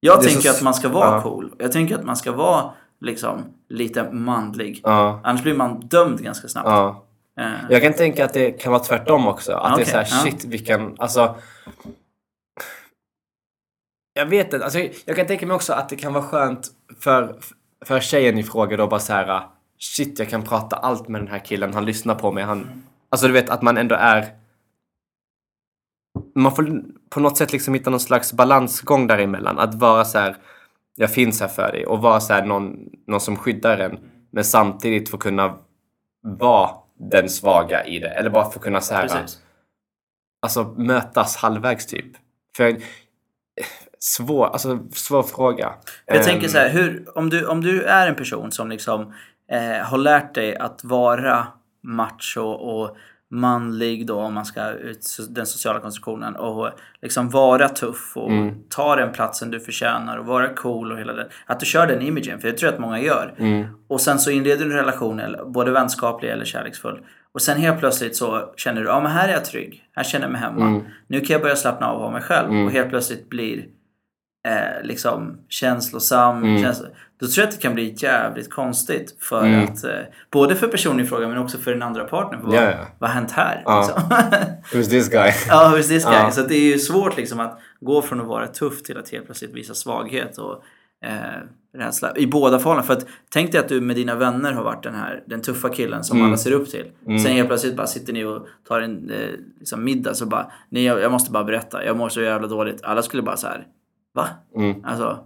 Jag 0.00 0.22
tänker 0.22 0.40
så- 0.40 0.50
att 0.50 0.62
man 0.62 0.74
ska 0.74 0.88
vara 0.88 1.10
ja. 1.16 1.22
cool. 1.22 1.54
Jag 1.58 1.72
tänker 1.72 1.94
att 1.98 2.04
man 2.04 2.16
ska 2.16 2.32
vara 2.32 2.72
liksom 3.00 3.42
lite 3.68 4.12
manlig. 4.12 4.80
ja. 4.84 5.20
Annars 5.24 5.42
blir 5.42 5.54
man 5.54 5.80
dömd 5.80 6.22
ganska 6.22 6.48
snabbt. 6.48 6.68
ja. 6.68 7.04
Eh, 7.40 7.52
Jag 7.70 7.82
kan 7.82 7.92
tänka 7.92 8.24
att 8.24 8.32
det 8.32 8.50
kan 8.50 8.72
vara 8.72 8.82
tvärtom 8.82 9.26
också. 9.26 9.52
Att 9.52 9.62
det 9.62 9.68
är 9.68 9.84
Okej, 9.84 9.86
så 9.86 9.96
här, 9.96 10.06
ja. 10.10 10.30
shit 10.30 10.44
vilken, 10.44 10.94
alltså. 10.98 11.36
Jag 14.14 14.26
vet 14.26 14.52
inte, 14.52 14.64
alltså, 14.64 14.78
jag 15.04 15.16
kan 15.16 15.26
tänka 15.26 15.46
mig 15.46 15.54
också 15.54 15.72
att 15.72 15.88
det 15.88 15.96
kan 15.96 16.12
vara 16.12 16.24
skönt 16.24 16.68
för, 17.00 17.38
för 17.84 18.00
tjejen 18.00 18.38
i 18.38 18.42
fråga 18.42 18.76
då 18.76 18.86
bara 18.86 19.00
så 19.00 19.12
här. 19.12 19.42
Shit, 19.78 20.18
jag 20.18 20.28
kan 20.28 20.42
prata 20.42 20.76
allt 20.76 21.08
med 21.08 21.20
den 21.20 21.28
här 21.28 21.38
killen, 21.38 21.74
han 21.74 21.84
lyssnar 21.84 22.14
på 22.14 22.32
mig, 22.32 22.44
han... 22.44 22.82
Alltså 23.12 23.26
du 23.26 23.32
vet 23.32 23.50
att 23.50 23.62
man 23.62 23.76
ändå 23.76 23.94
är... 23.94 24.28
Man 26.34 26.56
får 26.56 26.82
på 27.10 27.20
något 27.20 27.36
sätt 27.36 27.52
liksom 27.52 27.74
hitta 27.74 27.90
någon 27.90 28.00
slags 28.00 28.32
balansgång 28.32 29.06
däremellan. 29.06 29.58
Att 29.58 29.74
vara 29.74 30.04
så 30.04 30.18
här, 30.18 30.36
jag 30.96 31.10
finns 31.10 31.40
här 31.40 31.48
för 31.48 31.72
dig 31.72 31.86
och 31.86 32.02
vara 32.02 32.20
så 32.20 32.32
här 32.32 32.44
någon, 32.46 32.76
någon 33.06 33.20
som 33.20 33.36
skyddar 33.36 33.78
en. 33.78 33.98
Men 34.30 34.44
samtidigt 34.44 35.08
få 35.08 35.18
kunna 35.18 35.58
vara 36.22 36.70
den 37.10 37.28
svaga 37.28 37.84
i 37.84 37.98
det. 37.98 38.08
Eller 38.08 38.30
bara 38.30 38.50
få 38.50 38.58
kunna 38.58 38.80
så 38.80 38.94
här, 38.94 39.08
precis. 39.08 39.40
alltså 40.42 40.64
mötas 40.64 41.36
halvvägs 41.36 41.86
typ. 41.86 42.16
För 42.56 42.76
svår, 43.98 44.46
alltså 44.46 44.78
svår 44.92 45.22
fråga. 45.22 45.74
Jag 46.06 46.16
Ehm, 46.16 46.22
tänker 46.22 46.48
så 46.48 46.58
här, 46.58 46.68
hur, 46.68 47.18
om, 47.18 47.30
du, 47.30 47.46
om 47.46 47.60
du 47.60 47.82
är 47.82 48.08
en 48.08 48.14
person 48.14 48.52
som 48.52 48.68
liksom 48.68 49.14
eh, 49.50 49.84
har 49.84 49.98
lärt 49.98 50.34
dig 50.34 50.56
att 50.56 50.84
vara 50.84 51.46
macho 51.82 52.40
och 52.42 52.96
manlig 53.30 54.06
då 54.06 54.16
om 54.20 54.34
man 54.34 54.44
ska 54.44 54.70
ut 54.70 55.16
den 55.30 55.46
sociala 55.46 55.80
konstruktionen 55.80 56.36
och 56.36 56.70
liksom 57.02 57.30
vara 57.30 57.68
tuff 57.68 58.16
och 58.16 58.30
Mm. 58.30 58.54
ta 58.68 58.96
den 58.96 59.12
platsen 59.12 59.50
du 59.50 59.60
förtjänar 59.60 60.16
och 60.16 60.26
vara 60.26 60.48
cool 60.54 60.92
och 60.92 60.98
hela 60.98 61.12
den. 61.12 61.26
Att 61.46 61.60
du 61.60 61.66
kör 61.66 61.86
den 61.86 62.02
imagen, 62.02 62.40
för 62.40 62.48
det 62.48 62.54
tror 62.56 62.66
jag 62.68 62.74
att 62.74 62.80
många 62.80 63.00
gör. 63.00 63.34
Mm. 63.38 63.66
Och 63.88 64.00
sen 64.00 64.18
så 64.18 64.30
inleder 64.30 64.64
du 64.64 64.70
en 64.70 64.76
relation, 64.76 65.20
både 65.46 65.70
vänskaplig 65.70 66.30
eller 66.30 66.44
kärleksfull. 66.44 67.00
Och 67.34 67.42
sen 67.42 67.58
helt 67.60 67.78
plötsligt 67.78 68.16
så 68.16 68.52
känner 68.56 68.80
du, 68.80 68.86
ja 68.86 69.00
men 69.00 69.12
här 69.12 69.28
är 69.28 69.32
jag 69.32 69.44
trygg. 69.44 69.84
Här 69.96 70.04
känner 70.04 70.24
jag 70.24 70.32
mig 70.32 70.40
hemma. 70.40 70.66
Mm. 70.66 70.82
Nu 71.06 71.20
kan 71.20 71.34
jag 71.34 71.42
börja 71.42 71.56
slappna 71.56 71.86
av 71.86 71.94
och 71.94 72.00
vara 72.02 72.12
mig 72.12 72.22
själv. 72.22 72.50
Och 72.66 72.72
helt 72.72 72.88
plötsligt 72.90 73.28
blir 73.28 73.58
eh, 74.48 74.82
liksom 74.86 75.38
känslosam. 75.48 76.42
Mm. 76.44 76.62
Då 77.22 77.28
tror 77.28 77.42
jag 77.42 77.48
att 77.48 77.54
det 77.56 77.62
kan 77.62 77.74
bli 77.74 77.94
jävligt 77.96 78.50
konstigt. 78.50 79.16
För 79.20 79.44
Mm. 79.46 79.64
att, 79.64 79.84
eh, 79.84 79.90
både 80.30 80.54
för 80.56 80.68
personen 80.68 81.00
i 81.00 81.04
fråga 81.08 81.28
men 81.28 81.38
också 81.38 81.58
för 81.58 81.70
den 81.70 81.82
andra 81.82 82.04
partnern. 82.04 82.40
Vad, 82.44 82.54
Ja, 82.56 82.62
ja. 82.62 82.76
vad 82.98 83.10
har 83.10 83.14
hänt 83.14 83.30
här? 83.30 83.62
Ja. 83.64 83.80
Liksom. 83.80 84.02
Who's 84.80 84.88
this 84.90 85.08
guy? 85.08 85.30
Ja, 85.48 85.72
who's 85.76 85.88
this 85.88 86.04
guy? 86.04 86.14
Ja. 86.14 86.30
Så 86.30 86.40
det 86.42 86.54
är 86.54 86.60
ju 86.72 86.78
svårt 86.78 87.16
liksom 87.16 87.40
att 87.40 87.58
gå 87.80 88.02
från 88.02 88.20
att 88.20 88.26
vara 88.26 88.46
tuff 88.46 88.82
till 88.82 88.98
att 88.98 89.10
helt 89.10 89.24
plötsligt 89.26 89.52
visa 89.54 89.74
svaghet 89.74 90.38
och 90.38 90.62
eh, 91.04 91.40
rädsla. 91.78 92.16
I 92.16 92.26
båda 92.26 92.58
fallen. 92.58 92.84
För 92.84 92.92
att 92.92 93.06
tänk 93.32 93.52
dig 93.52 93.60
att 93.60 93.68
du 93.68 93.80
med 93.80 93.96
dina 93.96 94.14
vänner 94.14 94.52
har 94.52 94.62
varit 94.64 94.82
den 94.82 94.94
här 94.94 95.22
den 95.26 95.40
tuffa 95.42 95.68
killen 95.68 96.04
som 96.04 96.16
Mm. 96.16 96.28
alla 96.28 96.36
ser 96.36 96.52
upp 96.52 96.70
till. 96.70 96.84
Sen 97.04 97.32
helt 97.32 97.48
plötsligt 97.48 97.76
bara 97.76 97.86
sitter 97.86 98.12
ni 98.12 98.24
och 98.24 98.46
tar 98.68 98.80
en 98.80 99.10
eh, 99.10 99.16
liksom 99.58 99.84
middag 99.84 100.14
så 100.14 100.26
bara 100.26 100.50
Nej, 100.68 100.84
jag, 100.84 101.00
jag 101.00 101.12
måste 101.12 101.30
bara 101.30 101.44
berätta. 101.44 101.84
Jag 101.84 101.96
mår 101.96 102.08
så 102.08 102.20
jävla 102.20 102.48
dåligt. 102.48 102.82
Alla 102.84 103.02
skulle 103.02 103.22
bara 103.22 103.36
så 103.36 103.46
här. 103.46 103.66
Va? 104.14 104.28
Mm. 104.56 104.84
Alltså. 104.84 105.18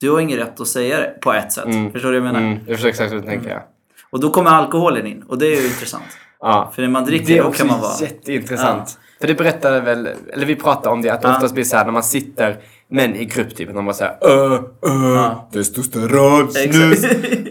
Du 0.00 0.10
har 0.10 0.20
ingen 0.20 0.38
rätt 0.38 0.60
att 0.60 0.68
säga 0.68 1.00
det 1.00 1.14
på 1.20 1.32
ett 1.32 1.52
sätt. 1.52 1.64
Förstår 1.92 2.12
du 2.12 2.20
vad 2.20 2.28
jag 2.28 2.34
menar? 2.34 2.40
Mm, 2.46 2.58
jag 2.66 2.76
förstår 2.76 2.88
exakt 2.88 3.12
vad 3.12 3.22
du 3.22 3.26
tänker. 3.26 3.50
Ja. 3.50 3.66
Och 4.10 4.20
då 4.20 4.30
kommer 4.30 4.50
alkoholen 4.50 5.06
in. 5.06 5.22
Och 5.28 5.38
det 5.38 5.46
är 5.46 5.60
ju 5.60 5.66
intressant. 5.66 6.04
Ja. 6.42 6.72
För 6.74 6.82
när 6.82 6.88
man 6.88 7.04
dricker 7.04 7.26
Det 7.26 7.38
är 7.38 7.42
då 7.42 7.50
kan 7.52 7.66
man 7.66 7.80
vara... 7.80 7.92
jätteintressant. 8.00 8.98
För 9.20 9.26
det 9.28 9.34
berättade 9.34 9.80
väl, 9.80 10.08
eller 10.32 10.46
vi 10.46 10.56
pratade 10.56 10.88
om 10.90 11.02
det, 11.02 11.10
att 11.10 11.22
det 11.22 11.28
Ja. 11.28 11.34
oftast 11.36 11.54
blir 11.54 11.64
så 11.64 11.76
här 11.76 11.84
när 11.84 11.92
man 11.92 12.02
sitter 12.02 12.56
män 12.88 13.16
i 13.16 13.24
grupp 13.24 13.56
typ, 13.56 13.74
de 13.74 13.84
bara 13.84 13.94
såhär 13.94 14.16
öh, 14.20 14.52
öh, 14.86 15.14
Ja. 15.14 15.48
testosteron, 15.52 16.48
snus. 16.52 17.04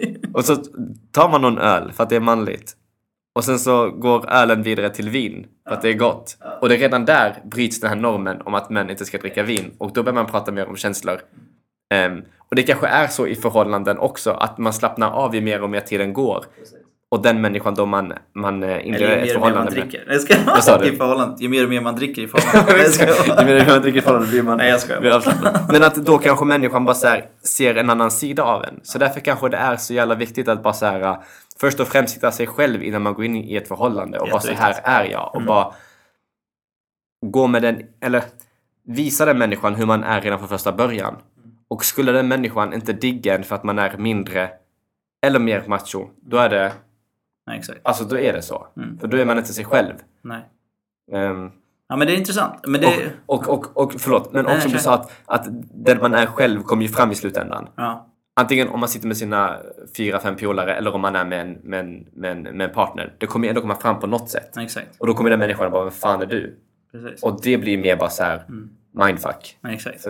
Och 0.33 0.45
så 0.45 0.55
tar 1.11 1.29
man 1.29 1.41
någon 1.41 1.57
öl 1.57 1.91
för 1.91 2.03
att 2.03 2.09
det 2.09 2.15
är 2.15 2.19
manligt. 2.19 2.73
Och 3.35 3.43
sen 3.43 3.59
så 3.59 3.89
går 3.91 4.29
ölen 4.29 4.63
vidare 4.63 4.89
till 4.89 5.09
vin 5.09 5.45
för 5.67 5.75
att 5.75 5.81
det 5.81 5.89
är 5.89 5.93
gott. 5.93 6.37
Och 6.61 6.69
det 6.69 6.75
är 6.75 6.79
redan 6.79 7.05
där 7.05 7.41
bryts 7.51 7.79
den 7.79 7.89
här 7.89 7.97
normen 7.97 8.41
om 8.41 8.53
att 8.53 8.69
män 8.69 8.89
inte 8.89 9.05
ska 9.05 9.17
dricka 9.17 9.43
vin. 9.43 9.71
Och 9.77 9.93
då 9.93 10.03
börjar 10.03 10.15
man 10.15 10.25
prata 10.25 10.51
mer 10.51 10.69
om 10.69 10.75
känslor. 10.75 11.19
Ehm, 11.89 12.21
och 12.49 12.55
det 12.55 12.63
kanske 12.63 12.87
är 12.87 13.07
så 13.07 13.27
i 13.27 13.35
förhållanden 13.35 13.97
också, 13.97 14.31
att 14.31 14.57
man 14.57 14.73
slappnar 14.73 15.11
av 15.11 15.35
ju 15.35 15.41
mer 15.41 15.61
och 15.63 15.69
mer 15.69 15.79
tiden 15.81 16.13
går. 16.13 16.45
Och 17.11 17.21
den 17.21 17.41
människan 17.41 17.73
då 17.75 17.85
man, 17.85 18.13
man 18.35 18.63
eh, 18.63 18.87
inleder 18.87 19.05
Eller 19.05 19.17
ett 19.17 19.27
ju 19.29 19.33
mer 19.33 19.35
och 19.35 19.41
mer 19.47 19.55
man 19.55 19.67
förhållande 19.67 19.71
med. 19.71 19.89
dricker. 19.89 20.19
Ska? 20.61 20.85
I 20.85 20.91
förhållande. 20.97 21.35
Ju 21.43 21.49
mer 21.49 21.63
och 21.63 21.69
mer 21.69 21.81
man 21.81 21.95
dricker 21.95 22.21
i 22.21 22.27
förhållande. 22.33 22.83
Jag- 23.27 23.37
Du 23.37 23.45
menar 23.45 23.59
hur 23.65 23.71
man 23.73 23.81
dricker 23.81 24.01
förhållande 24.01 24.29
blir 24.31 24.43
man 24.43 24.57
Nej, 24.57 24.69
jag 24.69 24.79
skojar. 24.79 25.01
blir 25.01 25.11
avslappnad. 25.15 25.59
Men 25.71 25.83
att 25.83 25.95
då 25.95 26.17
kanske 26.17 26.45
människan 26.45 26.85
bara 26.85 26.95
här, 27.03 27.25
ser 27.43 27.75
en 27.75 27.89
annan 27.89 28.11
sida 28.11 28.43
av 28.43 28.63
en. 28.63 28.79
Så 28.83 28.97
därför 28.97 29.19
kanske 29.19 29.49
det 29.49 29.57
är 29.57 29.75
så 29.77 29.93
jävla 29.93 30.15
viktigt 30.15 30.47
att 30.47 30.63
bara 30.63 30.73
så 30.73 30.85
här, 30.85 31.01
äh, 31.01 31.17
först 31.59 31.79
och 31.79 31.87
främst 31.87 32.15
hitta 32.17 32.31
sig 32.31 32.47
själv 32.47 32.83
innan 32.83 33.01
man 33.01 33.13
går 33.13 33.25
in 33.25 33.35
i 33.35 33.55
ett 33.55 33.67
förhållande 33.67 34.19
och 34.19 34.29
bara 34.29 34.39
så 34.41 34.51
här. 34.53 34.71
Mm. 34.71 34.81
är 34.83 35.11
jag. 35.11 35.35
Och 35.35 35.41
bara 35.41 35.73
gå 37.25 37.47
med 37.47 37.61
den, 37.61 37.81
eller 38.01 38.23
visa 38.87 39.25
den 39.25 39.37
människan 39.37 39.75
hur 39.75 39.85
man 39.85 40.03
är 40.03 40.21
redan 40.21 40.39
från 40.39 40.47
första 40.47 40.71
början. 40.71 41.15
Och 41.69 41.85
skulle 41.85 42.11
den 42.11 42.27
människan 42.27 42.73
inte 42.73 42.93
digga 42.93 43.35
en 43.35 43.43
för 43.43 43.55
att 43.55 43.63
man 43.63 43.79
är 43.79 43.97
mindre 43.97 44.49
eller 45.21 45.39
mer 45.39 45.63
macho, 45.67 46.09
då 46.21 46.37
är 46.37 46.49
det, 46.49 46.73
Nej, 47.47 47.59
exakt. 47.59 47.79
alltså 47.83 48.03
då 48.03 48.17
är 48.17 48.33
det 48.33 48.41
så. 48.41 48.67
Mm. 48.77 48.99
För 48.99 49.07
då 49.07 49.17
är 49.17 49.25
man 49.25 49.37
inte 49.37 49.53
sig 49.53 49.65
själv. 49.65 49.93
Nej. 50.21 50.41
Ehm, 51.11 51.51
Ja, 51.91 51.95
men 51.95 52.07
det 52.07 52.13
är 52.13 52.17
intressant. 52.17 52.59
Men 52.67 52.81
det... 52.81 53.11
och, 53.25 53.49
och, 53.49 53.77
och 53.77 53.93
förlåt, 53.97 54.33
men 54.33 54.45
Nej, 54.45 54.55
också 54.55 54.69
du 54.69 54.77
sa 54.77 54.93
att, 54.93 55.11
att 55.25 55.47
den 55.73 55.97
man 55.97 56.13
är 56.13 56.25
själv 56.25 56.63
kommer 56.63 56.83
ju 56.83 56.89
fram 56.89 57.11
i 57.11 57.15
slutändan. 57.15 57.67
Ja. 57.75 58.07
Antingen 58.35 58.67
om 58.67 58.79
man 58.79 58.89
sitter 58.89 59.07
med 59.07 59.17
sina 59.17 59.57
fyra, 59.97 60.19
fem 60.19 60.35
polare 60.35 60.75
eller 60.75 60.95
om 60.95 61.01
man 61.01 61.15
är 61.15 61.25
med 61.25 61.41
en, 61.41 61.51
med 61.63 61.79
en, 61.79 62.07
med 62.13 62.31
en, 62.31 62.41
med 62.41 62.61
en 62.69 62.73
partner. 62.73 63.13
Det 63.17 63.25
kommer 63.25 63.45
ju 63.45 63.49
ändå 63.49 63.61
komma 63.61 63.75
fram 63.75 63.99
på 63.99 64.07
något 64.07 64.29
sätt. 64.29 64.57
Exakt. 64.57 64.87
Och 64.99 65.07
då 65.07 65.13
kommer 65.13 65.29
den 65.29 65.39
människan 65.39 65.71
bara, 65.71 65.83
vem 65.83 65.91
fan 65.91 66.21
är 66.21 66.25
du? 66.25 66.59
Precis. 66.91 67.23
Och 67.23 67.41
det 67.41 67.57
blir 67.57 67.77
mer 67.77 67.95
bara 67.95 68.09
så 68.09 68.23
här 68.23 68.43
mindfuck. 68.91 69.57
Ja, 69.61 69.69
exakt. 69.71 70.01
Så, 70.01 70.09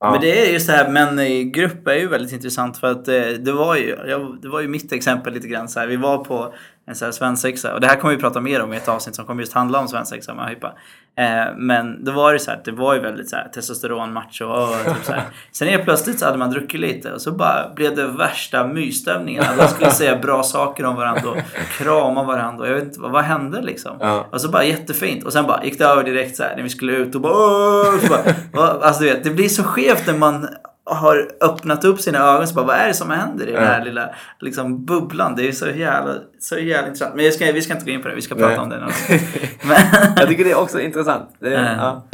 ja. 0.00 0.10
Men 0.10 0.20
det 0.20 0.48
är 0.48 0.52
ju 0.52 0.60
så 0.60 0.72
här 0.72 0.90
men 0.90 1.18
eh, 1.18 1.42
grupp 1.42 1.88
är 1.88 1.94
ju 1.94 2.08
väldigt 2.08 2.32
intressant 2.32 2.78
för 2.78 2.90
att 2.90 3.08
eh, 3.08 3.28
det 3.28 3.52
var 3.52 3.76
ju, 3.76 3.88
jag, 4.06 4.38
det 4.42 4.48
var 4.48 4.60
ju 4.60 4.68
mitt 4.68 4.92
exempel 4.92 5.34
lite 5.34 5.48
grann 5.48 5.68
så 5.68 5.80
här. 5.80 5.86
Vi 5.86 5.96
var 5.96 6.24
på 6.24 6.54
en 6.86 6.94
så 6.94 7.04
här 7.04 7.12
svensexa 7.12 7.74
och 7.74 7.80
det 7.80 7.86
här 7.86 7.96
kommer 7.96 8.14
vi 8.14 8.20
prata 8.20 8.40
mer 8.40 8.62
om 8.62 8.72
i 8.72 8.76
ett 8.76 8.88
avsnitt 8.88 9.16
som 9.16 9.26
kommer 9.26 9.42
just 9.42 9.52
handla 9.52 9.80
om 9.80 9.88
svensexa 9.88 10.34
med 10.34 10.48
Hypa. 10.48 10.72
Eh, 11.18 11.54
men 11.56 12.04
då 12.04 12.12
var 12.12 12.32
det 12.32 12.38
så 12.38 12.50
här, 12.50 12.60
det 12.64 12.70
var 12.70 12.94
ju 12.94 13.00
väldigt 13.00 13.30
så 13.30 13.36
här 13.36 13.48
testosteron, 13.48 14.12
macho 14.12 14.44
och 14.44 14.68
typ 14.84 15.04
så 15.04 15.12
här. 15.12 15.22
Sen 15.52 15.68
helt 15.68 15.84
plötsligt 15.84 16.18
så 16.18 16.26
hade 16.26 16.38
man 16.38 16.50
druckit 16.50 16.80
lite 16.80 17.12
och 17.12 17.20
så 17.20 17.32
bara 17.32 17.72
blev 17.74 17.96
det 17.96 18.06
värsta 18.06 18.66
mysstämningen. 18.66 19.44
Alla 19.48 19.68
skulle 19.68 19.90
säga 19.90 20.16
bra 20.18 20.42
saker 20.42 20.84
om 20.84 20.96
varandra 20.96 21.30
och 21.30 21.38
krama 21.78 22.22
varandra 22.22 22.64
och 22.64 22.70
jag 22.70 22.74
vet 22.74 22.84
inte 22.84 23.00
vad, 23.00 23.10
vad 23.10 23.24
hände 23.24 23.62
liksom. 23.62 23.96
Ja. 24.00 24.26
Och 24.32 24.40
så 24.40 24.48
bara 24.48 24.64
jättefint 24.64 25.24
och 25.24 25.32
sen 25.32 25.46
bara 25.46 25.64
gick 25.64 25.78
det 25.78 25.84
över 25.84 26.04
direkt 26.04 26.36
så 26.36 26.42
här 26.42 26.56
när 26.56 26.62
vi 26.62 26.68
skulle 26.68 26.92
ut 26.92 27.14
och 27.14 27.20
bara, 27.20 27.32
Åh! 27.32 27.98
så 28.00 28.08
bara? 28.52 28.62
Alltså 28.62 29.02
du 29.02 29.08
vet, 29.08 29.24
det 29.24 29.30
blir 29.30 29.48
så 29.48 29.64
skevt 29.64 30.06
när 30.06 30.18
man 30.18 30.48
har 30.86 31.28
öppnat 31.40 31.84
upp 31.84 32.00
sina 32.00 32.18
ögon 32.18 32.48
så 32.48 32.54
bara, 32.54 32.66
vad 32.66 32.76
är 32.76 32.88
det 32.88 32.94
som 32.94 33.10
händer 33.10 33.46
i 33.48 33.52
den 33.52 33.64
här 33.64 33.84
lilla 33.84 34.10
liksom, 34.40 34.84
bubblan? 34.84 35.34
Det 35.36 35.48
är 35.48 35.52
så 35.52 35.66
jävla, 35.66 36.14
så 36.40 36.58
jävla 36.58 36.88
intressant. 36.88 37.14
Men 37.14 37.32
ska, 37.32 37.52
vi 37.52 37.62
ska 37.62 37.72
inte 37.72 37.84
gå 37.86 37.90
in 37.90 38.02
på 38.02 38.08
det, 38.08 38.14
vi 38.14 38.22
ska 38.22 38.34
prata 38.34 38.48
Nej. 38.48 38.58
om 38.58 38.68
det 38.68 38.76
Men, 39.68 39.76
Jag 40.16 40.28
tycker 40.28 40.44
det 40.44 40.50
är 40.50 40.58
också 40.58 40.80
intressant. 40.80 41.36
Det, 41.38 41.56
Eh. 41.56 41.76
ja. 41.76 42.06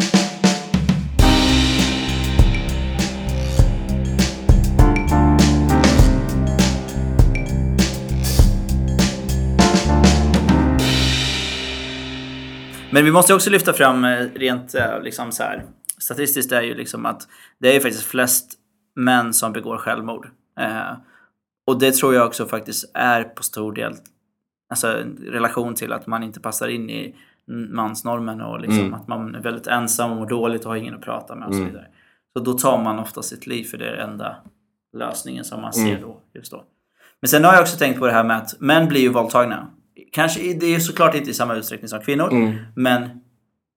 Men 12.90 13.04
vi 13.04 13.10
måste 13.10 13.34
också 13.34 13.50
lyfta 13.50 13.72
fram 13.72 14.04
eh, 14.04 14.26
rent 14.34 14.74
eh, 14.74 15.02
liksom 15.02 15.32
så 15.32 15.42
här, 15.42 15.64
statistiskt 15.98 16.52
är 16.52 16.62
ju 16.62 16.74
liksom 16.74 17.06
att 17.06 17.22
det 17.60 17.68
är 17.68 17.72
ju 17.72 17.80
faktiskt 17.80 18.04
flest 18.04 18.58
män 18.96 19.32
som 19.32 19.52
begår 19.52 19.76
självmord. 19.76 20.28
Eh, 20.60 20.92
och 21.66 21.78
det 21.78 21.94
tror 21.94 22.14
jag 22.14 22.26
också 22.26 22.46
faktiskt 22.46 22.90
är 22.94 23.24
på 23.24 23.42
stor 23.42 23.72
del 23.72 23.92
alltså, 24.70 24.96
relation 25.26 25.74
till 25.74 25.92
att 25.92 26.06
man 26.06 26.22
inte 26.22 26.40
passar 26.40 26.68
in 26.68 26.90
i 26.90 27.14
mansnormen 27.70 28.40
och 28.40 28.60
liksom 28.60 28.80
Mm. 28.80 28.94
att 28.94 29.08
man 29.08 29.34
är 29.34 29.40
väldigt 29.40 29.66
ensam 29.66 30.10
och 30.10 30.16
mår 30.16 30.26
dåligt 30.26 30.64
och 30.64 30.70
har 30.70 30.76
ingen 30.76 30.94
att 30.94 31.00
prata 31.00 31.34
med 31.34 31.48
och 31.48 31.54
så 31.54 31.60
Mm. 31.60 31.72
vidare. 31.72 31.86
Så 32.32 32.44
då 32.44 32.52
tar 32.52 32.82
man 32.82 32.98
ofta 32.98 33.22
sitt 33.22 33.46
liv 33.46 33.64
för 33.64 33.78
det 33.78 33.88
är 33.90 33.94
enda 33.96 34.36
lösningen 34.96 35.44
som 35.44 35.60
man 35.62 35.72
ser 35.72 35.88
Mm. 35.88 36.00
då, 36.02 36.20
just 36.34 36.50
då. 36.52 36.64
Men 37.20 37.28
sen 37.28 37.44
har 37.44 37.52
jag 37.52 37.60
också 37.62 37.76
tänkt 37.78 37.98
på 37.98 38.06
det 38.06 38.12
här 38.12 38.24
med 38.24 38.36
att 38.36 38.60
män 38.60 38.88
blir 38.88 39.00
ju 39.00 39.08
våldtagna. 39.08 39.66
Kanske, 40.12 40.54
det 40.54 40.66
är 40.74 40.78
såklart 40.78 41.14
inte 41.14 41.30
i 41.30 41.34
samma 41.34 41.54
utsträckning 41.54 41.88
som 41.88 42.00
kvinnor. 42.00 42.32
Mm. 42.32 42.56
Men, 42.76 43.08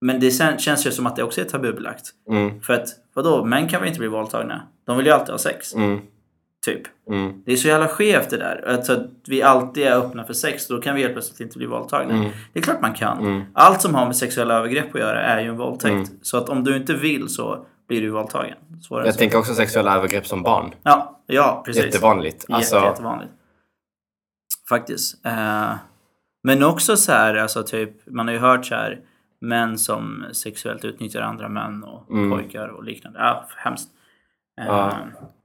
men 0.01 0.19
det 0.19 0.31
känns 0.61 0.87
ju 0.87 0.91
som 0.91 1.05
att 1.05 1.15
det 1.15 1.23
också 1.23 1.41
är 1.41 1.45
tabubelagt. 1.45 2.09
Mm. 2.29 2.61
För 2.61 2.73
att 2.73 2.87
vadå, 3.13 3.45
män 3.45 3.67
kan 3.67 3.79
väl 3.79 3.87
inte 3.87 3.99
bli 3.99 4.07
våldtagna? 4.07 4.61
De 4.85 4.97
vill 4.97 5.05
ju 5.05 5.11
alltid 5.11 5.29
ha 5.29 5.37
sex. 5.37 5.75
Mm. 5.75 5.99
Typ. 6.65 6.81
Mm. 7.09 7.43
Det 7.45 7.53
är 7.53 7.57
så 7.57 7.67
jävla 7.67 7.87
skevt 7.87 8.29
det 8.29 8.37
där. 8.37 8.65
Alltså 8.67 8.93
att 8.93 9.09
vi 9.27 9.41
alltid 9.41 9.83
är 9.83 9.97
öppna 9.97 10.23
för 10.23 10.33
sex. 10.33 10.67
Då 10.67 10.81
kan 10.81 10.95
vi 10.95 11.01
helt 11.01 11.13
plötsligt 11.13 11.39
inte 11.39 11.57
bli 11.57 11.67
våldtagna. 11.67 12.13
Mm. 12.13 12.29
Det 12.53 12.59
är 12.59 12.63
klart 12.63 12.81
man 12.81 12.93
kan. 12.93 13.19
Mm. 13.19 13.43
Allt 13.53 13.81
som 13.81 13.95
har 13.95 14.05
med 14.05 14.15
sexuella 14.15 14.53
övergrepp 14.53 14.95
att 14.95 15.01
göra 15.01 15.21
är 15.21 15.41
ju 15.41 15.49
en 15.49 15.57
våldtäkt. 15.57 15.91
Mm. 15.91 16.19
Så 16.21 16.37
att 16.37 16.49
om 16.49 16.63
du 16.63 16.75
inte 16.75 16.93
vill 16.93 17.29
så 17.29 17.65
blir 17.87 18.01
du 18.01 18.09
våldtagen. 18.09 18.57
Svårare 18.87 19.05
Jag 19.05 19.17
tänker 19.17 19.37
också 19.37 19.53
sexuella 19.53 19.95
övergrepp 19.95 20.27
som 20.27 20.43
barn. 20.43 20.71
Ja, 20.83 21.21
ja 21.27 21.63
precis. 21.65 21.85
Jättevanligt. 21.85 22.45
Alltså, 22.49 22.75
Jätte, 22.75 22.87
jättevanligt. 22.87 23.31
Faktiskt. 24.69 25.25
Eh, 25.25 25.73
men 26.43 26.63
också 26.63 26.97
så 26.97 27.11
här, 27.11 27.35
alltså 27.35 27.63
typ, 27.63 27.91
man 28.05 28.27
har 28.27 28.33
ju 28.33 28.39
hört 28.39 28.65
så 28.65 28.75
här 28.75 28.99
män 29.47 29.77
som 29.77 30.25
sexuellt 30.31 30.85
utnyttjar 30.85 31.21
andra 31.21 31.49
män 31.49 31.83
och 31.83 32.11
Mm. 32.11 32.29
pojkar 32.31 32.67
och 32.67 32.83
liknande. 32.83 33.19
Ja, 33.19 33.47
hemskt. 33.57 33.89
Eh, 34.61 34.65
Ja. 34.67 34.97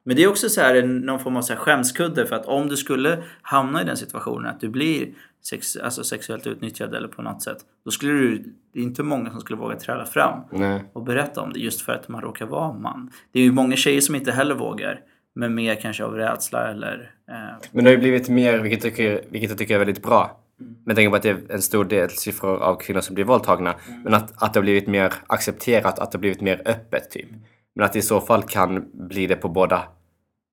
Men 0.05 0.16
det 0.16 0.22
är 0.22 0.28
också 0.28 0.48
så 0.48 0.61
här 0.61 0.82
någon 0.82 1.18
form 1.20 1.36
av 1.36 1.42
så 1.42 1.53
här 1.53 1.61
skämskudde 1.61 2.26
för 2.26 2.36
att 2.36 2.46
om 2.46 2.68
du 2.68 2.76
skulle 2.76 3.22
hamna 3.42 3.82
i 3.82 3.84
den 3.84 3.96
situationen 3.96 4.46
att 4.46 4.61
du 4.61 4.68
blir 4.68 5.09
sex, 5.44 5.76
alltså 5.76 6.05
sexuellt 6.05 6.46
utnyttjad 6.46 6.94
eller 6.94 7.09
på 7.09 7.22
något 7.22 7.42
sätt. 7.42 7.57
Då 7.84 7.90
skulle 7.90 8.12
du, 8.12 8.55
det 8.72 8.80
är 8.80 8.82
inte 8.82 9.03
många 9.03 9.30
som 9.30 9.40
skulle 9.40 9.59
våga 9.59 9.76
träda 9.76 10.05
fram 10.07 10.40
nej. 10.53 10.84
och 10.92 11.03
berätta 11.03 11.40
om 11.40 11.53
det 11.53 11.61
just 11.61 11.80
för 11.80 11.92
att 11.92 12.09
man 12.09 12.20
råkar 12.20 12.46
vara 12.46 12.72
man. 12.72 13.11
Det 13.32 13.40
är 13.40 13.42
ju 13.44 13.53
många 13.53 13.76
tjejer 13.76 14.01
som 14.01 14.14
inte 14.14 14.32
heller 14.32 14.55
vågar. 14.55 15.01
Men 15.34 15.55
mer 15.55 15.74
kanske 15.74 16.05
av 16.05 16.14
rädsla 16.14 16.68
eller... 16.70 17.11
Eh, 17.28 17.34
Men 17.72 17.84
det 17.84 17.90
har 17.90 17.94
ju 17.94 17.98
blivit 17.98 18.28
mer, 18.28 18.59
vilket 18.59 18.84
jag 18.84 18.92
tycker, 18.94 19.20
vilket 19.30 19.51
jag 19.51 19.59
tycker 19.59 19.74
är 19.74 19.78
väldigt 19.78 20.03
bra. 20.03 20.40
Med 20.84 20.96
tanke 20.96 21.11
på 21.11 21.16
att 21.16 21.22
det 21.22 21.30
är 21.30 21.52
en 21.52 21.62
stor 21.62 21.84
del 21.84 22.11
siffror 22.11 22.62
av 22.62 22.76
kvinnor 22.76 23.00
som 23.00 23.14
blir 23.14 23.24
våldtagna. 23.24 23.74
Men 24.04 24.14
att, 24.14 24.42
att 24.42 24.54
det 24.54 24.58
har 24.61 24.62
blivit 24.62 24.86
mer 24.86 25.12
accepterat, 25.26 25.98
att 25.98 26.12
det 26.12 26.16
har 26.16 26.20
blivit 26.20 26.40
mer 26.40 26.62
öppet 26.64 27.11
typ. 27.11 27.28
Men 27.74 27.84
att 27.84 27.92
det 27.92 27.98
i 27.98 28.02
så 28.02 28.20
fall 28.20 28.42
kan 28.42 28.90
bli 28.92 29.26
det 29.26 29.36
på 29.36 29.48
båda 29.48 29.82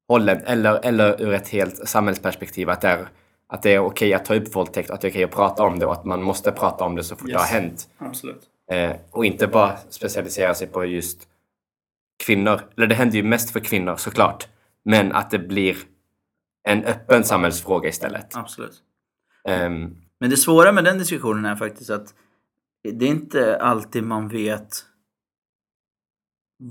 hållen. 0.08 0.42
Eller, 0.46 0.86
eller 0.86 1.22
ur 1.22 1.34
ett 1.34 1.50
helt 1.50 1.88
samhällsperspektiv. 1.90 2.70
Att 2.70 2.82
det 2.82 2.88
är, 2.90 3.08
att 3.50 3.62
det 3.64 3.74
är 3.74 3.80
okej 3.80 4.14
att 4.14 4.26
ta 4.26 4.36
upp 4.36 4.56
våldtäkt, 4.56 4.90
att 4.90 5.02
det 5.02 5.08
är 5.08 5.12
okej 5.12 5.24
att 5.24 5.32
prata 5.32 5.64
om 5.64 5.80
det 5.80 5.86
och 5.86 5.94
att 5.94 6.06
man 6.06 6.24
måste 6.24 6.52
prata 6.52 6.86
om 6.86 6.96
det 6.96 7.04
så 7.04 7.16
fort 7.16 7.28
det 7.28 7.34
har 7.34 7.42
Yes. 7.42 7.52
hänt. 7.52 7.90
Absolut. 7.98 8.42
Eh, 8.72 8.92
och 9.12 9.26
inte 9.26 9.48
bara 9.48 9.78
specialisera 9.90 10.54
sig 10.54 10.68
på 10.68 10.86
just 10.86 11.28
kvinnor. 12.26 12.62
Eller 12.78 12.88
det 12.88 12.96
händer 12.96 13.16
ju 13.18 13.24
mest 13.24 13.50
för 13.50 13.60
kvinnor 13.60 13.96
såklart. 13.96 14.48
Men 14.86 15.12
att 15.12 15.32
det 15.32 15.40
blir 15.40 15.78
en 16.68 16.84
öppen 16.84 17.24
samhällsfråga 17.24 17.90
istället. 17.90 18.36
Absolut. 18.36 18.84
Ehm, 19.48 19.96
Men 20.20 20.30
det 20.30 20.38
svåra 20.38 20.72
med 20.72 20.84
den 20.84 20.98
diskussionen 20.98 21.46
är 21.46 21.56
faktiskt 21.56 21.90
att 21.90 22.14
det 22.84 23.06
är 23.06 23.10
inte 23.10 23.58
alltid 23.62 24.04
man 24.04 24.28
vet 24.28 24.86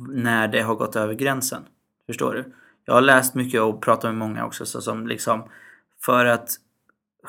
när 0.08 0.48
det 0.48 0.60
har 0.60 0.74
gått 0.74 0.96
över 0.96 1.14
gränsen. 1.14 1.62
Förstår 2.06 2.34
du? 2.34 2.52
Jag 2.84 2.94
har 2.94 3.00
läst 3.00 3.34
mycket 3.34 3.60
och 3.60 3.82
pratat 3.82 4.04
med 4.04 4.14
många 4.14 4.46
också 4.46 4.66
så 4.66 4.80
som 4.80 5.06
liksom 5.06 5.48
för 6.04 6.26
att 6.26 6.50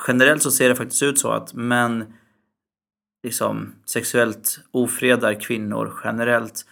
generellt 0.08 0.42
så 0.42 0.50
ser 0.50 0.68
det 0.68 0.76
faktiskt 0.76 1.02
ut 1.02 1.18
så 1.18 1.30
att 1.30 1.54
män 1.54 2.14
liksom 3.22 3.74
sexuellt 3.86 4.58
ofredar 4.70 5.40
kvinnor 5.40 6.00
generellt 6.04 6.64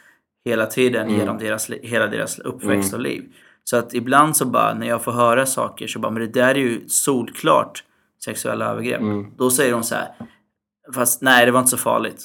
hela 0.45 0.67
tiden 0.67 1.07
Mm. 1.07 1.19
genom 1.21 1.39
deras, 1.39 1.71
hela 1.71 2.07
deras 2.07 2.39
uppväxt 2.39 2.95
och 2.95 3.01
liv. 3.01 3.35
Så 3.65 3.77
att 3.77 3.95
ibland 3.95 4.37
så 4.37 4.47
bara 4.47 4.75
när 4.75 4.87
jag 4.87 5.05
får 5.05 5.13
höra 5.13 5.47
saker 5.47 5.87
så 5.87 5.99
bara, 5.99 6.13
men 6.13 6.23
det 6.23 6.29
där 6.41 6.55
är 6.55 6.59
ju 6.59 6.89
solklart 6.89 7.85
sexuella 8.27 8.65
övergrepp. 8.65 9.01
Mm. 9.01 9.27
Då 9.37 9.51
säger 9.51 9.73
de 9.73 9.83
så 9.83 9.95
här, 9.95 10.09
fast 10.95 11.23
nej 11.23 11.47
det 11.47 11.53
var 11.53 11.61
inte 11.61 11.71
så 11.71 11.77
farligt. 11.77 12.25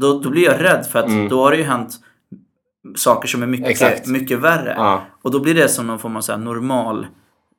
Då, 0.00 0.18
då 0.20 0.30
blir 0.30 0.44
jag 0.44 0.60
rädd 0.64 0.86
för 0.86 0.98
att 0.98 1.06
Mm. 1.08 1.28
då 1.28 1.42
har 1.44 1.50
det 1.50 1.56
ju 1.56 1.62
hänt 1.62 1.90
saker 2.96 3.28
som 3.28 3.42
är 3.42 3.46
mycket, 3.46 3.68
Exakt. 3.68 4.06
mycket 4.06 4.38
värre. 4.38 4.74
ja. 4.76 5.02
Och 5.22 5.30
då 5.30 5.40
blir 5.40 5.54
det 5.54 5.68
som 5.68 5.86
någon 5.86 5.98
form 5.98 6.16
av 6.16 6.20
så 6.20 6.32
här 6.32 6.38
normal 6.38 7.06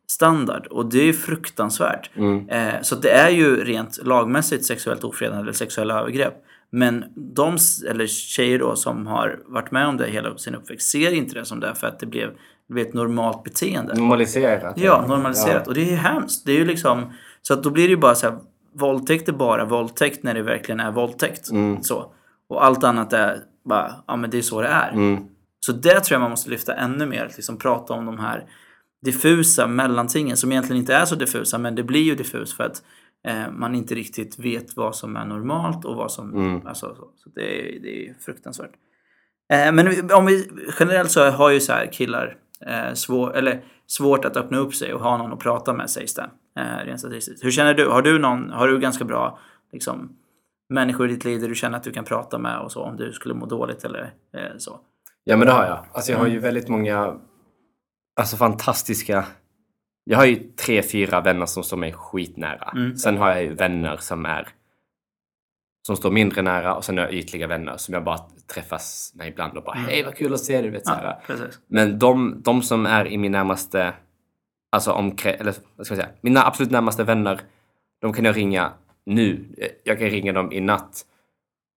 standard. 0.10 0.68
Och 0.68 0.86
det 0.90 1.00
är 1.00 1.04
ju 1.06 1.14
fruktansvärt. 1.14 2.10
Mm. 2.16 2.50
Eh, 2.50 2.82
så 2.82 2.96
det 2.96 3.10
är 3.12 3.30
ju 3.30 3.64
rent 3.64 4.00
lagmässigt 4.06 4.66
sexuellt 4.66 5.04
ofredande 5.04 5.42
eller 5.42 5.52
sexuella 5.54 6.00
övergrepp. 6.00 6.34
Men 6.72 7.04
de, 7.16 7.58
eller 7.90 8.08
tjejer 8.08 8.60
då 8.60 8.76
som 8.76 9.08
har 9.08 9.40
varit 9.46 9.72
med 9.72 9.88
om 9.88 9.98
det 9.98 10.08
hela 10.08 10.38
sin 10.38 10.56
uppväxt 10.56 10.90
ser 10.90 11.14
inte 11.14 11.36
det 11.40 11.46
som 11.46 11.60
det 11.60 11.76
för 11.76 11.88
att 11.88 12.00
det 12.00 12.06
blev, 12.06 12.30
det 12.68 12.74
blev 12.74 12.88
ett 12.88 12.94
normalt 12.94 13.44
beteende. 13.44 13.94
Normaliserat. 13.94 14.74
Ja, 14.78 15.06
normaliserat. 15.08 15.68
Och 15.68 15.74
det 15.74 15.82
är 15.82 15.90
ju 15.92 15.96
hemskt. 15.96 16.46
Det 16.46 16.52
är 16.52 16.56
ju 16.58 16.66
liksom, 16.66 17.14
så 17.48 17.54
att 17.54 17.64
då 17.64 17.70
blir 17.70 17.84
det 17.84 17.90
ju 17.90 17.98
bara 17.98 18.16
så 18.16 18.30
här, 18.30 18.38
våldtäkt 18.74 19.30
är 19.30 19.34
bara 19.34 19.66
våldtäkt 19.66 20.24
när 20.24 20.34
det 20.34 20.42
verkligen 20.42 20.80
är 20.80 20.92
våldtäkt. 20.92 21.50
Mm. 21.50 21.84
Så. 21.84 22.14
Och 22.50 22.66
allt 22.66 22.84
annat 22.84 23.14
är 23.14 23.40
bara, 23.66 23.96
ja 24.08 24.16
men 24.16 24.30
det 24.30 24.38
är 24.38 24.42
så 24.42 24.62
det 24.62 24.68
är. 24.68 24.92
Mm. 24.92 25.24
Så 25.60 25.72
det 25.72 26.00
tror 26.00 26.16
jag 26.16 26.22
man 26.22 26.30
måste 26.30 26.50
lyfta 26.50 26.74
ännu 26.74 27.06
mer. 27.06 27.26
Att 27.26 27.38
liksom 27.38 27.58
prata 27.58 27.94
om 27.94 28.06
de 28.06 28.20
här 28.20 28.46
diffusa 29.06 29.68
mellantingen 29.68 30.38
som 30.38 30.52
egentligen 30.52 30.80
inte 30.80 30.96
är 30.96 31.06
så 31.06 31.16
diffusa 31.16 31.58
men 31.58 31.76
det 31.76 31.84
blir 31.84 32.02
ju 32.02 32.16
diffus 32.16 32.58
för 32.58 32.64
att 32.64 32.84
eh, 33.28 33.52
man 33.52 33.76
inte 33.76 33.96
riktigt 33.96 34.40
vet 34.40 34.78
vad 34.78 34.96
som 34.96 35.16
är 35.16 35.26
normalt 35.26 35.86
och 35.86 35.96
vad 35.96 36.12
som... 36.12 36.34
Mm. 36.34 36.68
Alltså, 36.68 36.96
så 36.96 37.12
så 37.16 37.30
det, 37.36 37.76
är, 37.76 37.80
det 37.80 38.08
är 38.08 38.14
fruktansvärt. 38.26 38.72
Eh, 39.54 39.72
men 39.72 40.12
om 40.12 40.26
vi 40.26 40.50
generellt 40.80 41.12
så 41.12 41.30
har 41.30 41.50
ju 41.50 41.60
så 41.60 41.74
här 41.74 41.92
killar 41.92 42.38
eh, 42.66 42.94
svår, 42.94 43.36
eller 43.36 43.64
svårt 43.88 44.26
att 44.26 44.38
öppna 44.38 44.58
upp 44.58 44.76
sig 44.76 44.94
och 44.94 45.02
ha 45.02 45.18
någon 45.18 45.34
att 45.34 45.40
prata 45.40 45.74
med 45.74 45.90
sägs 45.90 46.14
det. 46.14 46.30
Eh, 46.58 46.86
rent 46.86 47.00
statistiskt. 47.00 47.44
Hur 47.44 47.52
känner 47.52 47.74
du? 47.74 47.90
Har 47.90 48.02
du 48.02 48.20
någon, 48.20 48.50
har 48.50 48.68
du 48.68 48.80
ganska 48.80 49.06
bra 49.06 49.40
liksom, 49.72 50.18
människor 50.70 51.10
i 51.10 51.14
ditt 51.14 51.26
liv 51.26 51.42
där 51.42 51.48
du 51.48 51.56
känner 51.56 51.78
att 51.78 51.84
du 51.84 51.92
kan 51.92 52.06
prata 52.06 52.38
med 52.38 52.60
och 52.60 52.72
så 52.72 52.84
om 52.84 52.98
du 52.98 53.12
skulle 53.12 53.34
må 53.34 53.46
dåligt 53.46 53.84
eller 53.84 54.14
eh, 54.34 54.58
så? 54.58 54.80
Ja, 55.24 55.38
men 55.38 55.48
det 55.48 55.54
har 55.54 55.66
jag. 55.66 55.86
Alltså 55.92 56.12
jag 56.12 56.20
har 56.20 56.28
ju 56.28 56.40
väldigt 56.40 56.68
många 56.68 57.20
alltså 58.20 58.38
fantastiska... 58.38 59.26
Jag 60.04 60.18
har 60.18 60.26
ju 60.26 60.36
tre, 60.36 60.84
fyra 60.84 61.22
vänner 61.22 61.46
som 61.46 61.64
står 61.64 61.78
mig 61.78 61.94
skitnära. 61.94 62.72
Mm. 62.76 62.96
Sen 62.96 63.18
har 63.18 63.30
jag 63.30 63.44
ju 63.44 63.54
vänner 63.54 63.98
som 63.98 64.26
är 64.26 64.48
som 65.88 65.96
står 65.96 66.12
mindre 66.12 66.42
nära 66.42 66.76
och 66.76 66.86
sen 66.86 66.98
har 66.98 67.06
jag 67.06 67.14
ytliga 67.14 67.48
vänner 67.48 67.78
som 67.78 67.94
jag 67.94 68.04
bara 68.04 68.20
träffas 68.54 69.12
med 69.16 69.28
ibland 69.28 69.58
och 69.58 69.64
bara 69.64 69.76
hej 69.76 70.04
vad 70.04 70.16
kul 70.16 70.34
att 70.34 70.40
se 70.40 70.62
dig. 70.62 70.70
Vet. 70.70 70.84
Ja. 70.86 71.22
Men 71.68 72.00
de, 72.00 72.42
de 72.42 72.62
som 72.62 72.86
är 72.86 73.08
i 73.08 73.18
min 73.18 73.32
närmaste, 73.32 73.94
alltså 74.72 74.92
omkrä, 74.92 75.32
eller 75.32 75.56
vad 75.76 75.86
ska 75.86 75.96
jag 75.96 76.04
säga, 76.04 76.16
mina 76.22 76.46
absolut 76.46 76.72
närmaste 76.72 77.04
vänner, 77.04 77.42
de 78.02 78.14
kan 78.14 78.26
jag 78.26 78.38
ringa 78.38 78.74
nu. 79.06 79.56
Jag 79.84 80.00
kan 80.00 80.10
ringa 80.10 80.34
dem 80.34 80.52
i 80.52 80.62
natt. 80.62 81.06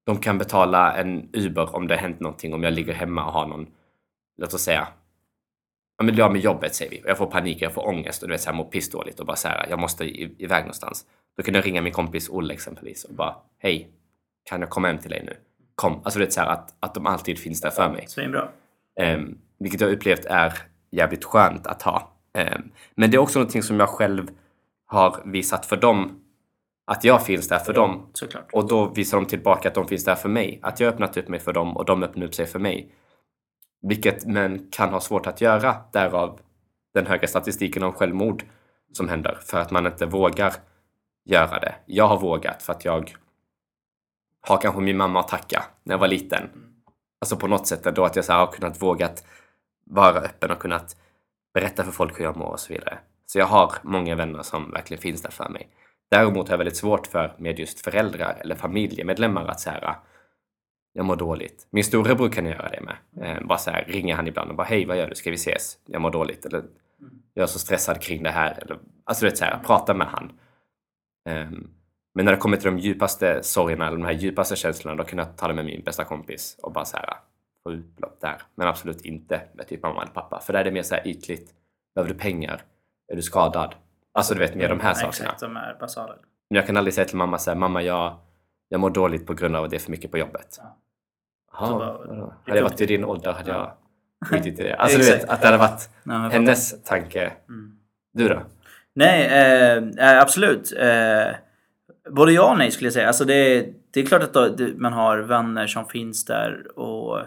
De 0.07 0.17
kan 0.17 0.39
betala 0.39 0.97
en 0.97 1.29
Uber 1.33 1.77
om 1.77 1.87
det 1.87 1.95
har 1.95 2.01
hänt 2.01 2.21
någonting, 2.21 2.55
om 2.55 2.63
jag 2.63 2.73
ligger 2.73 2.93
hemma 2.93 3.27
och 3.27 3.33
har 3.33 3.47
någon, 3.47 3.67
låt 4.37 4.55
oss 4.55 4.63
säga, 4.63 4.89
ja 5.99 6.05
men 6.05 6.15
blir 6.15 6.25
av 6.25 6.33
med 6.33 6.41
jobbet 6.41 6.75
säger 6.75 6.91
vi 6.91 7.03
jag 7.07 7.19
får 7.19 7.27
panik, 7.27 7.63
jag 7.63 7.75
får 7.75 7.89
ångest 7.89 8.23
och 8.23 8.29
du 8.29 8.35
vet 8.35 8.41
såhär 8.41 8.57
mår 8.57 8.65
pissdåligt 8.65 9.21
och 9.21 9.27
bara 9.27 9.37
såhär, 9.37 9.67
jag 9.71 9.79
måste 9.79 10.05
i, 10.05 10.35
iväg 10.39 10.63
någonstans. 10.63 11.07
Då 11.37 11.43
kan 11.43 11.55
jag 11.55 11.67
ringa 11.67 11.83
min 11.83 11.93
kompis 11.93 12.29
Olle 12.29 12.55
exempelvis 12.55 13.05
och 13.05 13.15
bara, 13.15 13.37
hej, 13.59 13.91
kan 14.45 14.61
jag 14.61 14.71
komma 14.71 14.89
hem 14.89 14.99
till 14.99 15.11
dig 15.11 15.23
nu? 15.27 15.37
Kom. 15.75 16.01
Alltså 16.05 16.19
det 16.19 16.27
är 16.27 16.31
så 16.31 16.41
här 16.41 16.49
att, 16.49 16.75
att 16.81 16.95
de 16.95 17.07
alltid 17.07 17.39
finns 17.39 17.61
där 17.61 17.71
för 17.71 17.93
mig. 17.93 18.07
Svinbra. 18.09 18.49
Um, 19.01 19.39
vilket 19.59 19.81
jag 19.81 19.93
upplevt 19.93 20.25
är 20.25 20.53
jävligt 20.91 21.25
skönt 21.25 21.67
att 21.67 21.83
ha. 21.83 22.13
Ehm, 22.33 22.63
men 22.95 23.11
det 23.11 23.17
är 23.17 23.19
också 23.19 23.39
någonting 23.39 23.63
som 23.63 23.81
jag 23.81 23.89
själv 23.89 24.31
har 24.87 25.23
visat 25.25 25.67
för 25.67 25.77
dem. 25.77 26.21
Att 26.87 27.05
jag 27.05 27.27
finns 27.27 27.49
där 27.49 27.59
för 27.59 27.73
dem. 27.73 28.07
Såklart. 28.13 28.49
Och 28.53 28.69
då 28.69 28.87
visar 28.87 29.19
de 29.19 29.27
tillbaka 29.27 29.69
att 29.69 29.75
de 29.75 29.89
finns 29.89 30.05
där 30.05 30.15
för 30.15 30.29
mig. 30.29 30.59
Att 30.63 30.81
jag 30.81 30.87
har 30.87 30.93
öppnat 30.93 31.17
upp 31.17 31.29
mig 31.29 31.41
för 31.41 31.53
dem 31.53 31.77
och 31.77 31.85
de 31.85 32.03
öppnar 32.03 32.27
upp 32.27 32.35
sig 32.35 32.47
för 32.47 32.59
mig. 32.59 32.95
Vilket 33.83 34.27
män 34.27 34.69
kan 34.71 34.89
ha 34.89 35.01
svårt 35.01 35.27
att 35.27 35.41
göra, 35.41 35.77
därav 35.93 36.41
den 36.95 37.07
höga 37.07 37.29
statistiken 37.29 37.83
om 37.83 37.93
självmord 37.93 38.45
som 38.93 39.09
händer, 39.09 39.39
för 39.47 39.59
att 39.59 39.71
man 39.71 39.87
inte 39.87 40.07
vågar 40.07 40.55
göra 41.25 41.59
det. 41.59 41.75
Jag 41.87 42.09
har 42.09 42.19
vågat 42.19 42.63
för 42.63 42.73
att 42.73 42.85
jag 42.85 43.15
har 44.41 44.59
kanske 44.59 44.81
min 44.81 44.97
mamma 44.97 45.21
att 45.21 45.29
tacka 45.29 45.65
när 45.83 45.95
jag 45.95 45.99
var 45.99 46.09
liten. 46.09 46.51
Alltså 47.21 47.37
på 47.37 47.47
något 47.47 47.67
sätt 47.67 47.87
ändå 47.87 48.05
att 48.05 48.17
jag 48.17 48.25
så 48.25 48.33
har 48.33 48.47
kunnat 48.47 48.83
vågat 48.83 49.25
vara 49.85 50.19
öppen 50.19 50.51
och 50.51 50.59
kunnat 50.59 50.97
berätta 51.55 51.85
för 51.85 51.93
folk 51.93 52.19
hur 52.21 52.25
jag 52.25 52.37
mår 52.37 52.51
och 52.51 52.61
så 52.61 52.73
vidare. 52.73 52.99
Så 53.27 53.39
jag 53.39 53.47
har 53.47 53.73
många 53.83 54.15
vänner 54.15 54.43
som 54.43 54.71
verkligen 54.71 55.03
finns 55.03 55.23
där 55.23 55.31
för 55.31 55.49
mig. 55.49 55.69
Däremot 56.11 56.49
har 56.49 56.53
jag 56.53 56.59
väldigt 56.59 56.77
svårt 56.77 57.07
för 57.07 57.35
med 57.39 57.59
just 57.59 57.81
föräldrar 57.81 58.39
eller 58.41 58.55
familjemedlemmar 58.55 59.47
att 59.47 59.61
säga 59.61 59.97
jag 60.93 61.05
mår 61.05 61.17
dåligt. 61.17 61.67
Min 61.71 61.85
storebror 61.85 62.29
kan 62.29 62.47
göra 62.47 62.69
det 62.69 62.81
med. 62.81 62.97
Eh, 63.25 63.47
bara 63.47 63.59
så 63.59 63.71
här, 63.71 63.85
ringer 63.89 64.15
han 64.15 64.27
ibland 64.27 64.51
och 64.51 64.57
bara 64.57 64.67
hej 64.67 64.87
vad 64.87 64.99
gör 64.99 65.09
du, 65.09 65.15
ska 65.15 65.31
vi 65.31 65.37
ses? 65.37 65.79
Jag 65.87 66.03
mår 66.03 66.11
dåligt. 66.11 66.47
Eller 66.47 66.65
jag 67.35 67.43
är 67.43 67.47
så 67.47 67.59
stressad 67.59 68.01
kring 68.01 68.23
det 68.23 68.31
här. 68.31 68.59
Eller, 68.63 68.79
alltså 69.05 69.25
du 69.25 69.31
vet 69.31 69.39
så 69.39 69.45
här, 69.45 69.59
prata 69.65 69.95
med 69.95 70.07
han. 70.07 70.33
Um, 71.31 71.71
men 72.15 72.25
när 72.25 72.33
det 72.33 72.39
kommer 72.39 72.57
till 72.57 72.71
de 72.71 72.79
djupaste 72.79 73.43
sorgerna 73.43 73.87
eller 73.87 73.97
de 73.97 74.05
här 74.05 74.13
djupaste 74.13 74.57
känslorna 74.57 74.97
då 74.97 75.05
kan 75.05 75.19
jag 75.19 75.37
ta 75.37 75.49
det 75.49 75.55
med 75.55 75.65
min 75.65 75.83
bästa 75.85 76.05
kompis 76.05 76.57
och 76.63 76.73
bara 76.73 76.85
så 76.85 76.97
här 76.97 77.15
få 77.63 77.73
utlopp 77.73 78.21
där. 78.21 78.43
Men 78.55 78.69
absolut 78.69 79.01
inte 79.05 79.41
med 79.55 79.69
typ 79.69 79.83
mamma 79.83 80.03
eller 80.03 80.13
pappa. 80.13 80.41
För 80.41 80.53
där 80.53 80.61
är 80.61 80.65
det 80.65 80.71
mer 80.71 80.83
så 80.83 80.95
här 80.95 81.09
ytligt. 81.09 81.51
Behöver 81.95 82.13
du 82.15 82.19
pengar? 82.19 82.63
Är 83.13 83.17
du 83.17 83.23
skadad? 83.23 83.75
Alltså 84.13 84.35
du 84.35 84.41
vet 84.41 84.55
mer 84.55 84.69
de 84.69 84.81
här 84.81 84.95
sakerna. 84.95 85.09
Exakt, 85.09 85.41
de 85.41 85.57
är 85.57 85.77
basala. 85.81 86.15
Men 86.51 86.57
jag 86.57 86.67
kan 86.67 86.77
aldrig 86.77 86.95
säga 86.95 87.05
till 87.05 87.17
mamma 87.17 87.39
så 87.39 87.51
här, 87.51 87.59
mamma 87.59 87.83
jag, 87.83 88.17
jag 88.69 88.81
mår 88.81 88.91
dåligt 88.91 89.27
på 89.27 89.35
grund 89.35 89.57
av 89.57 89.65
att 89.65 89.71
det 89.71 89.77
är 89.77 89.81
för 89.81 89.91
mycket 89.91 90.11
på 90.11 90.19
jobbet. 90.19 90.59
Ja. 90.59 90.77
Jaha, 91.53 91.67
Så 91.67 91.79
bara-? 91.79 92.35
Hade 92.47 92.59
jag 92.59 92.63
varit 92.63 92.81
i 92.81 92.87
din 92.87 93.05
ålder 93.05 93.33
hade 93.33 93.51
jag 93.51 93.61
Ja. 93.61 93.77
skitit 94.27 94.61
i 94.61 94.63
det. 94.63 94.75
Alltså 94.77 94.99
du 94.99 95.05
vet, 95.05 95.29
att 95.29 95.41
det 95.41 95.47
hade 95.47 95.59
varit 95.59 95.91
men 96.03 96.31
hennes 96.31 96.83
tanke. 96.83 97.33
Mm. 97.49 97.77
Du 98.13 98.29
då? 98.29 98.41
Nej, 98.95 99.27
eh, 99.27 99.77
eh, 100.13 100.21
absolut. 100.23 100.73
Eh, 100.79 101.35
både 102.11 102.33
ja 102.33 102.51
och 102.53 102.59
nej 102.59 102.71
skulle 102.71 102.87
jag 102.87 102.93
säga. 102.95 103.07
Alltså 103.07 103.25
det, 103.25 103.69
det 103.91 104.01
är 104.01 104.07
klart 104.07 104.23
att 104.23 104.33
då, 104.35 104.49
man 104.77 104.93
har 104.93 105.19
vänner 105.19 105.67
som 105.67 105.87
finns 105.87 106.25
där 106.25 106.79
och 106.79 107.19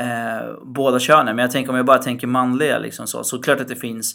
eh, 0.00 0.54
båda 0.64 0.98
könen. 0.98 1.36
Men 1.36 1.42
jag 1.42 1.50
tänker 1.50 1.70
om 1.70 1.76
jag 1.76 1.86
bara 1.86 1.98
tänker 1.98 2.26
manliga 2.26 2.78
liksom 2.78 3.06
så. 3.06 3.24
Så 3.24 3.42
klart 3.42 3.60
att 3.60 3.68
det 3.68 3.76
finns 3.76 4.14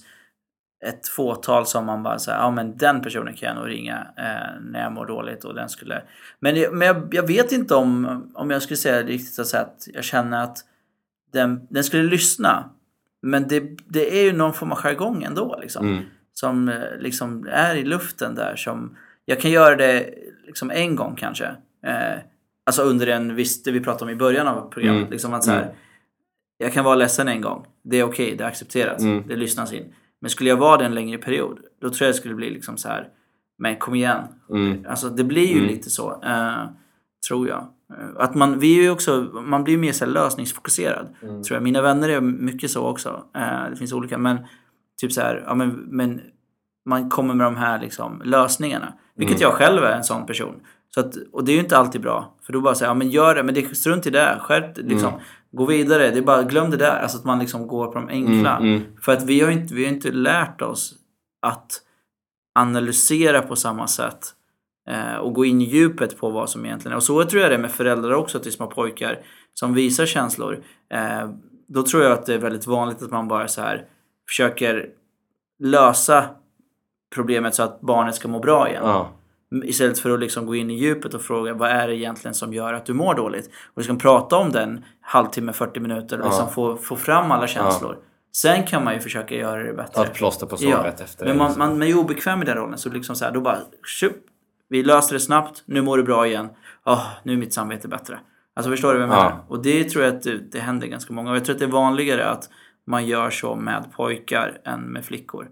ett 0.85 1.07
fåtal 1.07 1.65
som 1.65 1.85
man 1.85 2.03
bara 2.03 2.19
säger, 2.19 2.37
ja 2.37 2.51
men 2.51 2.77
den 2.77 3.01
personen 3.01 3.33
kan 3.33 3.47
jag 3.47 3.55
nog 3.55 3.67
ringa 3.69 4.07
eh, 4.17 4.61
när 4.61 4.83
jag 4.83 4.91
mår 4.91 5.05
dåligt 5.05 5.43
och 5.43 5.55
den 5.55 5.69
skulle... 5.69 6.01
Men, 6.39 6.77
men 6.77 6.87
jag, 6.87 7.07
jag 7.11 7.27
vet 7.27 7.51
inte 7.51 7.75
om, 7.75 8.23
om 8.35 8.49
jag 8.49 8.61
skulle 8.61 8.77
säga 8.77 9.03
riktigt 9.03 9.47
så 9.47 9.57
att 9.57 9.87
jag 9.93 10.03
känner 10.03 10.43
att 10.43 10.57
den, 11.33 11.67
den 11.69 11.83
skulle 11.83 12.03
lyssna. 12.03 12.69
Men 13.21 13.47
det, 13.47 13.63
det 13.85 14.19
är 14.19 14.23
ju 14.23 14.33
någon 14.33 14.53
form 14.53 14.71
av 14.71 14.77
jargong 14.77 15.23
ändå 15.23 15.59
liksom 15.61 15.85
Mm. 15.87 16.03
som 16.33 16.69
eh, 16.69 16.97
liksom 16.99 17.47
är 17.51 17.75
i 17.75 17.83
luften 17.85 18.35
där. 18.35 18.55
Som, 18.55 18.97
jag 19.25 19.39
kan 19.39 19.51
göra 19.51 19.75
det 19.75 20.13
liksom 20.45 20.71
en 20.71 20.95
gång 20.95 21.15
kanske. 21.15 21.45
Eh, 21.85 22.19
alltså 22.67 22.81
under 22.81 23.07
en 23.07 23.35
viss, 23.35 23.63
det 23.63 23.71
vi 23.71 23.79
pratade 23.79 24.03
om 24.05 24.09
i 24.09 24.19
början 24.19 24.47
av 24.47 24.69
programmet. 24.69 24.99
Mm. 25.01 25.11
Liksom 25.11 25.33
att 25.33 25.43
så 25.43 25.51
här, 25.51 25.61
Mm. 25.63 25.75
Jag 26.59 26.73
kan 26.73 26.85
vara 26.85 26.95
ledsen 26.95 27.27
en 27.27 27.41
gång. 27.41 27.65
Det 27.83 27.99
är 27.99 28.03
okej, 28.03 28.35
det 28.37 28.45
accepteras. 28.45 29.01
Mm. 29.01 29.23
Det 29.27 29.35
lyssnas 29.35 29.73
in. 29.73 29.93
Men 30.21 30.29
skulle 30.29 30.49
jag 30.49 30.57
vara 30.57 30.77
det 30.77 30.85
en 30.85 30.95
längre 30.95 31.17
period, 31.17 31.59
då 31.81 31.89
tror 31.89 32.05
jag 32.05 32.09
det 32.15 32.17
skulle 32.17 32.35
bli 32.35 32.49
liksom 32.49 32.77
så 32.77 32.87
här. 32.89 33.07
Men 33.57 33.75
kom 33.75 33.95
igen. 33.95 34.23
Mm. 34.49 34.85
Alltså 34.89 35.09
det 35.09 35.23
blir 35.23 35.47
ju 35.47 35.57
Mm. 35.57 35.67
lite 35.67 35.89
så. 35.89 36.21
Eh, 36.23 36.63
tror 37.27 37.47
jag. 37.47 37.57
Eh, 37.93 38.23
Att 38.23 38.35
man, 38.35 38.59
vi 38.59 38.85
är 38.85 38.91
också, 38.91 39.21
man 39.33 39.63
blir 39.63 39.77
mer 39.77 39.91
så 39.91 40.05
lösningsfokuserad. 40.05 41.07
Mm. 41.21 41.43
Tror 41.43 41.55
jag. 41.55 41.63
Mina 41.63 41.81
vänner 41.81 42.09
är 42.09 42.21
mycket 42.21 42.71
så 42.71 42.85
också. 42.87 43.23
Eh, 43.35 43.69
det 43.69 43.75
finns 43.75 43.93
olika. 43.93 44.17
Men 44.17 44.37
typ 45.01 45.11
så 45.13 45.21
här, 45.21 45.43
ja 45.47 45.55
men, 45.55 45.69
men 45.69 46.21
man 46.85 47.09
kommer 47.09 47.33
med 47.33 47.47
de 47.47 47.55
här 47.55 47.79
liksom, 47.81 48.21
lösningarna. 48.25 48.93
Vilket 49.15 49.37
Mm. 49.37 49.41
jag 49.49 49.53
själv 49.53 49.83
är 49.83 49.91
en 49.91 50.03
sån 50.03 50.25
person. 50.25 50.55
Så 50.97 51.01
att, 51.01 51.15
och 51.31 51.43
det 51.43 51.51
är 51.51 51.53
ju 51.53 51.59
inte 51.59 51.77
alltid 51.77 52.01
bra. 52.01 52.33
För 52.45 52.53
då 52.53 52.61
bara 52.61 52.75
säger 52.75 52.89
ja 52.89 52.93
men 52.93 53.09
gör 53.09 53.35
det, 53.35 53.43
men 53.43 53.55
det 53.55 53.77
strunt 53.77 54.07
i 54.07 54.09
det. 54.09 54.37
Skärp 54.41 54.77
liksom. 54.77 55.09
Mm. 55.09 55.21
Gå 55.51 55.65
vidare, 55.65 56.11
det 56.11 56.17
är 56.17 56.21
bara 56.21 56.43
glöm 56.43 56.71
det 56.71 56.77
där. 56.77 56.99
Alltså 56.99 57.17
att 57.17 57.23
man 57.23 57.39
liksom 57.39 57.67
går 57.67 57.87
på 57.87 57.93
de 57.93 58.07
enkla. 58.09 58.57
Mm, 58.57 58.75
mm. 58.75 58.83
För 59.01 59.11
att 59.11 59.23
vi 59.23 59.41
har 59.41 59.51
ju 59.51 59.53
inte, 59.53 59.73
vi 59.73 59.83
har 59.85 59.91
inte 59.91 60.11
lärt 60.11 60.61
oss 60.61 60.95
att 61.41 61.71
analysera 62.59 63.41
på 63.41 63.55
samma 63.55 63.87
sätt. 63.87 64.25
Eh, 64.89 65.15
och 65.15 65.33
gå 65.33 65.45
in 65.45 65.61
i 65.61 65.63
djupet 65.63 66.19
på 66.19 66.29
vad 66.29 66.49
som 66.49 66.65
egentligen 66.65 66.93
är. 66.93 66.97
Och 66.97 67.03
så 67.03 67.23
tror 67.23 67.41
jag 67.41 67.51
det 67.51 67.55
är 67.55 67.59
med 67.59 67.71
föräldrar 67.71 68.11
också 68.11 68.39
till 68.39 68.51
små 68.51 68.67
pojkar 68.67 69.19
som 69.53 69.73
visar 69.73 70.05
känslor. 70.05 70.63
Eh, 70.93 71.29
då 71.67 71.83
tror 71.83 72.03
jag 72.03 72.11
att 72.11 72.25
det 72.25 72.33
är 72.33 72.39
väldigt 72.39 72.67
vanligt 72.67 73.01
att 73.01 73.11
man 73.11 73.27
bara 73.27 73.47
så 73.47 73.61
här 73.61 73.85
försöker 74.27 74.89
lösa 75.59 76.25
problemet 77.15 77.55
så 77.55 77.63
att 77.63 77.81
barnet 77.81 78.15
ska 78.15 78.27
må 78.27 78.39
bra 78.39 78.69
igen. 78.69 78.83
Ja. 78.85 79.11
Istället 79.63 79.99
för 79.99 80.09
att 80.09 80.19
liksom 80.19 80.45
gå 80.45 80.55
in 80.55 80.69
i 80.71 80.73
djupet 80.73 81.13
och 81.13 81.21
fråga 81.21 81.53
vad 81.53 81.69
är 81.69 81.87
det 81.87 81.95
egentligen 81.95 82.33
som 82.35 82.53
gör 82.53 82.73
att 82.73 82.85
du 82.85 82.93
mår 82.93 83.15
dåligt? 83.15 83.49
Och 83.73 83.77
liksom 83.77 83.97
prata 83.97 84.35
om 84.35 84.51
den 84.51 84.85
halvtimme, 85.01 85.53
40 85.53 85.79
minuter 85.79 86.19
och 86.19 86.25
liksom 86.25 86.45
Ja. 86.45 86.51
få, 86.53 86.77
få 86.77 86.95
fram 86.95 87.31
alla 87.31 87.47
känslor. 87.47 87.97
Sen 88.35 88.63
kan 88.63 88.83
man 88.83 88.93
ju 88.93 88.99
försöka 88.99 89.35
göra 89.35 89.63
det 89.63 89.73
bättre. 89.73 89.93
Ta 89.93 90.05
ett 90.05 90.13
plåster 90.13 90.45
på 90.45 90.57
såret 90.57 91.01
efter 91.01 91.25
Men 91.25 91.37
man, 91.37 91.47
liksom. 91.47 91.59
man, 91.59 91.69
man 91.69 91.81
är 91.81 91.87
ju 91.87 91.95
obekväm 91.95 92.41
i 92.41 92.45
den 92.45 92.55
rollen 92.57 92.77
så 92.77 92.89
liksom 92.89 93.15
så 93.15 93.25
här, 93.25 93.31
då 93.31 93.41
bara 93.41 93.57
tjup, 93.99 94.15
vi 94.69 94.83
löser 94.83 95.13
det 95.13 95.19
snabbt, 95.19 95.63
nu 95.65 95.81
mår 95.81 95.97
du 95.97 96.03
bra 96.03 96.27
igen. 96.27 96.49
Åh, 96.85 97.07
nu 97.23 97.33
är 97.33 97.37
mitt 97.37 97.53
samvete 97.53 97.87
bättre. 97.87 98.19
Alltså 98.55 98.71
förstår 98.71 98.93
du 98.93 98.99
vad 98.99 99.09
jag 99.09 99.15
Ja. 99.17 99.23
menar? 99.23 99.43
Och 99.47 99.61
det 99.63 99.83
tror 99.83 100.03
jag 100.05 100.15
att 100.15 100.23
det, 100.23 100.37
det 100.51 100.59
händer 100.59 100.87
ganska 100.87 101.13
många. 101.13 101.29
Och 101.29 101.35
jag 101.35 101.45
tror 101.45 101.53
att 101.55 101.59
det 101.59 101.65
är 101.65 101.69
vanligare 101.69 102.25
att 102.25 102.49
man 102.87 103.05
gör 103.05 103.29
så 103.29 103.55
med 103.55 103.91
pojkar 103.95 104.57
än 104.65 104.81
med 104.81 105.05
flickor. 105.05 105.47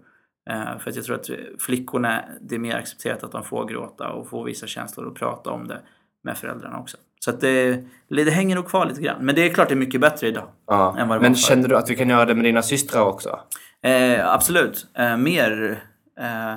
Eh, 0.50 0.78
för 0.78 0.90
att 0.90 0.96
jag 0.96 1.04
tror 1.04 1.16
att 1.16 1.30
flickorna, 1.58 2.24
det 2.40 2.54
är 2.54 2.58
mer 2.58 2.76
accepterat 2.76 3.24
att 3.24 3.32
de 3.32 3.44
får 3.44 3.64
gråta 3.66 4.08
och 4.08 4.28
får 4.28 4.44
visa 4.44 4.66
känslor 4.66 5.06
och 5.06 5.16
prata 5.16 5.50
om 5.50 5.68
det 5.68 5.78
med 6.24 6.38
föräldrarna 6.38 6.78
också. 6.78 6.96
Så 7.20 7.30
att 7.30 7.40
det, 7.40 7.84
det 8.08 8.30
hänger 8.30 8.56
nog 8.56 8.68
kvar 8.68 8.86
lite 8.86 9.00
grann. 9.00 9.16
Men 9.24 9.34
det 9.34 9.42
är 9.42 9.54
klart 9.54 9.68
det 9.68 9.74
är 9.74 9.76
mycket 9.76 10.00
bättre 10.00 10.28
idag. 10.28 10.48
ja. 10.66 10.98
än 10.98 11.08
vad 11.08 11.16
det 11.16 11.20
var 11.20 11.28
Men 11.28 11.34
förr. 11.34 11.42
känner 11.42 11.68
du 11.68 11.76
att 11.76 11.86
du 11.86 11.94
kan 11.94 12.08
göra 12.08 12.24
det 12.24 12.34
med 12.34 12.44
dina 12.44 12.62
systrar 12.62 13.02
också? 13.02 13.40
Eh, 13.82 14.32
absolut. 14.32 14.86
Eh, 14.94 15.16
mer. 15.16 15.82
Eh, 16.20 16.54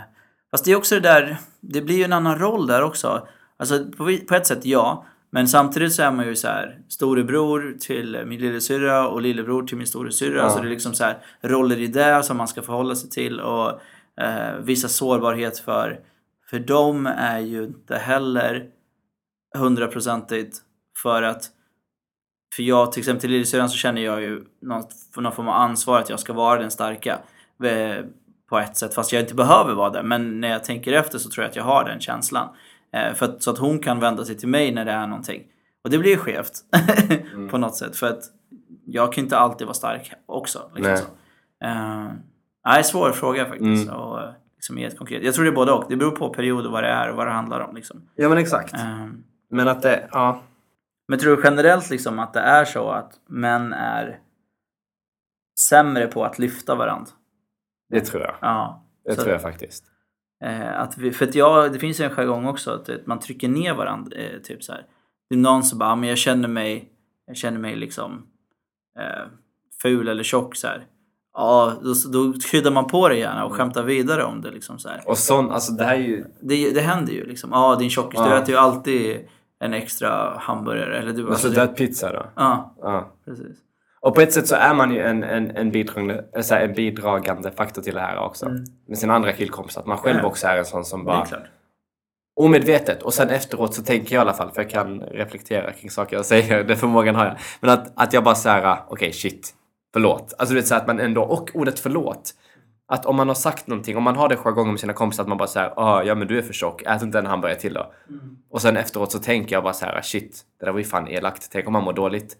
fast 0.52 0.66
det 0.66 0.72
är 0.72 0.76
också 0.76 0.96
det 0.96 1.02
där, 1.02 1.38
det 1.60 1.82
blir 1.82 1.98
ju 1.98 2.04
en 2.04 2.14
annan 2.14 2.40
roll 2.40 2.68
där 2.68 2.82
också. 2.84 3.28
Alltså 3.58 3.86
på, 3.98 4.18
på 4.28 4.36
ett 4.36 4.48
sätt 4.48 4.66
ja. 4.66 5.06
Men 5.32 5.48
samtidigt 5.48 5.94
så 5.94 6.04
är 6.04 6.12
man 6.12 6.26
ju 6.28 6.36
så 6.36 6.48
här 6.48 6.80
storebror 6.88 7.78
till 7.80 8.24
min 8.26 8.40
lillasyrra 8.40 9.08
och 9.08 9.22
lillebror 9.22 9.64
till 9.64 9.78
min 9.78 9.88
storasyrra. 9.88 10.38
Ja. 10.38 10.50
Så 10.50 10.60
det 10.60 10.68
är 10.68 10.70
liksom 10.70 10.94
så 10.94 11.04
här 11.04 11.18
roller 11.42 11.80
i 11.80 11.88
det 11.88 12.24
som 12.24 12.38
man 12.38 12.48
ska 12.48 12.62
förhålla 12.62 12.96
sig 12.96 13.10
till 13.10 13.40
och 13.40 13.82
eh, 14.22 14.56
visa 14.62 14.88
sårbarhet 14.88 15.60
för. 15.60 16.00
För 16.50 16.60
dem 16.60 17.06
är 17.06 17.40
ju 17.40 17.64
inte 17.64 17.98
heller 17.98 18.66
hundraprocentigt 19.58 20.58
för 21.02 21.24
att 21.24 21.44
för 22.56 22.64
jag 22.64 22.92
till 22.92 23.00
exempel 23.00 23.22
till 23.22 23.32
lillasyrran 23.32 23.70
så 23.70 23.78
känner 23.78 24.02
jag 24.02 24.22
ju 24.22 24.44
något, 24.62 24.94
för 25.14 25.22
någon 25.22 25.32
form 25.32 25.48
av 25.48 25.56
ansvar 25.56 26.00
att 26.00 26.10
jag 26.10 26.20
ska 26.20 26.34
vara 26.34 26.60
den 26.60 26.72
starka. 26.72 27.20
eh, 27.64 28.06
På 28.50 28.60
ett 28.60 28.78
sätt, 28.78 28.94
fast 28.94 29.14
jag 29.14 29.22
inte 29.22 29.36
behöver 29.36 29.74
vara 29.74 29.90
det. 29.90 30.04
Men 30.04 30.40
när 30.42 30.50
jag 30.50 30.64
tänker 30.64 30.94
efter 30.94 31.18
så 31.18 31.30
tror 31.30 31.44
jag 31.44 31.50
att 31.50 31.56
jag 31.56 31.64
har 31.64 31.84
den 31.84 32.00
känslan. 32.00 32.50
Eh, 32.94 33.14
För 33.14 33.26
att, 33.26 33.44
så 33.44 33.52
att 33.52 33.58
hon 33.58 33.80
kan 33.80 34.00
vända 34.00 34.26
sig 34.26 34.38
till 34.38 34.48
mig 34.50 34.72
när 34.72 34.86
det 34.86 34.92
är 34.92 35.08
någonting. 35.08 35.44
Och 35.84 35.90
det 35.90 35.98
blir 35.98 36.12
ju 36.12 36.18
skevt. 36.18 36.54
på 37.52 37.58
något 37.58 37.76
sätt. 37.76 37.96
För 37.96 38.08
att 38.08 38.24
jag 38.86 39.14
kan 39.14 39.24
inte 39.24 39.38
alltid 39.38 39.68
vara 39.68 39.74
stark 39.76 40.14
också. 40.26 40.72
Liksom 40.76 40.94
Nej. 40.94 40.98
så. 41.02 41.66
Eh, 41.66 42.08
nej, 42.66 42.84
svår 42.84 43.12
fråga 43.12 43.46
faktiskt. 43.46 43.90
Mm. 43.90 43.96
Och, 44.02 44.20
liksom 44.56 44.78
helt 44.78 44.98
konkret. 44.98 45.24
Jag 45.24 45.34
tror 45.34 45.46
det 45.46 45.52
är 45.52 45.56
både 45.56 45.72
och. 45.72 45.86
Det 45.90 45.96
beror 45.96 46.12
på 46.12 46.30
period 46.30 46.66
och 46.66 46.72
vad 46.72 46.84
det 46.84 46.90
är 46.90 47.10
och 47.10 47.16
vad 47.18 47.28
det 47.28 47.32
handlar 47.32 47.60
om. 47.60 47.76
Liksom. 47.76 48.10
Ja 48.16 48.30
men 48.30 48.38
exakt. 48.38 48.74
Eh, 48.74 49.08
Men 49.50 49.68
att 49.68 49.82
det, 49.82 50.10
ja. 50.12 50.42
men 51.08 51.20
tror 51.20 51.36
du 51.36 51.42
generellt 51.44 51.90
liksom 51.90 52.20
att 52.20 52.34
det 52.34 52.40
är 52.40 52.66
så 52.66 52.90
att 52.90 53.12
män 53.30 53.74
är 53.74 54.20
sämre 55.60 56.08
på 56.08 56.24
att 56.26 56.40
lyfta 56.40 56.76
varandra? 56.76 57.12
Det 57.90 58.02
tror 58.02 58.22
jag. 58.24 58.36
Ja. 58.42 58.84
Det 59.06 59.16
Så- 59.16 59.22
tror 59.22 59.34
jag 59.34 59.42
faktiskt. 59.42 59.86
Eh, 60.46 60.80
att 60.80 60.98
vi, 60.98 61.12
för 61.12 61.26
att 61.26 61.36
jag, 61.36 61.74
det 61.74 61.80
finns 61.80 62.00
en 62.00 62.10
jargong 62.10 62.46
också 62.48 62.72
att 62.72 62.90
eh, 62.90 62.96
man 63.06 63.20
trycker 63.20 63.48
ner 63.50 63.74
varandra. 63.74 64.18
Eh, 64.18 64.40
typ 64.44 64.64
så 64.64 64.72
här. 64.72 64.86
Det 65.30 65.36
är 65.36 65.40
någon 65.40 65.64
som 65.64 65.80
bara, 65.80 65.90
"Ah, 65.92 65.96
men 65.96 66.10
jag 66.10 66.18
känner 66.18 66.48
mig, 66.48 66.90
jag 67.28 67.38
känner 67.38 67.60
mig 67.60 67.76
liksom 67.76 68.26
eh, 69.00 69.28
ful 69.82 70.08
eller 70.08 70.24
tjock 70.24 70.56
så 70.56 70.68
här. 70.68 70.86
Ja, 71.34 71.74
då, 71.84 71.94
då 72.14 72.34
kryddar 72.40 72.72
man 72.72 72.88
på 72.88 73.10
det 73.10 73.18
gärna 73.18 73.46
och 73.46 73.54
skämtar 73.54 73.84
vidare 73.84 74.24
om 74.24 74.42
det 74.42 74.52
liksom 74.52 74.80
så 74.80 74.90
här. 74.90 75.02
Och 75.06 75.18
sån, 75.18 75.52
alltså 75.52 75.72
det 75.74 75.84
här 75.84 75.96
är 75.96 76.00
ju... 76.00 76.26
Det, 76.42 76.72
det 76.74 76.82
händer 76.82 77.14
ju 77.14 77.26
liksom. 77.26 77.50
Ja, 77.54 77.76
din 77.80 77.90
tjockis, 77.90 78.20
du 78.20 78.30
Ja. 78.30 78.38
äter 78.38 78.50
ju 78.50 78.56
alltid 78.58 79.28
en 79.60 79.74
extra 79.74 80.38
hamburgare. 80.40 80.98
Eller 81.00 81.14
du, 81.14 81.28
Alltså 81.30 81.50
det- 81.50 81.56
det 81.56 81.62
är 81.62 81.68
pizza 81.68 82.12
då. 82.14 82.26
Ja, 82.36 82.76
Ja. 82.82 83.12
precis. 83.26 83.58
Och 84.02 84.16
på 84.16 84.22
ett 84.22 84.34
sätt 84.34 84.48
så 84.48 84.56
är 84.56 84.74
man 84.74 84.94
ju 84.94 85.02
en, 85.02 85.24
en, 85.24 85.52
en, 85.52 85.72
bidragande, 85.72 86.44
så 86.44 86.54
här, 86.54 86.62
en 86.62 86.74
bidragande 86.74 87.52
faktor 87.52 87.82
till 87.82 87.94
det 87.94 88.02
här 88.02 88.20
också. 88.20 88.46
Mm. 88.46 88.64
Med 88.88 88.98
sina 88.98 89.14
andra 89.14 89.34
killkompisar. 89.34 89.82
Att 89.82 89.88
man 89.88 89.98
själv 89.98 90.26
också 90.26 90.48
är 90.48 90.58
en 90.58 90.66
sån 90.66 90.86
som 90.86 91.06
bara... 91.06 91.28
Omedvetet. 92.36 93.04
Och 93.04 93.14
sen 93.14 93.30
efteråt 93.30 93.74
så 93.74 93.84
tänker 93.84 94.16
jag 94.16 94.22
i 94.22 94.22
alla 94.22 94.34
fall, 94.34 94.52
för 94.52 94.62
jag 94.62 94.72
kan 94.72 95.02
reflektera 95.02 95.72
kring 95.72 95.90
saker 95.90 96.16
jag 96.16 96.26
säger. 96.26 96.64
Den 96.68 96.78
förmågan 96.78 97.16
har 97.16 97.26
jag. 97.26 97.38
Men 97.60 97.70
att, 97.70 97.92
att 97.96 98.14
jag 98.14 98.24
bara 98.24 98.36
säger, 98.36 98.74
okej 98.74 98.84
okay, 98.90 99.12
shit, 99.12 99.54
förlåt. 99.94 100.34
Alltså 100.38 100.54
du 100.54 100.60
vet 100.60 100.68
så 100.68 100.76
att 100.76 100.88
man 100.88 101.00
ändå, 101.00 101.24
och 101.24 101.50
ordet 101.54 101.80
förlåt. 101.80 102.34
Att 102.88 103.06
om 103.06 103.16
man 103.16 103.28
har 103.28 103.36
sagt 103.36 103.68
någonting, 103.68 103.98
om 103.98 104.04
man 104.04 104.16
har 104.16 104.30
det 104.30 104.38
jargongen 104.38 104.72
med 104.72 104.80
sina 104.80 104.94
kompisar, 104.94 105.24
att 105.24 105.30
man 105.30 105.38
bara 105.38 105.48
säger 105.48 105.74
ah, 105.76 106.04
ja 106.04 106.16
men 106.16 106.28
du 106.28 106.38
är 106.38 106.42
för 106.42 106.54
tjock, 106.54 106.82
ät 106.82 107.02
inte 107.02 107.20
en 107.20 107.26
hamburgare 107.26 107.60
till 107.60 107.74
då. 107.74 107.92
Mm. 108.10 108.38
Och 108.50 108.62
sen 108.62 108.78
efteråt 108.78 109.12
så 109.12 109.20
tänker 109.20 109.56
jag 109.56 109.64
bara 109.64 109.74
så 109.74 109.86
här, 109.86 110.02
shit, 110.02 110.42
det 110.60 110.66
där 110.66 110.72
var 110.72 110.80
ju 110.80 110.86
fan 110.86 111.08
elakt. 111.08 111.50
Tänk 111.52 111.68
om 111.68 111.74
man 111.74 111.84
mår 111.84 111.94
dåligt. 111.94 112.38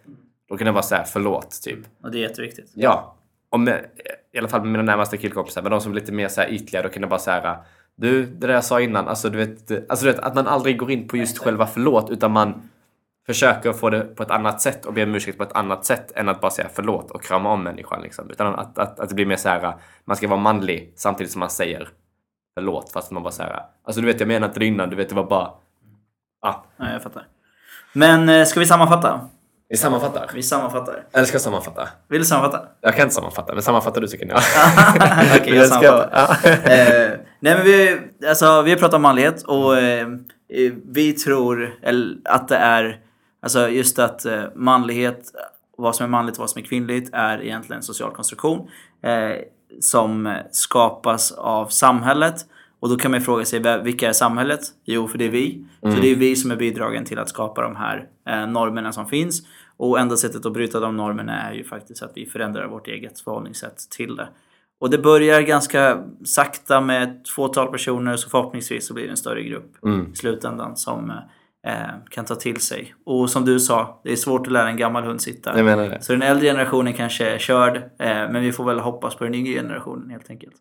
Då 0.50 0.58
kan 0.58 0.68
jag 0.68 0.74
bara 0.74 0.84
säga 0.84 1.04
förlåt, 1.04 1.62
typ. 1.64 1.80
Och 2.04 2.12
det 2.12 2.18
är 2.18 2.22
jätteviktigt. 2.22 2.72
Ja. 2.76 3.16
Och 3.50 3.60
med, 3.60 3.86
I 4.34 4.38
alla 4.38 4.48
fall 4.48 4.62
med 4.62 4.72
mina 4.72 4.84
närmaste 4.84 5.18
killkompisar. 5.18 5.62
Men 5.62 5.72
de 5.72 5.82
som 5.82 5.92
är 5.92 5.96
lite 5.96 6.12
mer 6.12 6.28
så 6.28 6.42
här 6.42 6.50
ytliga, 6.50 6.82
då 6.82 6.90
kan 6.90 7.02
jag 7.02 7.10
bara 7.10 7.20
säga 7.20 7.60
du, 7.96 8.26
det 8.26 8.48
där 8.48 8.54
jag 8.54 8.64
sa 8.64 8.82
innan, 8.82 9.08
alltså 9.08 9.30
du 9.30 9.38
vet, 9.38 9.90
alltså 9.90 10.06
du 10.06 10.12
vet 10.12 10.22
att 10.22 10.36
man 10.36 10.48
aldrig 10.48 10.78
går 10.78 10.92
in 10.92 11.08
på 11.08 11.18
just 11.18 11.38
själva 11.38 11.68
förlåt 11.68 12.10
utan 12.10 12.32
man 12.32 12.70
försöker 13.26 13.74
få 13.74 13.90
det 13.90 14.02
på 14.02 14.24
ett 14.24 14.32
annat 14.32 14.62
sätt 14.62 14.86
och 14.86 14.94
be 14.94 15.04
om 15.04 15.16
ursäkt 15.16 15.38
på 15.38 15.44
ett 15.44 15.52
annat 15.56 15.86
sätt 15.86 16.12
än 16.16 16.30
att 16.30 16.42
bara 16.42 16.52
säga 16.52 16.70
förlåt 16.74 17.12
och 17.12 17.24
krama 17.24 17.52
om 17.52 17.64
människan. 17.64 18.02
Liksom. 18.02 18.30
Utan 18.30 18.56
att, 18.56 18.78
att, 18.78 19.00
att 19.00 19.10
det 19.10 19.16
blir 19.16 19.26
mer 19.26 19.36
så 19.36 19.50
här, 19.50 19.74
man 20.06 20.18
ska 20.18 20.28
vara 20.28 20.40
manlig 20.40 20.94
samtidigt 20.96 21.32
som 21.32 21.40
man 21.40 21.50
säger 21.50 21.90
förlåt 22.54 22.92
fast 22.92 23.12
man 23.12 23.24
bara 23.24 23.32
säger 23.32 23.62
alltså 23.84 24.02
du 24.02 24.08
vet 24.08 24.20
jag 24.20 24.28
menar 24.28 24.48
inte 24.48 24.60
det 24.60 24.66
innan, 24.66 24.90
du 24.90 24.96
vet 24.96 25.10
det 25.10 25.16
var 25.16 25.28
bara... 25.28 25.52
Ah. 26.42 26.56
Ja, 26.78 26.92
jag 26.92 27.04
fattar. 27.04 27.28
Men 27.94 28.30
eh, 28.30 28.46
ska 28.46 28.60
vi 28.60 28.66
sammanfatta? 28.66 29.30
Vi 29.72 29.78
sammanfattar. 29.78 30.32
Vi 30.34 30.44
sammanfattar. 30.44 31.04
Eller 31.14 31.26
ska 31.26 31.36
jag 31.36 31.42
sammanfatta? 31.42 31.90
Vill 32.08 32.20
du 32.20 32.26
sammanfatta? 32.26 32.68
Jag 32.82 32.96
kan 32.96 33.04
inte 33.04 33.16
sammanfatta, 33.16 33.54
men 33.54 33.64
sammanfattar 33.64 34.02
du 34.02 34.08
kan 34.08 34.30
jag. 34.30 34.38
Okej, 34.38 35.42
okay, 35.42 35.56
jag 35.56 35.68
sammanfattar. 35.68 36.32
eh, 36.46 37.20
nej 37.40 37.56
men 37.56 37.64
vi, 37.64 38.00
alltså, 38.28 38.62
vi 38.62 38.72
har 38.72 38.78
pratat 38.78 38.94
om 38.94 39.02
manlighet 39.02 39.44
och 39.44 39.78
eh, 39.78 40.08
vi 40.86 41.14
tror 41.14 41.80
att 42.26 42.48
det 42.48 42.56
är, 42.56 43.00
alltså 43.42 43.70
just 43.70 44.00
att 44.00 44.26
eh, 44.26 44.44
manlighet, 44.56 45.22
vad 45.78 45.96
som 45.96 46.04
är 46.04 46.10
manligt 46.10 46.36
och 46.36 46.40
vad 46.40 46.50
som 46.50 46.62
är 46.62 46.66
kvinnligt 46.66 47.10
är 47.14 47.42
egentligen 47.44 47.78
en 47.78 47.84
social 47.84 48.12
konstruktion 48.12 48.70
eh, 49.04 49.36
som 49.82 50.38
skapas 50.52 51.32
av 51.32 51.68
samhället. 51.68 52.36
Och 52.80 52.90
då 52.90 52.96
kan 52.98 53.12
man 53.12 53.22
fråga 53.22 53.46
sig, 53.46 53.84
vilka 53.84 54.10
är 54.10 54.14
samhället? 54.14 54.60
Jo, 54.86 55.08
för 55.08 55.18
det 55.18 55.26
är 55.26 55.30
vi. 55.30 55.66
Mm. 55.82 55.96
Så 55.96 56.02
det 56.02 56.12
är 56.12 56.16
vi 56.16 56.36
som 56.36 56.52
är 56.52 56.56
bidragen 56.56 57.06
till 57.06 57.20
att 57.20 57.30
skapa 57.30 57.62
de 57.62 57.76
här 57.76 58.08
eh, 58.30 58.48
normerna 58.48 58.92
som 58.92 59.08
finns. 59.08 59.42
Och 59.78 60.00
enda 60.00 60.18
sättet 60.18 60.46
att 60.46 60.54
bryta 60.54 60.80
de 60.80 60.98
normerna 60.98 61.42
är 61.42 61.54
ju 61.54 61.64
faktiskt 61.64 62.04
att 62.04 62.12
vi 62.16 62.26
förändrar 62.26 62.68
vårt 62.68 62.88
eget 62.88 63.20
förhållningssätt 63.20 63.78
till 63.90 64.16
det. 64.16 64.30
Och 64.80 64.90
det 64.90 64.98
börjar 64.98 65.42
ganska 65.42 66.04
sakta 66.26 66.82
med 66.82 67.04
ett 67.04 67.30
fåtal 67.30 67.72
personer 67.72 68.16
så 68.16 68.30
förhoppningsvis 68.30 68.88
så 68.88 68.94
blir 68.94 69.04
det 69.04 69.10
en 69.10 69.18
större 69.18 69.44
grupp 69.44 69.84
mm. 69.84 70.12
i 70.14 70.16
slutändan 70.16 70.76
som 70.76 71.10
eh, 71.68 71.74
kan 72.10 72.26
ta 72.26 72.36
till 72.36 72.60
sig. 72.60 72.96
Och 73.06 73.30
som 73.30 73.46
du 73.46 73.60
sa, 73.60 74.02
det 74.04 74.12
är 74.12 74.16
svårt 74.16 74.48
att 74.48 74.54
lära 74.54 74.70
en 74.70 74.78
gammal 74.78 75.04
hund 75.04 75.22
sitta. 75.22 75.54
Så 76.02 76.12
den 76.12 76.22
äldre 76.22 76.48
generationen 76.48 76.94
kanske 76.94 77.30
är 77.30 77.38
körd, 77.38 77.78
eh, 77.78 77.84
men 78.00 78.42
vi 78.42 78.52
får 78.52 78.64
väl 78.64 78.80
hoppas 78.80 79.16
på 79.16 79.24
den 79.24 79.36
yngre 79.36 79.54
generationen 79.54 80.10
helt 80.10 80.30
enkelt. 80.30 80.56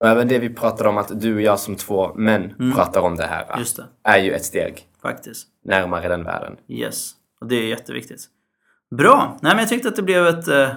Och 0.00 0.08
även 0.08 0.28
det 0.28 0.38
vi 0.38 0.50
pratade 0.50 0.88
om 0.88 0.98
att 0.98 1.20
du 1.20 1.34
och 1.34 1.40
jag 1.40 1.58
som 1.58 1.76
två 1.76 2.14
män 2.14 2.54
mm. 2.58 2.72
pratar 2.74 3.00
om 3.00 3.16
det 3.16 3.26
här. 3.26 3.58
Just 3.58 3.76
det. 3.76 3.84
Är 4.04 4.18
ju 4.18 4.32
ett 4.32 4.44
steg. 4.44 4.86
Faktiskt. 5.02 5.48
Närmare 5.64 6.08
den 6.08 6.24
världen. 6.24 6.56
Yes. 6.68 7.10
Och 7.40 7.48
det 7.48 7.54
är 7.54 7.66
jätteviktigt. 7.66 8.20
Bra! 8.96 9.38
Nej 9.42 9.52
men 9.52 9.58
jag 9.58 9.68
tyckte 9.68 9.88
att 9.88 9.96
det 9.96 10.02
blev 10.02 10.26
ett 10.26 10.48
eh, 10.48 10.68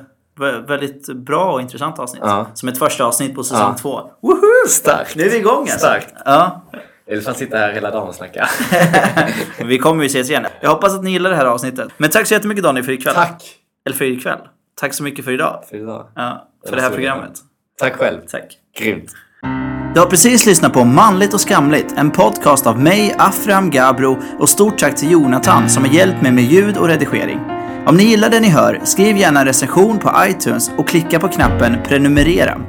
väldigt 0.68 1.08
bra 1.08 1.54
och 1.54 1.62
intressant 1.62 2.00
avsnitt. 2.00 2.22
Ja. 2.26 2.48
Som 2.54 2.70
ett 2.70 2.78
första 2.78 3.06
avsnitt 3.06 3.36
på 3.36 3.44
säsong 3.44 3.60
ja. 3.60 3.76
två. 3.82 4.12
Woho! 4.22 4.68
Starkt! 4.70 5.16
Nu 5.16 5.24
är 5.24 5.30
vi 5.30 5.38
igång 5.38 5.62
alltså. 5.62 5.78
Starkt! 5.78 6.14
Ja. 6.26 6.62
Eller 7.08 7.22
så 7.22 7.34
sitta 7.34 7.58
här 7.58 7.74
hela 7.74 7.92
dagen 7.92 8.08
och 8.08 8.16
snacka. 8.16 8.50
vi 9.66 9.78
kommer 9.78 10.04
ju 10.04 10.08
ses 10.08 10.30
igen. 10.30 10.46
Jag 10.62 10.70
hoppas 10.70 10.96
att 10.96 11.04
ni 11.04 11.12
gillar 11.12 11.30
det 11.30 11.36
här 11.36 11.46
avsnittet. 11.46 11.88
Men 11.98 12.10
tack 12.10 12.28
så 12.28 12.34
jättemycket 12.34 12.64
Daniel 12.64 12.86
för 12.86 12.92
ikväll. 12.92 13.14
Tack! 13.14 13.44
Eller 13.86 13.96
för 13.96 14.06
ikväll. 14.06 14.40
Tack 14.76 14.94
så 14.94 15.04
mycket 15.04 15.26
för 15.26 15.32
idag. 15.32 15.64
För 15.70 15.78
idag. 15.78 16.08
Ja, 16.16 16.48
för 16.68 16.76
det 16.76 16.82
här 16.82 16.90
programmet. 16.90 17.40
Tack 17.78 17.96
själv. 17.96 18.22
Tack. 18.28 18.58
Grymt. 18.78 19.16
Du 19.94 20.00
har 20.00 20.08
precis 20.08 20.46
lyssnat 20.46 20.74
på 20.74 20.84
Manligt 20.84 21.34
och 21.34 21.42
skamligt, 21.42 21.94
en 21.98 22.12
podcast 22.12 22.68
av 22.68 22.80
mig, 22.80 23.16
Afram 23.18 23.70
Gabro 23.70 24.18
och 24.40 24.50
stort 24.50 24.78
tack 24.78 24.96
till 24.96 25.12
Jonathan 25.12 25.70
som 25.70 25.84
har 25.84 25.92
hjälpt 25.92 26.22
mig 26.22 26.32
med 26.32 26.44
ljud 26.44 26.78
och 26.78 26.88
redigering. 26.88 27.40
Om 27.86 27.98
ni 27.98 28.04
gillar 28.04 28.30
det 28.30 28.40
ni 28.40 28.50
hör, 28.50 28.82
skriv 28.84 29.18
gärna 29.18 29.40
en 29.40 29.46
recension 29.46 30.00
på 30.00 30.12
iTunes 30.30 30.72
och 30.78 30.88
klicka 30.88 31.20
på 31.20 31.28
knappen 31.28 31.78
prenumerera. 31.88 32.62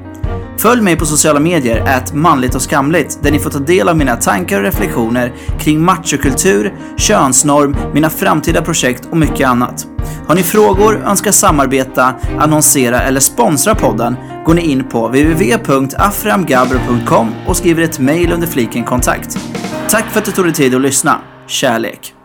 Följ 0.58 0.82
mig 0.82 0.96
på 0.96 1.06
sociala 1.06 1.40
medier, 1.40 1.84
att 1.86 2.14
manligt 2.14 2.54
och 2.54 2.62
skamligt, 2.62 3.18
där 3.22 3.30
ni 3.30 3.38
får 3.38 3.50
ta 3.50 3.58
del 3.58 3.88
av 3.88 3.96
mina 3.96 4.16
tankar 4.16 4.58
och 4.58 4.64
reflektioner 4.64 5.32
kring 5.58 5.80
machokultur, 5.80 6.74
könsnorm, 6.96 7.76
mina 7.94 8.10
framtida 8.10 8.62
projekt 8.62 9.08
och 9.10 9.16
mycket 9.16 9.48
annat. 9.48 9.86
Har 10.26 10.34
ni 10.34 10.42
frågor, 10.42 10.96
önskar 10.96 11.32
samarbeta, 11.32 12.14
annonsera 12.38 13.00
eller 13.00 13.20
sponsra 13.20 13.74
podden 13.74 14.16
går 14.44 14.54
ni 14.54 14.62
in 14.62 14.88
på 14.88 15.08
www.aframgabro.com 15.08 17.34
och 17.46 17.56
skriver 17.56 17.82
ett 17.82 17.98
mail 17.98 18.32
under 18.32 18.46
fliken 18.46 18.84
kontakt. 18.84 19.38
Tack 19.88 20.10
för 20.10 20.18
att 20.18 20.24
du 20.24 20.32
tog 20.32 20.44
dig 20.44 20.54
tid 20.54 20.74
att 20.74 20.80
lyssna. 20.80 21.20
Kärlek! 21.46 22.17